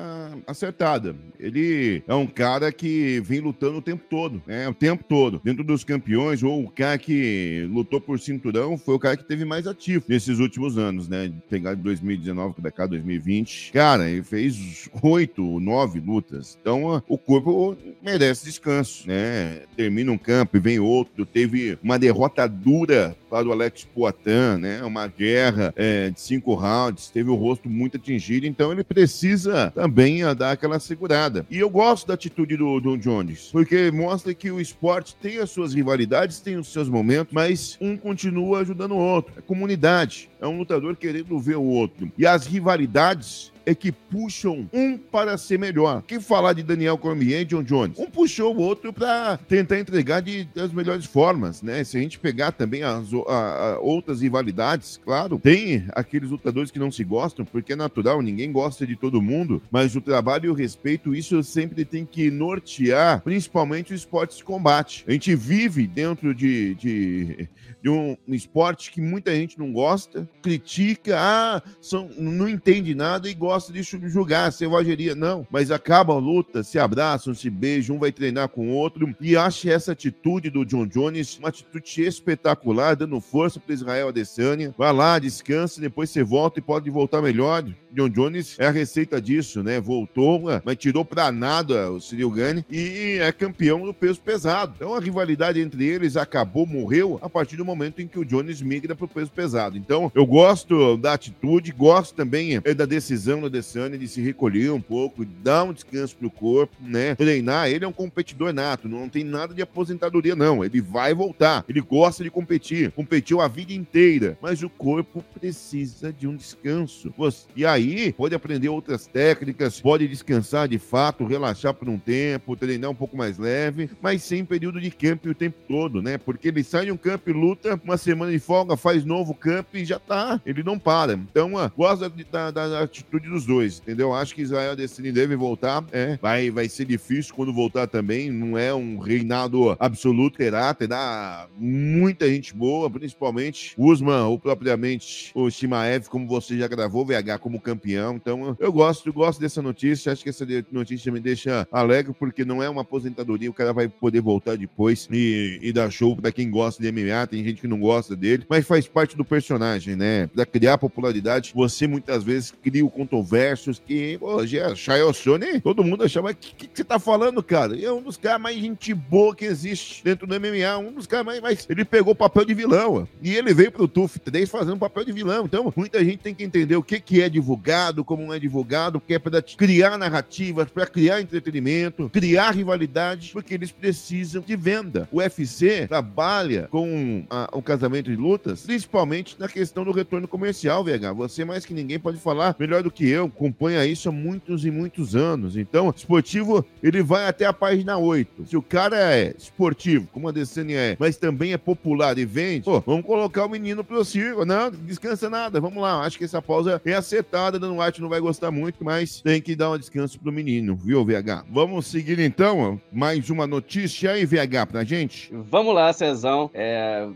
acertada. 0.46 1.14
Ele 1.38 2.02
é 2.06 2.14
um 2.14 2.26
cara 2.26 2.72
que 2.72 3.20
vem 3.20 3.40
lutando 3.40 3.78
o 3.78 3.82
tempo 3.82 4.04
todo, 4.08 4.42
né? 4.46 4.68
O 4.68 4.74
tempo 4.74 5.04
todo. 5.04 5.40
Dentro 5.44 5.64
dos 5.64 5.84
campeões, 5.84 6.42
ou 6.42 6.64
o 6.64 6.70
cara 6.70 6.98
que 6.98 7.66
lutou 7.70 8.00
por 8.00 8.18
cinturão, 8.18 8.78
foi 8.78 8.94
o 8.94 8.98
cara 8.98 9.16
que 9.16 9.24
teve 9.24 9.44
mais 9.44 9.66
ativo 9.66 10.04
nesses 10.08 10.38
últimos 10.38 10.78
anos, 10.78 11.08
né? 11.08 11.32
Pegar 11.48 11.74
de 11.74 11.82
2019 11.82 12.54
para 12.60 12.70
cá, 12.70 12.86
2020. 12.86 13.72
Cara, 13.72 14.08
ele 14.08 14.22
fez 14.22 14.88
oito, 15.02 15.60
nove 15.60 16.00
lutas. 16.00 16.58
Então, 16.60 17.02
o 17.08 17.18
corpo 17.18 17.76
merece 18.02 18.44
descanso, 18.44 19.06
né? 19.06 19.62
Termina 19.76 20.12
um 20.12 20.18
campo 20.18 20.35
e 20.52 20.58
vem 20.58 20.78
outro. 20.78 21.24
Teve 21.24 21.78
uma 21.82 21.98
derrota 21.98 22.46
dura 22.48 23.16
para 23.28 23.46
o 23.46 23.52
Alex 23.52 23.84
Poitin, 23.84 24.60
né? 24.60 24.82
Uma 24.82 25.06
guerra 25.06 25.72
é, 25.76 26.10
de 26.10 26.20
cinco 26.20 26.54
rounds, 26.54 27.08
teve 27.08 27.30
o 27.30 27.34
rosto 27.34 27.68
muito 27.68 27.96
atingido, 27.96 28.46
então 28.46 28.72
ele 28.72 28.84
precisa 28.84 29.72
também 29.74 30.22
dar 30.34 30.52
aquela 30.52 30.78
segurada. 30.78 31.46
E 31.50 31.58
eu 31.58 31.68
gosto 31.68 32.06
da 32.06 32.14
atitude 32.14 32.56
do 32.56 32.80
Don 32.80 32.96
Jones, 32.96 33.48
porque 33.52 33.90
mostra 33.90 34.34
que 34.34 34.50
o 34.50 34.60
esporte 34.60 35.16
tem 35.16 35.38
as 35.38 35.50
suas 35.50 35.74
rivalidades, 35.74 36.40
tem 36.40 36.56
os 36.56 36.72
seus 36.72 36.88
momentos, 36.88 37.32
mas 37.32 37.76
um 37.80 37.96
continua 37.96 38.60
ajudando 38.60 38.92
o 38.92 38.98
outro. 38.98 39.32
É 39.36 39.40
comunidade, 39.40 40.28
é 40.40 40.46
um 40.46 40.58
lutador 40.58 40.96
querendo 40.96 41.38
ver 41.38 41.56
o 41.56 41.62
outro. 41.62 42.10
E 42.16 42.26
as 42.26 42.46
rivalidades 42.46 43.52
é 43.66 43.74
que 43.74 43.90
puxam 43.90 44.70
um 44.72 44.96
para 44.96 45.36
ser 45.36 45.58
melhor. 45.58 46.02
Quem 46.06 46.20
falar 46.20 46.52
de 46.52 46.62
Daniel 46.62 46.96
Cormier 46.96 47.40
e 47.40 47.44
John 47.44 47.64
Jones? 47.64 47.98
Um 47.98 48.06
puxou 48.06 48.54
o 48.54 48.60
outro 48.60 48.92
para 48.92 49.36
tentar 49.36 49.80
entregar 49.80 50.22
de, 50.22 50.44
das 50.54 50.72
melhores 50.72 51.04
formas, 51.04 51.60
né? 51.62 51.82
Se 51.82 51.98
a 51.98 52.00
gente 52.00 52.18
pegar 52.18 52.52
também 52.52 52.84
as 52.84 53.12
a, 53.26 53.32
a, 53.32 53.80
outras 53.80 54.20
rivalidades, 54.20 55.00
claro, 55.02 55.40
tem 55.40 55.84
aqueles 55.92 56.30
lutadores 56.30 56.70
que 56.70 56.78
não 56.78 56.92
se 56.92 57.02
gostam, 57.02 57.44
porque 57.44 57.72
é 57.72 57.76
natural, 57.76 58.22
ninguém 58.22 58.52
gosta 58.52 58.86
de 58.86 58.94
todo 58.94 59.20
mundo, 59.20 59.60
mas 59.70 59.96
o 59.96 60.00
trabalho 60.00 60.46
e 60.46 60.50
o 60.50 60.54
respeito, 60.54 61.14
isso 61.14 61.42
sempre 61.42 61.84
tem 61.84 62.06
que 62.06 62.30
nortear, 62.30 63.20
principalmente 63.22 63.92
o 63.92 63.96
esporte 63.96 64.36
de 64.36 64.44
combate. 64.44 65.04
A 65.08 65.12
gente 65.12 65.34
vive 65.34 65.88
dentro 65.88 66.32
de, 66.32 66.74
de, 66.76 67.48
de 67.82 67.88
um, 67.88 68.16
esporte 68.28 68.92
que 68.92 69.00
muita 69.00 69.34
gente 69.34 69.58
não 69.58 69.72
gosta, 69.72 70.28
critica, 70.40 71.16
ah, 71.18 71.62
são, 71.80 72.08
não 72.16 72.48
entende 72.48 72.94
nada 72.94 73.28
e 73.28 73.34
gosta 73.34 73.55
gosta 73.56 73.72
de 73.72 73.82
julgar, 73.82 74.52
selvageria. 74.52 75.14
Não, 75.14 75.46
mas 75.50 75.70
acaba 75.70 76.12
a 76.12 76.18
luta, 76.18 76.62
se 76.62 76.78
abraçam, 76.78 77.34
se 77.34 77.48
beijam, 77.48 77.96
um 77.96 77.98
vai 77.98 78.12
treinar 78.12 78.50
com 78.50 78.68
o 78.68 78.72
outro. 78.72 79.14
E 79.18 79.34
acho 79.34 79.70
essa 79.70 79.92
atitude 79.92 80.50
do 80.50 80.64
John 80.64 80.86
Jones 80.86 81.38
uma 81.38 81.48
atitude 81.48 82.02
espetacular, 82.02 82.94
dando 82.94 83.18
força 83.18 83.58
para 83.58 83.74
Israel 83.74 84.08
Adesanya. 84.08 84.74
Vai 84.76 84.92
lá, 84.92 85.18
descansa, 85.18 85.80
depois 85.80 86.10
você 86.10 86.22
volta 86.22 86.58
e 86.58 86.62
pode 86.62 86.90
voltar 86.90 87.22
melhor. 87.22 87.64
John 87.96 88.10
Jones 88.10 88.56
é 88.58 88.66
a 88.66 88.70
receita 88.70 89.18
disso, 89.18 89.62
né? 89.62 89.80
Voltou, 89.80 90.42
mas 90.62 90.76
tirou 90.76 91.02
para 91.02 91.32
nada 91.32 91.90
o 91.90 91.98
Cyril 91.98 92.30
Gane 92.30 92.62
e 92.70 93.16
é 93.22 93.32
campeão 93.32 93.86
do 93.86 93.94
peso 93.94 94.20
pesado. 94.20 94.74
Então 94.76 94.94
a 94.94 95.00
rivalidade 95.00 95.58
entre 95.58 95.86
eles 95.86 96.14
acabou, 96.14 96.66
morreu 96.66 97.18
a 97.22 97.30
partir 97.30 97.56
do 97.56 97.64
momento 97.64 98.02
em 98.02 98.06
que 98.06 98.18
o 98.18 98.24
Jones 98.24 98.60
migra 98.60 98.94
para 98.94 99.06
o 99.06 99.08
peso 99.08 99.30
pesado. 99.30 99.78
Então 99.78 100.12
eu 100.14 100.26
gosto 100.26 100.98
da 100.98 101.14
atitude, 101.14 101.72
gosto 101.72 102.14
também 102.14 102.60
é, 102.62 102.74
da 102.74 102.84
decisão 102.84 103.45
da 103.48 103.56
Adesanya 103.56 103.98
de 103.98 104.06
se 104.08 104.20
recolher 104.20 104.70
um 104.72 104.80
pouco, 104.80 105.24
dar 105.24 105.64
um 105.64 105.72
descanso 105.72 106.16
pro 106.16 106.30
corpo, 106.30 106.76
né? 106.80 107.14
Treinar, 107.14 107.68
ele 107.68 107.84
é 107.84 107.88
um 107.88 107.92
competidor 107.92 108.52
nato, 108.52 108.88
não 108.88 109.08
tem 109.08 109.24
nada 109.24 109.54
de 109.54 109.62
aposentadoria 109.62 110.36
não, 110.36 110.64
ele 110.64 110.80
vai 110.80 111.14
voltar, 111.14 111.64
ele 111.68 111.80
gosta 111.80 112.22
de 112.22 112.30
competir, 112.30 112.90
competiu 112.92 113.40
a 113.40 113.48
vida 113.48 113.72
inteira, 113.72 114.36
mas 114.40 114.62
o 114.62 114.68
corpo 114.68 115.24
precisa 115.34 116.12
de 116.12 116.26
um 116.26 116.36
descanso. 116.36 117.12
E 117.54 117.64
aí, 117.64 118.12
pode 118.12 118.34
aprender 118.34 118.68
outras 118.68 119.06
técnicas, 119.06 119.80
pode 119.80 120.06
descansar 120.06 120.68
de 120.68 120.78
fato, 120.78 121.24
relaxar 121.24 121.72
por 121.74 121.88
um 121.88 121.98
tempo, 121.98 122.56
treinar 122.56 122.90
um 122.90 122.94
pouco 122.94 123.16
mais 123.16 123.38
leve, 123.38 123.90
mas 124.00 124.22
sem 124.22 124.44
período 124.44 124.80
de 124.80 124.90
camp 124.90 125.24
o 125.26 125.34
tempo 125.34 125.56
todo, 125.68 126.02
né? 126.02 126.18
Porque 126.18 126.48
ele 126.48 126.62
sai 126.62 126.86
de 126.86 126.92
um 126.92 126.96
camp, 126.96 127.26
luta, 127.28 127.80
uma 127.82 127.96
semana 127.96 128.32
de 128.32 128.38
folga, 128.38 128.76
faz 128.76 129.04
novo 129.04 129.34
camp 129.34 129.74
e 129.74 129.84
já 129.84 129.98
tá, 129.98 130.40
ele 130.44 130.62
não 130.62 130.78
para. 130.78 131.14
Então, 131.14 131.52
gosta 131.76 132.08
da, 132.08 132.50
da, 132.50 132.68
da 132.68 132.82
atitude 132.82 133.28
dos 133.36 133.44
dois, 133.44 133.78
entendeu? 133.78 134.14
Acho 134.14 134.34
que 134.34 134.40
Israel 134.40 134.74
Destiny 134.74 135.12
deve 135.12 135.36
voltar. 135.36 135.84
É, 135.92 136.18
vai, 136.20 136.50
vai 136.50 136.68
ser 136.68 136.86
difícil 136.86 137.34
quando 137.34 137.52
voltar 137.52 137.86
também. 137.86 138.30
Não 138.30 138.56
é 138.56 138.74
um 138.74 138.98
reinado 138.98 139.76
absoluto, 139.78 140.38
terá, 140.38 140.72
terá 140.72 141.46
muita 141.58 142.28
gente 142.28 142.54
boa, 142.54 142.90
principalmente 142.90 143.74
Usman, 143.76 144.24
ou 144.24 144.38
propriamente 144.38 145.30
o 145.34 145.50
Shimaev, 145.50 146.08
como 146.08 146.26
você 146.26 146.56
já 146.56 146.66
gravou, 146.66 147.04
VH 147.04 147.38
como 147.40 147.60
campeão. 147.60 148.16
Então, 148.16 148.56
eu 148.58 148.72
gosto, 148.72 149.08
eu 149.08 149.12
gosto 149.12 149.40
dessa 149.40 149.60
notícia. 149.60 150.12
Acho 150.12 150.22
que 150.22 150.30
essa 150.30 150.46
notícia 150.72 151.12
me 151.12 151.20
deixa 151.20 151.68
alegre, 151.70 152.14
porque 152.18 152.44
não 152.44 152.62
é 152.62 152.68
uma 152.68 152.82
aposentadoria, 152.82 153.50
o 153.50 153.54
cara 153.54 153.72
vai 153.72 153.88
poder 153.88 154.20
voltar 154.20 154.56
depois 154.56 155.08
e, 155.12 155.58
e 155.62 155.72
dar 155.72 155.90
show 155.90 156.16
pra 156.16 156.32
quem 156.32 156.50
gosta 156.50 156.82
de 156.82 156.90
MMA. 156.90 157.26
Tem 157.26 157.44
gente 157.44 157.60
que 157.60 157.68
não 157.68 157.78
gosta 157.78 158.16
dele, 158.16 158.46
mas 158.48 158.66
faz 158.66 158.88
parte 158.88 159.16
do 159.16 159.24
personagem, 159.24 159.94
né? 159.94 160.26
Pra 160.28 160.46
criar 160.46 160.78
popularidade, 160.78 161.52
você 161.54 161.86
muitas 161.86 162.24
vezes 162.24 162.52
cria 162.62 162.84
o 162.84 162.90
controversos 163.26 163.82
que, 163.84 164.16
hoje 164.20 164.58
é 164.58 164.74
Chael 164.74 165.12
Sony, 165.12 165.60
todo 165.60 165.82
mundo 165.82 166.04
achava, 166.04 166.32
que, 166.32 166.54
que, 166.54 166.68
que, 166.68 166.76
você 166.76 166.84
tá 166.84 166.98
falando, 166.98 167.42
cara? 167.42 167.78
é 167.78 167.92
um 167.92 168.00
dos 168.00 168.16
caras 168.16 168.40
mais 168.40 168.56
gente 168.56 168.94
boa 168.94 169.34
que 169.34 169.44
existe 169.44 170.02
dentro 170.04 170.26
do 170.26 170.40
MMA, 170.40 170.78
um 170.78 170.92
dos 170.92 171.06
caras 171.06 171.26
mais, 171.26 171.40
mais... 171.40 171.66
Ele 171.68 171.84
pegou 171.84 172.12
o 172.12 172.16
papel 172.16 172.44
de 172.44 172.54
vilão, 172.54 173.02
ó, 173.02 173.06
e 173.20 173.34
ele 173.34 173.52
veio 173.52 173.72
pro 173.72 173.88
TUF 173.88 174.18
3 174.20 174.48
fazendo 174.48 174.78
papel 174.78 175.04
de 175.04 175.12
vilão, 175.12 175.44
então 175.44 175.72
muita 175.76 176.04
gente 176.04 176.18
tem 176.18 176.34
que 176.34 176.44
entender 176.44 176.76
o 176.76 176.82
que, 176.82 177.00
que 177.00 177.20
é 177.20 177.28
divulgado, 177.28 178.04
como 178.04 178.24
não 178.24 178.34
é 178.34 178.38
divulgado, 178.38 179.00
que 179.00 179.14
é 179.14 179.18
pra 179.18 179.42
criar 179.42 179.98
narrativas, 179.98 180.70
pra 180.70 180.86
criar 180.86 181.20
entretenimento, 181.20 182.08
criar 182.10 182.52
rivalidade, 182.52 183.32
porque 183.32 183.54
eles 183.54 183.72
precisam 183.72 184.42
de 184.42 184.56
venda. 184.56 185.08
O 185.10 185.18
UFC 185.18 185.86
trabalha 185.88 186.68
com 186.70 187.24
a, 187.28 187.48
o 187.52 187.62
casamento 187.62 188.10
de 188.10 188.16
lutas, 188.16 188.62
principalmente 188.62 189.36
na 189.38 189.48
questão 189.48 189.84
do 189.84 189.92
retorno 189.92 190.28
comercial, 190.28 190.84
VH. 190.84 191.12
Você 191.16 191.44
mais 191.44 191.66
que 191.66 191.74
ninguém 191.74 191.98
pode 191.98 192.18
falar 192.18 192.54
melhor 192.58 192.82
do 192.82 192.90
que 192.90 193.08
eu, 193.08 193.15
acompanha 193.24 193.86
isso 193.86 194.08
há 194.08 194.12
muitos 194.12 194.64
e 194.64 194.70
muitos 194.70 195.16
anos. 195.16 195.56
Então, 195.56 195.92
esportivo, 195.94 196.64
ele 196.82 197.02
vai 197.02 197.26
até 197.26 197.46
a 197.46 197.52
página 197.52 197.96
8. 197.96 198.46
Se 198.46 198.56
o 198.56 198.62
cara 198.62 198.96
é 198.96 199.34
esportivo, 199.36 200.08
como 200.12 200.28
a 200.28 200.32
Decene 200.32 200.74
é, 200.74 200.96
mas 200.98 201.16
também 201.16 201.52
é 201.52 201.58
popular 201.58 202.18
e 202.18 202.24
vende, 202.24 202.64
pô, 202.64 202.80
vamos 202.80 203.06
colocar 203.06 203.44
o 203.44 203.48
menino 203.48 203.82
pro 203.82 204.04
circo. 204.04 204.44
Não, 204.44 204.70
descansa 204.70 205.30
nada, 205.30 205.60
vamos 205.60 205.82
lá. 205.82 206.04
Acho 206.04 206.18
que 206.18 206.24
essa 206.24 206.42
pausa 206.42 206.80
é 206.84 206.94
acertada, 206.94 207.58
Dano 207.58 207.82
White 207.82 208.00
não 208.00 208.08
vai 208.08 208.20
gostar 208.20 208.50
muito, 208.50 208.84
mas 208.84 209.20
tem 209.20 209.40
que 209.40 209.56
dar 209.56 209.70
um 209.70 209.78
descanso 209.78 210.18
pro 210.20 210.32
menino, 210.32 210.76
viu, 210.76 211.04
VH? 211.04 211.44
Vamos 211.50 211.86
seguir 211.86 212.18
então, 212.18 212.80
mais 212.92 213.30
uma 213.30 213.46
notícia 213.46 214.12
aí, 214.12 214.24
VH, 214.24 214.66
pra 214.70 214.84
gente? 214.84 215.30
Vamos 215.50 215.74
lá, 215.74 215.92
Cezão. 215.92 216.50
É, 216.54 217.08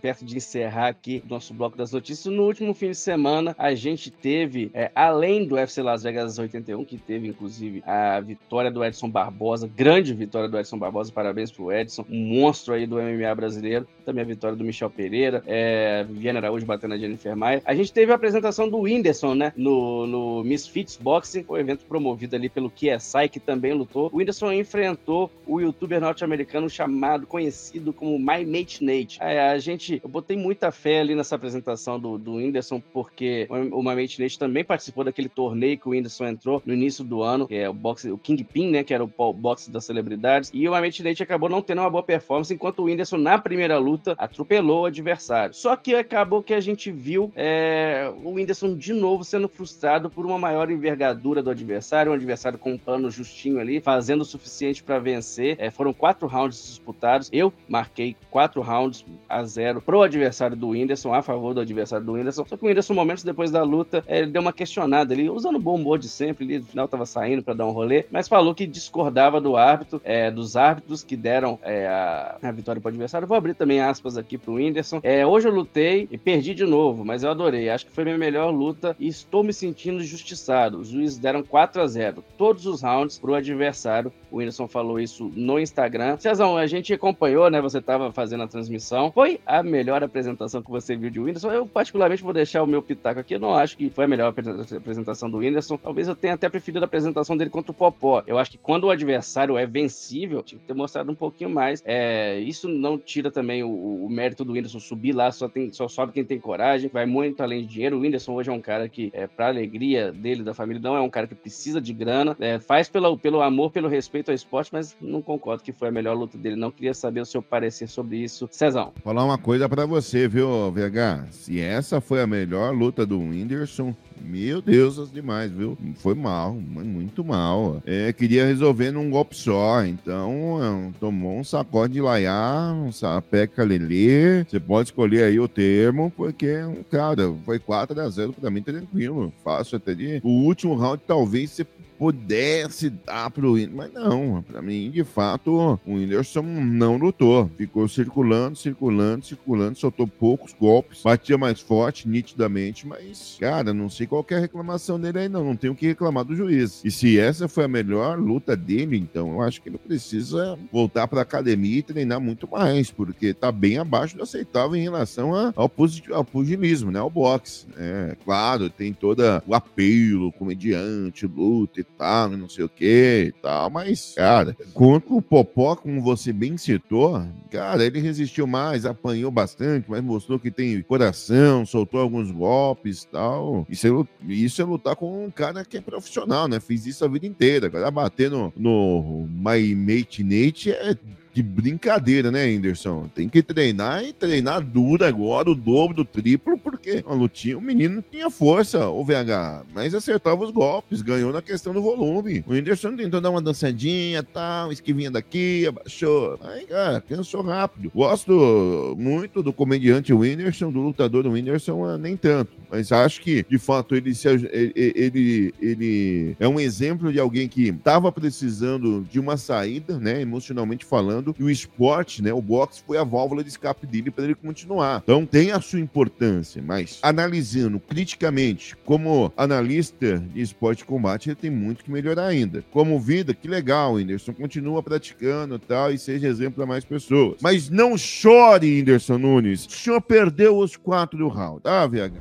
perto 0.00 0.24
de 0.24 0.36
encerrar 0.36 0.88
aqui 0.88 1.22
nosso 1.28 1.54
bloco 1.54 1.76
das 1.76 1.92
notícias, 1.92 2.32
no 2.32 2.44
último 2.44 2.74
fim 2.74 2.90
de 2.90 2.96
semana 2.96 3.54
a 3.58 3.74
gente 3.74 4.10
teve, 4.10 4.70
é, 4.74 4.90
além 4.94 5.31
do 5.46 5.54
UFC 5.54 5.82
Las 5.82 6.02
Vegas 6.02 6.38
81, 6.38 6.84
que 6.84 6.98
teve 6.98 7.28
inclusive 7.28 7.82
a 7.86 8.20
vitória 8.20 8.70
do 8.70 8.84
Edson 8.84 9.08
Barbosa, 9.08 9.68
grande 9.68 10.12
vitória 10.14 10.48
do 10.48 10.58
Edson 10.58 10.78
Barbosa, 10.78 11.12
parabéns 11.12 11.50
pro 11.50 11.72
Edson, 11.72 12.04
um 12.08 12.40
monstro 12.40 12.74
aí 12.74 12.86
do 12.86 12.96
MMA 12.96 13.34
brasileiro, 13.34 13.86
também 14.04 14.22
a 14.22 14.26
vitória 14.26 14.56
do 14.56 14.64
Michel 14.64 14.90
Pereira, 14.90 15.42
é, 15.46 16.06
Araújo 16.36 16.66
batendo 16.66 16.94
a 16.94 16.98
Jennifer 16.98 17.36
Maia. 17.36 17.62
A 17.64 17.74
gente 17.74 17.92
teve 17.92 18.10
a 18.10 18.14
apresentação 18.14 18.68
do 18.68 18.80
Whindersson, 18.80 19.34
né, 19.34 19.52
no, 19.56 20.06
no 20.06 20.44
Misfits 20.44 20.96
Boxing, 20.96 21.44
o 21.46 21.56
evento 21.56 21.84
promovido 21.84 22.34
ali 22.34 22.48
pelo 22.48 22.70
QSI, 22.70 23.28
que 23.30 23.38
também 23.38 23.72
lutou. 23.72 24.10
O 24.12 24.16
Whindersson 24.16 24.52
enfrentou 24.52 25.30
o 25.46 25.60
youtuber 25.60 26.00
norte-americano 26.00 26.68
chamado, 26.68 27.26
conhecido 27.26 27.92
como 27.92 28.18
My 28.18 28.44
Mate 28.44 28.84
Nate. 28.84 29.18
É, 29.20 29.50
a 29.50 29.58
gente 29.58 30.00
eu 30.02 30.08
botei 30.08 30.36
muita 30.36 30.70
fé 30.70 31.00
ali 31.00 31.14
nessa 31.14 31.36
apresentação 31.36 31.98
do, 31.98 32.18
do 32.18 32.34
Whindersson, 32.34 32.80
porque 32.92 33.46
o 33.70 33.82
Mamete 33.82 34.20
Nate 34.20 34.38
também 34.38 34.64
participou 34.64 35.04
daquele 35.04 35.21
torneio 35.28 35.78
que 35.78 35.88
o 35.88 35.90
Whindersson 35.90 36.26
entrou 36.26 36.62
no 36.64 36.74
início 36.74 37.02
do 37.04 37.22
ano, 37.22 37.46
que 37.48 37.54
é 37.54 37.68
o 37.68 37.72
boxe, 37.72 38.10
o 38.10 38.18
Kingpin, 38.18 38.70
né, 38.70 38.84
que 38.84 38.92
era 38.92 39.02
o 39.02 39.32
boxe 39.32 39.70
das 39.70 39.84
celebridades, 39.84 40.50
e 40.52 40.68
o 40.68 40.72
Mamete 40.72 41.02
Nate 41.02 41.22
acabou 41.22 41.48
não 41.48 41.62
tendo 41.62 41.80
uma 41.80 41.90
boa 41.90 42.02
performance, 42.02 42.52
enquanto 42.52 42.80
o 42.80 42.84
Whindersson, 42.84 43.16
na 43.16 43.38
primeira 43.38 43.78
luta, 43.78 44.14
atropelou 44.18 44.82
o 44.82 44.86
adversário. 44.86 45.54
Só 45.54 45.74
que 45.74 45.94
acabou 45.94 46.42
que 46.42 46.54
a 46.54 46.60
gente 46.60 46.90
viu 46.90 47.32
é, 47.34 48.12
o 48.22 48.30
Whindersson 48.34 48.76
de 48.76 48.92
novo 48.92 49.24
sendo 49.24 49.48
frustrado 49.48 50.10
por 50.10 50.26
uma 50.26 50.38
maior 50.38 50.70
envergadura 50.70 51.42
do 51.42 51.50
adversário, 51.50 52.12
um 52.12 52.14
adversário 52.14 52.58
com 52.58 52.72
um 52.72 52.78
plano 52.78 53.10
justinho 53.10 53.58
ali, 53.58 53.80
fazendo 53.80 54.20
o 54.20 54.24
suficiente 54.24 54.82
para 54.82 54.98
vencer. 54.98 55.56
É, 55.58 55.70
foram 55.70 55.92
quatro 55.92 56.26
rounds 56.26 56.62
disputados, 56.66 57.28
eu 57.32 57.52
marquei 57.68 58.14
quatro 58.30 58.60
rounds 58.60 59.04
a 59.28 59.42
zero 59.44 59.62
0 59.62 59.80
pro 59.80 60.02
adversário 60.02 60.56
do 60.56 60.68
Whindersson, 60.68 61.14
a 61.14 61.22
favor 61.22 61.54
do 61.54 61.60
adversário 61.60 62.04
do 62.04 62.12
Whindersson. 62.12 62.44
Só 62.44 62.56
que 62.56 62.64
o 62.64 62.68
Whindersson, 62.68 62.94
momentos 62.94 63.22
depois 63.22 63.50
da 63.50 63.62
luta, 63.62 64.04
ele 64.06 64.26
deu 64.26 64.42
uma 64.42 64.52
questionada 64.52 65.11
ali, 65.12 65.30
usando 65.30 65.56
o 65.56 65.60
bom 65.60 65.74
humor 65.74 65.98
de 65.98 66.08
sempre, 66.08 66.44
ele 66.44 66.58
no 66.60 66.66
final 66.66 66.88
tava 66.88 67.06
saindo 67.06 67.42
para 67.42 67.54
dar 67.54 67.66
um 67.66 67.70
rolê, 67.72 68.04
mas 68.10 68.28
falou 68.28 68.54
que 68.54 68.66
discordava 68.66 69.40
do 69.40 69.56
árbitro, 69.56 70.00
é, 70.04 70.30
dos 70.30 70.56
árbitros 70.56 71.02
que 71.02 71.16
deram 71.16 71.58
é, 71.62 71.86
a, 71.86 72.38
a, 72.42 72.52
vitória 72.52 72.80
pro 72.80 72.88
adversário. 72.88 73.28
Vou 73.28 73.36
abrir 73.36 73.54
também 73.54 73.80
aspas 73.80 74.16
aqui 74.16 74.38
pro 74.38 74.54
Whindersson. 74.54 75.00
É, 75.02 75.26
hoje 75.26 75.48
eu 75.48 75.54
lutei 75.54 76.08
e 76.10 76.18
perdi 76.18 76.54
de 76.54 76.64
novo, 76.64 77.04
mas 77.04 77.22
eu 77.22 77.30
adorei. 77.30 77.68
Acho 77.68 77.86
que 77.86 77.92
foi 77.92 78.04
minha 78.04 78.18
melhor 78.18 78.50
luta 78.50 78.96
e 78.98 79.08
estou 79.08 79.42
me 79.42 79.52
sentindo 79.52 80.02
justiçado. 80.02 80.78
Os 80.78 80.88
juízes 80.88 81.18
deram 81.18 81.42
4 81.42 81.82
a 81.82 81.86
0 81.86 82.24
todos 82.36 82.66
os 82.66 82.82
rounds 82.82 83.18
pro 83.18 83.34
adversário. 83.34 84.12
O 84.30 84.38
Whindersson 84.38 84.66
falou 84.66 84.98
isso 84.98 85.30
no 85.34 85.58
Instagram. 85.58 86.16
Cezão, 86.18 86.56
a 86.56 86.66
gente 86.66 86.92
acompanhou, 86.92 87.50
né? 87.50 87.60
Você 87.60 87.78
estava 87.78 88.10
fazendo 88.12 88.44
a 88.44 88.48
transmissão. 88.48 89.12
Foi 89.12 89.40
a 89.46 89.62
melhor 89.62 90.02
apresentação 90.02 90.62
que 90.62 90.70
você 90.70 90.96
viu 90.96 91.10
de 91.10 91.20
Whindersson? 91.20 91.50
Eu, 91.50 91.66
particularmente, 91.66 92.22
vou 92.22 92.32
deixar 92.32 92.62
o 92.62 92.66
meu 92.66 92.82
pitaco 92.82 93.20
aqui. 93.20 93.34
Eu 93.34 93.40
não 93.40 93.54
acho 93.54 93.76
que 93.76 93.90
foi 93.90 94.04
a 94.04 94.08
melhor 94.08 94.28
apresentação 94.28 95.01
do 95.02 95.38
Whindersson. 95.38 95.76
Talvez 95.76 96.08
eu 96.08 96.16
tenha 96.16 96.34
até 96.34 96.48
preferido 96.48 96.84
a 96.84 96.86
apresentação 96.86 97.36
dele 97.36 97.50
contra 97.50 97.70
o 97.70 97.74
Popó. 97.74 98.22
Eu 98.26 98.38
acho 98.38 98.50
que 98.50 98.58
quando 98.58 98.84
o 98.84 98.90
adversário 98.90 99.56
é 99.56 99.66
vencível, 99.66 100.42
tinha 100.42 100.58
que 100.58 100.66
ter 100.66 100.74
mostrado 100.74 101.10
um 101.10 101.14
pouquinho 101.14 101.50
mais. 101.50 101.82
É, 101.84 102.38
isso 102.40 102.68
não 102.68 102.98
tira 102.98 103.30
também 103.30 103.62
o, 103.62 103.68
o, 103.68 104.08
mérito 104.10 104.44
do 104.44 104.52
Whindersson 104.52 104.80
subir 104.80 105.12
lá, 105.12 105.30
só, 105.32 105.48
tem, 105.48 105.72
só 105.72 105.88
sobe 105.88 106.12
quem 106.12 106.24
tem 106.24 106.38
coragem, 106.38 106.90
vai 106.92 107.06
muito 107.06 107.42
além 107.42 107.62
de 107.62 107.68
dinheiro. 107.68 107.96
O 107.96 108.00
Whindersson 108.00 108.32
hoje 108.34 108.50
é 108.50 108.52
um 108.52 108.60
cara 108.60 108.88
que, 108.88 109.10
é, 109.12 109.26
pra 109.26 109.48
alegria 109.48 110.12
dele, 110.12 110.42
da 110.42 110.54
família, 110.54 110.80
não 110.82 110.96
é 110.96 111.00
um 111.00 111.10
cara 111.10 111.26
que 111.26 111.34
precisa 111.34 111.80
de 111.80 111.92
grana, 111.92 112.36
é, 112.40 112.58
faz 112.58 112.88
pelo, 112.88 113.18
pelo 113.18 113.42
amor, 113.42 113.70
pelo 113.70 113.88
respeito 113.88 114.30
ao 114.30 114.34
esporte, 114.34 114.70
mas 114.72 114.96
não 115.00 115.22
concordo 115.22 115.62
que 115.62 115.72
foi 115.72 115.88
a 115.88 115.92
melhor 115.92 116.16
luta 116.16 116.38
dele. 116.38 116.56
Não 116.56 116.70
queria 116.70 116.94
saber 116.94 117.20
o 117.20 117.26
seu 117.26 117.42
parecer 117.42 117.88
sobre 117.88 118.18
isso. 118.18 118.48
Cezão. 118.50 118.92
Falar 119.02 119.24
uma 119.24 119.38
coisa 119.38 119.68
para 119.68 119.86
você, 119.86 120.28
viu, 120.28 120.70
VH? 120.70 121.26
Se 121.30 121.60
essa 121.60 122.00
foi 122.00 122.20
a 122.20 122.26
melhor 122.26 122.74
luta 122.74 123.04
do 123.04 123.18
Whindersson, 123.18 123.94
meu 124.20 124.60
Deus, 124.60 125.10
demais, 125.10 125.50
viu? 125.50 125.76
Foi 125.96 126.14
mal, 126.14 126.54
muito 126.54 127.24
mal. 127.24 127.82
É, 127.86 128.12
queria 128.12 128.46
resolver 128.46 128.90
num 128.90 129.10
golpe 129.10 129.36
só, 129.36 129.84
então 129.84 130.58
é, 130.62 130.98
tomou 130.98 131.38
um 131.38 131.44
sacode 131.44 131.94
de 131.94 132.00
laiá, 132.00 132.72
um 132.74 132.92
sapeca 132.92 133.64
lelê. 133.64 134.44
Você 134.44 134.60
pode 134.60 134.88
escolher 134.88 135.24
aí 135.24 135.38
o 135.38 135.48
termo, 135.48 136.12
porque, 136.16 136.54
cara, 136.90 137.32
foi 137.44 137.58
4 137.58 138.00
a 138.00 138.08
0 138.08 138.32
pra 138.32 138.50
mim 138.50 138.62
tranquilo. 138.62 139.32
Fácil 139.44 139.76
até 139.76 139.94
de. 139.94 140.20
O 140.22 140.44
último 140.44 140.74
round 140.74 141.02
talvez 141.06 141.50
você 141.50 141.66
pudesse 142.02 142.90
dar 142.90 143.30
pro 143.30 143.52
Whindersson, 143.52 143.76
mas 143.76 143.92
não, 143.92 144.42
para 144.42 144.60
mim, 144.60 144.90
de 144.90 145.04
fato, 145.04 145.78
o 145.86 145.94
Whindersson 145.94 146.42
não 146.42 146.96
lutou, 146.96 147.48
ficou 147.56 147.86
circulando, 147.86 148.58
circulando, 148.58 149.24
circulando, 149.24 149.78
soltou 149.78 150.08
poucos 150.08 150.52
golpes, 150.52 151.02
batia 151.04 151.38
mais 151.38 151.60
forte, 151.60 152.08
nitidamente, 152.08 152.88
mas, 152.88 153.36
cara, 153.38 153.72
não 153.72 153.88
sei 153.88 154.08
qual 154.08 154.26
é 154.30 154.34
a 154.34 154.40
reclamação 154.40 154.98
dele 154.98 155.20
aí 155.20 155.28
não, 155.28 155.44
não 155.44 155.54
tenho 155.54 155.74
o 155.74 155.76
que 155.76 155.86
reclamar 155.86 156.24
do 156.24 156.34
juiz. 156.34 156.80
E 156.84 156.90
se 156.90 157.20
essa 157.20 157.46
foi 157.46 157.66
a 157.66 157.68
melhor 157.68 158.18
luta 158.18 158.56
dele, 158.56 158.96
então 158.96 159.34
eu 159.34 159.40
acho 159.40 159.62
que 159.62 159.68
ele 159.68 159.78
precisa 159.78 160.58
voltar 160.72 161.06
pra 161.06 161.22
academia 161.22 161.78
e 161.78 161.82
treinar 161.84 162.20
muito 162.20 162.50
mais, 162.50 162.90
porque 162.90 163.32
tá 163.32 163.52
bem 163.52 163.78
abaixo 163.78 164.16
do 164.16 164.24
aceitável 164.24 164.74
em 164.74 164.82
relação 164.82 165.36
ao, 165.36 165.70
ao 166.10 166.24
pugilismo, 166.24 166.90
né, 166.90 166.98
ao 166.98 167.08
boxe. 167.08 167.64
É, 167.76 168.16
claro, 168.24 168.68
tem 168.68 168.92
todo 168.92 169.22
o 169.46 169.54
apelo, 169.54 170.32
comediante, 170.32 171.28
luta 171.28 171.80
e 171.80 171.91
tal, 171.98 172.28
não 172.30 172.48
sei 172.48 172.64
o 172.64 172.68
que 172.68 173.26
e 173.28 173.32
tal, 173.40 173.70
mas, 173.70 174.14
cara, 174.16 174.56
contra 174.74 175.14
o 175.14 175.22
Popó, 175.22 175.76
como 175.76 176.00
você 176.02 176.32
bem 176.32 176.56
citou, 176.56 177.24
cara, 177.50 177.84
ele 177.84 178.00
resistiu 178.00 178.46
mais, 178.46 178.84
apanhou 178.84 179.30
bastante, 179.30 179.90
mas 179.90 180.02
mostrou 180.02 180.38
que 180.38 180.50
tem 180.50 180.82
coração, 180.82 181.64
soltou 181.64 182.00
alguns 182.00 182.30
golpes 182.30 183.04
tal. 183.04 183.66
Isso 183.68 183.86
é, 183.86 184.32
isso 184.32 184.60
é 184.60 184.64
lutar 184.64 184.96
com 184.96 185.24
um 185.26 185.30
cara 185.30 185.64
que 185.64 185.76
é 185.76 185.80
profissional, 185.80 186.48
né? 186.48 186.60
Fiz 186.60 186.86
isso 186.86 187.04
a 187.04 187.08
vida 187.08 187.26
inteira. 187.26 187.66
Agora 187.66 187.90
bater 187.90 188.30
no, 188.30 188.52
no 188.56 189.28
My 189.28 189.74
Mate 189.74 190.24
Nate 190.24 190.70
é 190.72 190.96
de 191.32 191.42
brincadeira, 191.42 192.30
né, 192.30 192.44
Anderson? 192.44 193.08
Tem 193.14 193.28
que 193.28 193.42
treinar 193.42 194.04
e 194.04 194.12
treinar 194.12 194.60
duro 194.60 195.04
agora, 195.04 195.50
o 195.50 195.54
dobro 195.54 195.96
do 195.96 196.04
triplo, 196.04 196.58
porque 196.58 197.02
a 197.06 197.14
lutinha, 197.14 197.56
o 197.56 197.60
menino 197.60 198.04
tinha 198.10 198.30
força, 198.30 198.88
o 198.88 199.04
VH, 199.04 199.64
mas 199.74 199.94
acertava 199.94 200.44
os 200.44 200.50
golpes, 200.50 201.00
ganhou 201.02 201.32
na 201.32 201.40
questão 201.40 201.72
do 201.72 201.82
volume. 201.82 202.44
O 202.46 202.52
Anderson 202.52 202.96
tentou 202.96 203.20
dar 203.20 203.30
uma 203.30 203.40
dançadinha, 203.40 204.22
tal, 204.22 204.72
esquivinha 204.72 205.10
daqui, 205.10 205.66
abaixou. 205.66 206.38
Aí, 206.42 206.66
cara, 206.66 207.00
cansou 207.00 207.42
rápido. 207.42 207.90
Gosto 207.94 208.94
muito 208.98 209.42
do 209.42 209.52
comediante 209.52 210.12
Whindersson, 210.12 210.70
do 210.70 210.80
lutador 210.80 211.26
Whindersson, 211.26 211.96
nem 211.96 212.16
tanto. 212.16 212.52
Mas 212.70 212.90
acho 212.90 213.20
que, 213.20 213.44
de 213.48 213.58
fato, 213.58 213.94
ele, 213.94 214.14
se, 214.14 214.28
ele, 214.28 214.72
ele, 214.74 215.54
ele 215.60 216.36
é 216.40 216.48
um 216.48 216.58
exemplo 216.58 217.12
de 217.12 217.20
alguém 217.20 217.48
que 217.48 217.68
estava 217.68 218.10
precisando 218.10 219.06
de 219.10 219.20
uma 219.20 219.36
saída, 219.36 219.98
né, 219.98 220.20
emocionalmente 220.20 220.84
falando 220.84 221.21
e 221.38 221.42
o 221.42 221.50
esporte, 221.50 222.22
né, 222.22 222.32
o 222.32 222.42
boxe 222.42 222.82
foi 222.86 222.98
a 222.98 223.04
válvula 223.04 223.42
de 223.42 223.50
escape 223.50 223.86
dele 223.86 224.10
para 224.10 224.24
ele 224.24 224.34
continuar. 224.34 225.00
Então 225.02 225.24
tem 225.24 225.52
a 225.52 225.60
sua 225.60 225.80
importância, 225.80 226.62
mas 226.62 226.98
analisando 227.02 227.78
criticamente 227.80 228.76
como 228.84 229.32
analista 229.36 230.18
de 230.18 230.40
esporte 230.40 230.80
e 230.80 230.84
combate, 230.84 231.28
ele 231.28 231.36
tem 231.36 231.50
muito 231.50 231.84
que 231.84 231.90
melhorar 231.90 232.26
ainda. 232.26 232.64
Como 232.70 232.98
vida, 232.98 233.34
que 233.34 233.48
legal, 233.48 233.94
Whindersson, 233.94 234.32
continua 234.32 234.82
praticando 234.82 235.58
tal 235.58 235.92
e 235.92 235.98
seja 235.98 236.28
exemplo 236.28 236.54
para 236.54 236.66
mais 236.66 236.84
pessoas. 236.84 237.36
Mas 237.40 237.68
não 237.68 237.96
chore, 237.96 238.78
Whindersson 238.78 239.18
Nunes. 239.18 239.66
O 239.66 239.70
senhor 239.70 240.00
perdeu 240.00 240.58
os 240.58 240.76
quatro 240.76 241.28
rounds, 241.28 241.62
tá, 241.62 241.86
VH? 241.86 242.20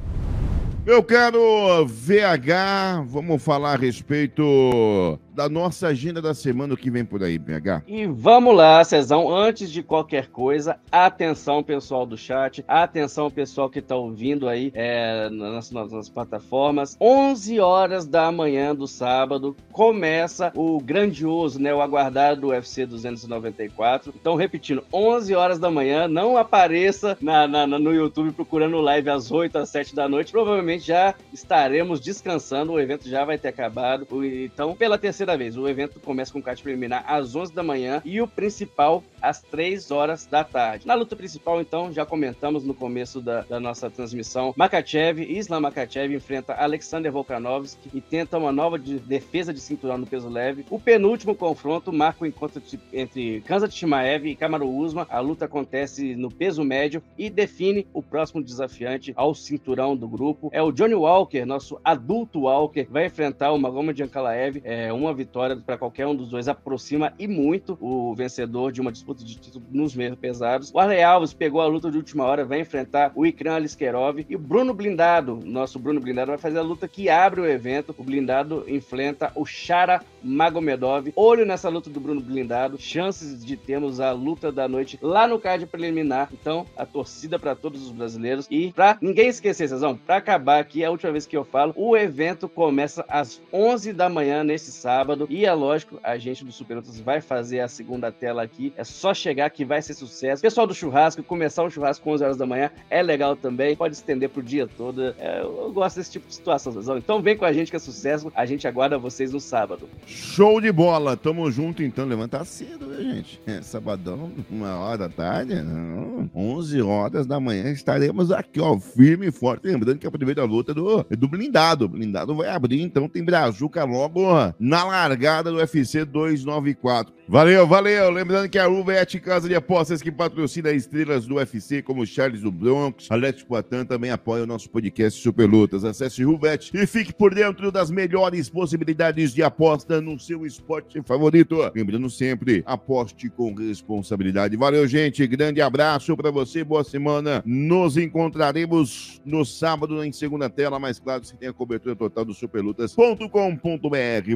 Meu 0.84 1.04
caro 1.04 1.86
VH, 1.86 3.06
vamos 3.06 3.44
falar 3.44 3.74
a 3.74 3.78
respeito 3.78 5.20
da 5.34 5.50
nossa 5.50 5.88
agenda 5.88 6.22
da 6.22 6.34
semana 6.34 6.76
que 6.76 6.90
vem 6.90 7.06
por 7.06 7.24
aí, 7.24 7.38
BH. 7.38 7.84
E 7.88 8.06
vamos 8.06 8.56
lá, 8.56 8.84
Cezão, 8.84 9.34
antes 9.34 9.72
de 9.72 9.82
qualquer 9.82 10.28
coisa, 10.28 10.78
atenção 10.92 11.64
pessoal 11.64 12.06
do 12.06 12.18
chat, 12.18 12.64
atenção 12.68 13.30
pessoal 13.30 13.70
que 13.70 13.80
está 13.80 13.96
ouvindo 13.96 14.48
aí 14.48 14.72
é, 14.76 15.30
nas, 15.30 15.72
nas, 15.72 16.10
plataformas. 16.10 16.98
11 17.00 17.60
horas 17.60 18.06
da 18.06 18.32
manhã 18.32 18.76
do 18.76 18.88
sábado 18.88 19.56
começa 19.72 20.52
o 20.56 20.80
grandioso, 20.80 21.60
né, 21.60 21.74
o 21.74 21.82
aguardado 21.82 22.48
UFC 22.48 22.86
294. 22.86 24.14
Então, 24.16 24.36
repetindo, 24.36 24.84
11 24.92 25.36
horas 25.36 25.60
da 25.60 25.72
manhã, 25.72 26.08
não 26.08 26.38
apareça 26.38 27.18
na, 27.22 27.48
na, 27.48 27.66
no 27.68 27.94
YouTube 27.94 28.32
procurando 28.32 28.82
live 28.82 29.10
às 29.10 29.32
8 29.32 29.58
às 29.58 29.70
7 29.70 29.96
da 29.96 30.10
noite. 30.10 30.32
Provavelmente 30.32 30.86
já 30.86 31.16
estaremos 31.34 32.00
descansando, 32.00 32.74
o 32.74 32.80
evento 32.80 33.08
já 33.08 33.24
vai 33.24 33.38
ter 33.38 33.48
acabado. 33.48 34.08
Então, 34.24 34.76
pela 34.76 34.98
terceira 34.98 35.21
terceira 35.22 35.38
vez. 35.38 35.56
O 35.56 35.68
evento 35.68 36.00
começa 36.00 36.34
com 36.34 36.40
o 36.40 36.42
kart 36.42 36.62
preliminar 36.62 37.04
às 37.08 37.36
11 37.36 37.54
da 37.54 37.62
manhã 37.62 38.02
e 38.04 38.22
o 38.22 38.28
principal 38.28 39.04
às 39.22 39.42
3 39.42 39.92
horas 39.92 40.26
da 40.26 40.44
tarde. 40.44 40.88
Na 40.88 40.96
luta 40.96 41.16
principal, 41.16 41.62
então, 41.62 41.92
já 41.92 42.06
comentamos 42.06 42.64
no 42.64 42.74
começo 42.74 43.22
da, 43.22 43.42
da 43.42 43.60
nossa 43.60 43.90
transmissão, 43.90 44.54
Makachev, 44.58 45.22
Islam 45.22 45.62
Makachev 45.62 46.14
enfrenta 46.14 46.54
Alexander 46.54 47.12
Volkanovski 47.12 47.90
e 47.94 48.02
tenta 48.02 48.38
uma 48.38 48.52
nova 48.52 48.80
de 48.80 48.98
defesa 49.00 49.54
de 49.54 49.60
cinturão 49.60 49.98
no 49.98 50.08
peso 50.08 50.28
leve. 50.28 50.66
O 50.70 50.80
penúltimo 50.80 51.36
confronto 51.36 51.94
marca 51.94 52.24
o 52.24 52.28
encontro 52.28 52.62
entre 52.92 53.42
Kansas 53.42 53.74
Shimaev 53.74 54.26
e 54.26 54.36
Kamaru 54.36 54.70
Usman. 54.70 55.06
A 55.10 55.20
luta 55.20 55.46
acontece 55.46 56.16
no 56.16 56.32
peso 56.32 56.64
médio 56.64 57.04
e 57.18 57.30
define 57.30 57.86
o 57.94 58.02
próximo 58.02 58.42
desafiante 58.42 59.14
ao 59.16 59.36
cinturão 59.36 59.96
do 59.96 60.08
grupo. 60.08 60.50
É 60.52 60.62
o 60.62 60.72
Johnny 60.72 60.96
Walker, 60.96 61.46
nosso 61.46 61.80
adulto 61.84 62.42
Walker, 62.42 62.88
vai 62.90 63.06
enfrentar 63.06 63.52
o 63.52 63.60
Magomed 63.60 64.02
Ankalaev, 64.02 64.62
é 64.64 64.92
uma 64.92 65.11
vitória 65.14 65.56
para 65.56 65.78
qualquer 65.78 66.08
um 66.08 66.16
dos 66.16 66.30
dois 66.30 66.48
aproxima 66.48 67.14
e 67.18 67.28
muito 67.28 67.78
o 67.82 68.14
vencedor 68.16 68.72
de 68.72 68.82
uma 68.82 68.92
disputa 68.92 69.24
de 69.24 69.36
título 69.36 69.66
nos 69.72 69.96
meios 69.96 70.18
pesados. 70.18 70.72
O 70.74 70.80
Arley 70.80 71.04
Alves 71.04 71.34
pegou 71.34 71.62
a 71.62 71.68
luta 71.68 71.92
de 71.92 71.98
última 71.98 72.26
hora, 72.26 72.46
vai 72.46 72.62
enfrentar 72.62 73.12
o 73.16 73.26
Ikran 73.26 73.56
Aliskerov 73.56 74.26
e 74.30 74.36
o 74.36 74.40
Bruno 74.40 74.74
Blindado, 74.74 75.40
nosso 75.44 75.80
Bruno 75.80 76.00
Blindado, 76.00 76.32
vai 76.32 76.38
fazer 76.38 76.60
a 76.60 76.64
luta 76.64 76.88
que 76.88 77.10
abre 77.10 77.42
o 77.42 77.48
evento. 77.48 77.94
O 77.98 78.04
Blindado 78.04 78.64
enfrenta 78.68 79.32
o 79.36 79.46
Shara 79.46 80.02
Magomedov. 80.24 81.12
Olho 81.16 81.46
nessa 81.46 81.70
luta 81.70 81.90
do 81.90 82.00
Bruno 82.00 82.22
Blindado, 82.22 82.80
chances 82.80 83.44
de 83.44 83.58
termos 83.58 84.00
a 84.00 84.12
luta 84.12 84.52
da 84.52 84.68
noite 84.68 84.98
lá 85.02 85.28
no 85.28 85.40
card 85.40 85.66
preliminar. 85.66 86.30
Então, 86.32 86.66
a 86.78 86.86
torcida 86.86 87.38
para 87.38 87.56
todos 87.56 87.84
os 87.84 87.92
brasileiros 87.92 88.48
e 88.50 88.72
para 88.72 88.98
ninguém 89.02 89.28
esquecer, 89.28 89.68
Cezão, 89.68 89.96
para 89.98 90.18
acabar 90.18 90.60
aqui, 90.60 90.84
é 90.84 90.86
a 90.86 90.92
última 90.92 91.12
vez 91.12 91.26
que 91.26 91.36
eu 91.36 91.44
falo, 91.44 91.74
o 91.76 91.96
evento 91.98 92.48
começa 92.48 93.06
às 93.08 93.42
11 93.52 93.94
da 93.94 94.10
manhã 94.10 94.44
nesse 94.44 94.72
sábado 94.72 95.01
sábado. 95.02 95.26
E 95.30 95.46
é 95.46 95.54
lógico, 95.54 96.00
a 96.04 96.16
gente 96.18 96.46
do 96.46 96.52
Super 96.52 96.78
Outros 96.78 97.00
vai 97.00 97.22
fazer 97.22 97.60
a 97.60 97.68
segunda 97.68 98.12
tela 98.12 98.44
aqui. 98.44 98.72
É 98.78 98.84
só 98.84 99.14
chegar 99.14 99.50
que 99.50 99.66
vai 99.66 99.82
ser 99.82 99.96
sucesso. 99.96 100.42
Pessoal 100.42 100.68
do 100.68 100.76
churrasco, 100.76 101.24
começar 101.24 101.64
um 101.64 101.70
churrasco 101.70 102.04
com 102.04 102.12
11 102.12 102.24
horas 102.24 102.38
da 102.38 102.46
manhã 102.46 102.70
é 102.90 103.02
legal 103.02 103.36
também. 103.36 103.76
Pode 103.76 103.96
estender 103.96 104.30
pro 104.30 104.44
dia 104.44 104.68
todo. 104.68 105.16
É, 105.18 105.42
eu 105.42 105.72
gosto 105.74 105.96
desse 105.96 106.12
tipo 106.12 106.28
de 106.28 106.36
situação, 106.36 106.72
Zezão. 106.72 106.98
Então 106.98 107.20
vem 107.20 107.36
com 107.36 107.46
a 107.46 107.52
gente 107.52 107.72
que 107.72 107.76
é 107.76 107.80
sucesso. 107.80 108.32
A 108.36 108.46
gente 108.46 108.68
aguarda 108.68 108.98
vocês 108.98 109.34
no 109.34 109.40
sábado. 109.40 109.90
Show 110.06 110.62
de 110.62 110.72
bola, 110.72 111.18
tamo 111.18 111.50
junto 111.50 111.82
então. 111.82 112.06
Levanta 112.06 112.46
cedo, 112.46 112.86
né, 112.86 113.16
gente? 113.16 113.42
É, 113.48 113.62
sabadão, 113.62 114.32
uma 114.50 114.78
hora 114.78 114.98
da 115.00 115.10
tarde, 115.10 115.56
não, 115.56 116.30
11 116.36 116.82
horas 116.82 117.26
da 117.26 117.40
manhã, 117.40 117.72
estaremos 117.72 118.32
aqui, 118.32 118.60
ó, 118.60 118.78
firme 118.78 119.28
e 119.28 119.32
forte. 119.32 119.68
Lembrando 119.68 119.98
que 119.98 120.06
é 120.06 120.10
a 120.10 120.12
primeira 120.12 120.44
luta 120.44 120.74
do, 120.74 121.04
do 121.04 121.28
blindado. 121.28 121.86
O 121.86 121.90
blindado 121.90 122.36
vai 122.36 122.50
abrir, 122.50 122.82
então 122.82 123.10
tem 123.10 123.24
Brazuca 123.24 123.84
logo 123.84 124.22
na 124.60 124.91
largada 124.92 125.52
do 125.52 125.58
UFC 125.58 126.06
294. 126.06 127.14
Valeu, 127.28 127.66
valeu. 127.66 128.10
Lembrando 128.10 128.50
que 128.50 128.60
a 128.60 128.66
Rubet 128.66 129.18
Casa 129.22 129.48
de 129.48 129.56
Apostas 129.56 130.02
que 130.02 130.12
patrocina 130.12 130.70
estrelas 130.72 131.26
do 131.26 131.36
UFC, 131.36 131.82
como 131.82 132.06
Charles 132.06 132.42
do 132.42 132.52
Bronx, 132.52 133.08
Alex 133.10 133.44
Poitin, 133.44 133.86
também 133.86 134.12
apoia 134.12 134.44
o 134.44 134.46
nosso 134.46 134.70
podcast 134.70 135.22
Super 135.22 135.48
Lutas. 135.48 135.86
Acesse 135.86 136.26
Rubet 136.26 136.72
e 136.74 136.86
fique 136.86 137.14
por 137.14 137.34
dentro 137.34 137.72
das 137.72 137.90
melhores 137.90 138.50
possibilidades 138.50 139.34
de 139.34 139.42
aposta 139.42 140.02
no 140.02 140.20
seu 140.20 140.46
esporte 140.46 141.02
favorito. 141.04 141.72
Lembrando 141.74 142.10
sempre, 142.10 142.64
aposte 142.66 143.30
com 143.30 143.54
responsabilidade. 143.54 144.58
Valeu, 144.58 144.86
gente. 144.86 145.26
Grande 145.26 145.62
abraço 145.62 146.18
para 146.18 146.32
você. 146.32 146.66
Boa 146.66 146.84
semana. 146.84 147.42
Nos 147.46 147.96
encontraremos 147.96 149.22
no 149.24 149.46
sábado 149.46 150.04
em 150.04 150.12
segunda 150.12 150.50
tela, 150.50 150.80
mais 150.80 151.00
claro, 151.00 151.24
se 151.24 151.38
tem 151.38 151.48
a 151.48 151.54
cobertura 151.54 151.96
total 151.96 152.26
do 152.26 152.34
superlutas.com.br. 152.34 154.36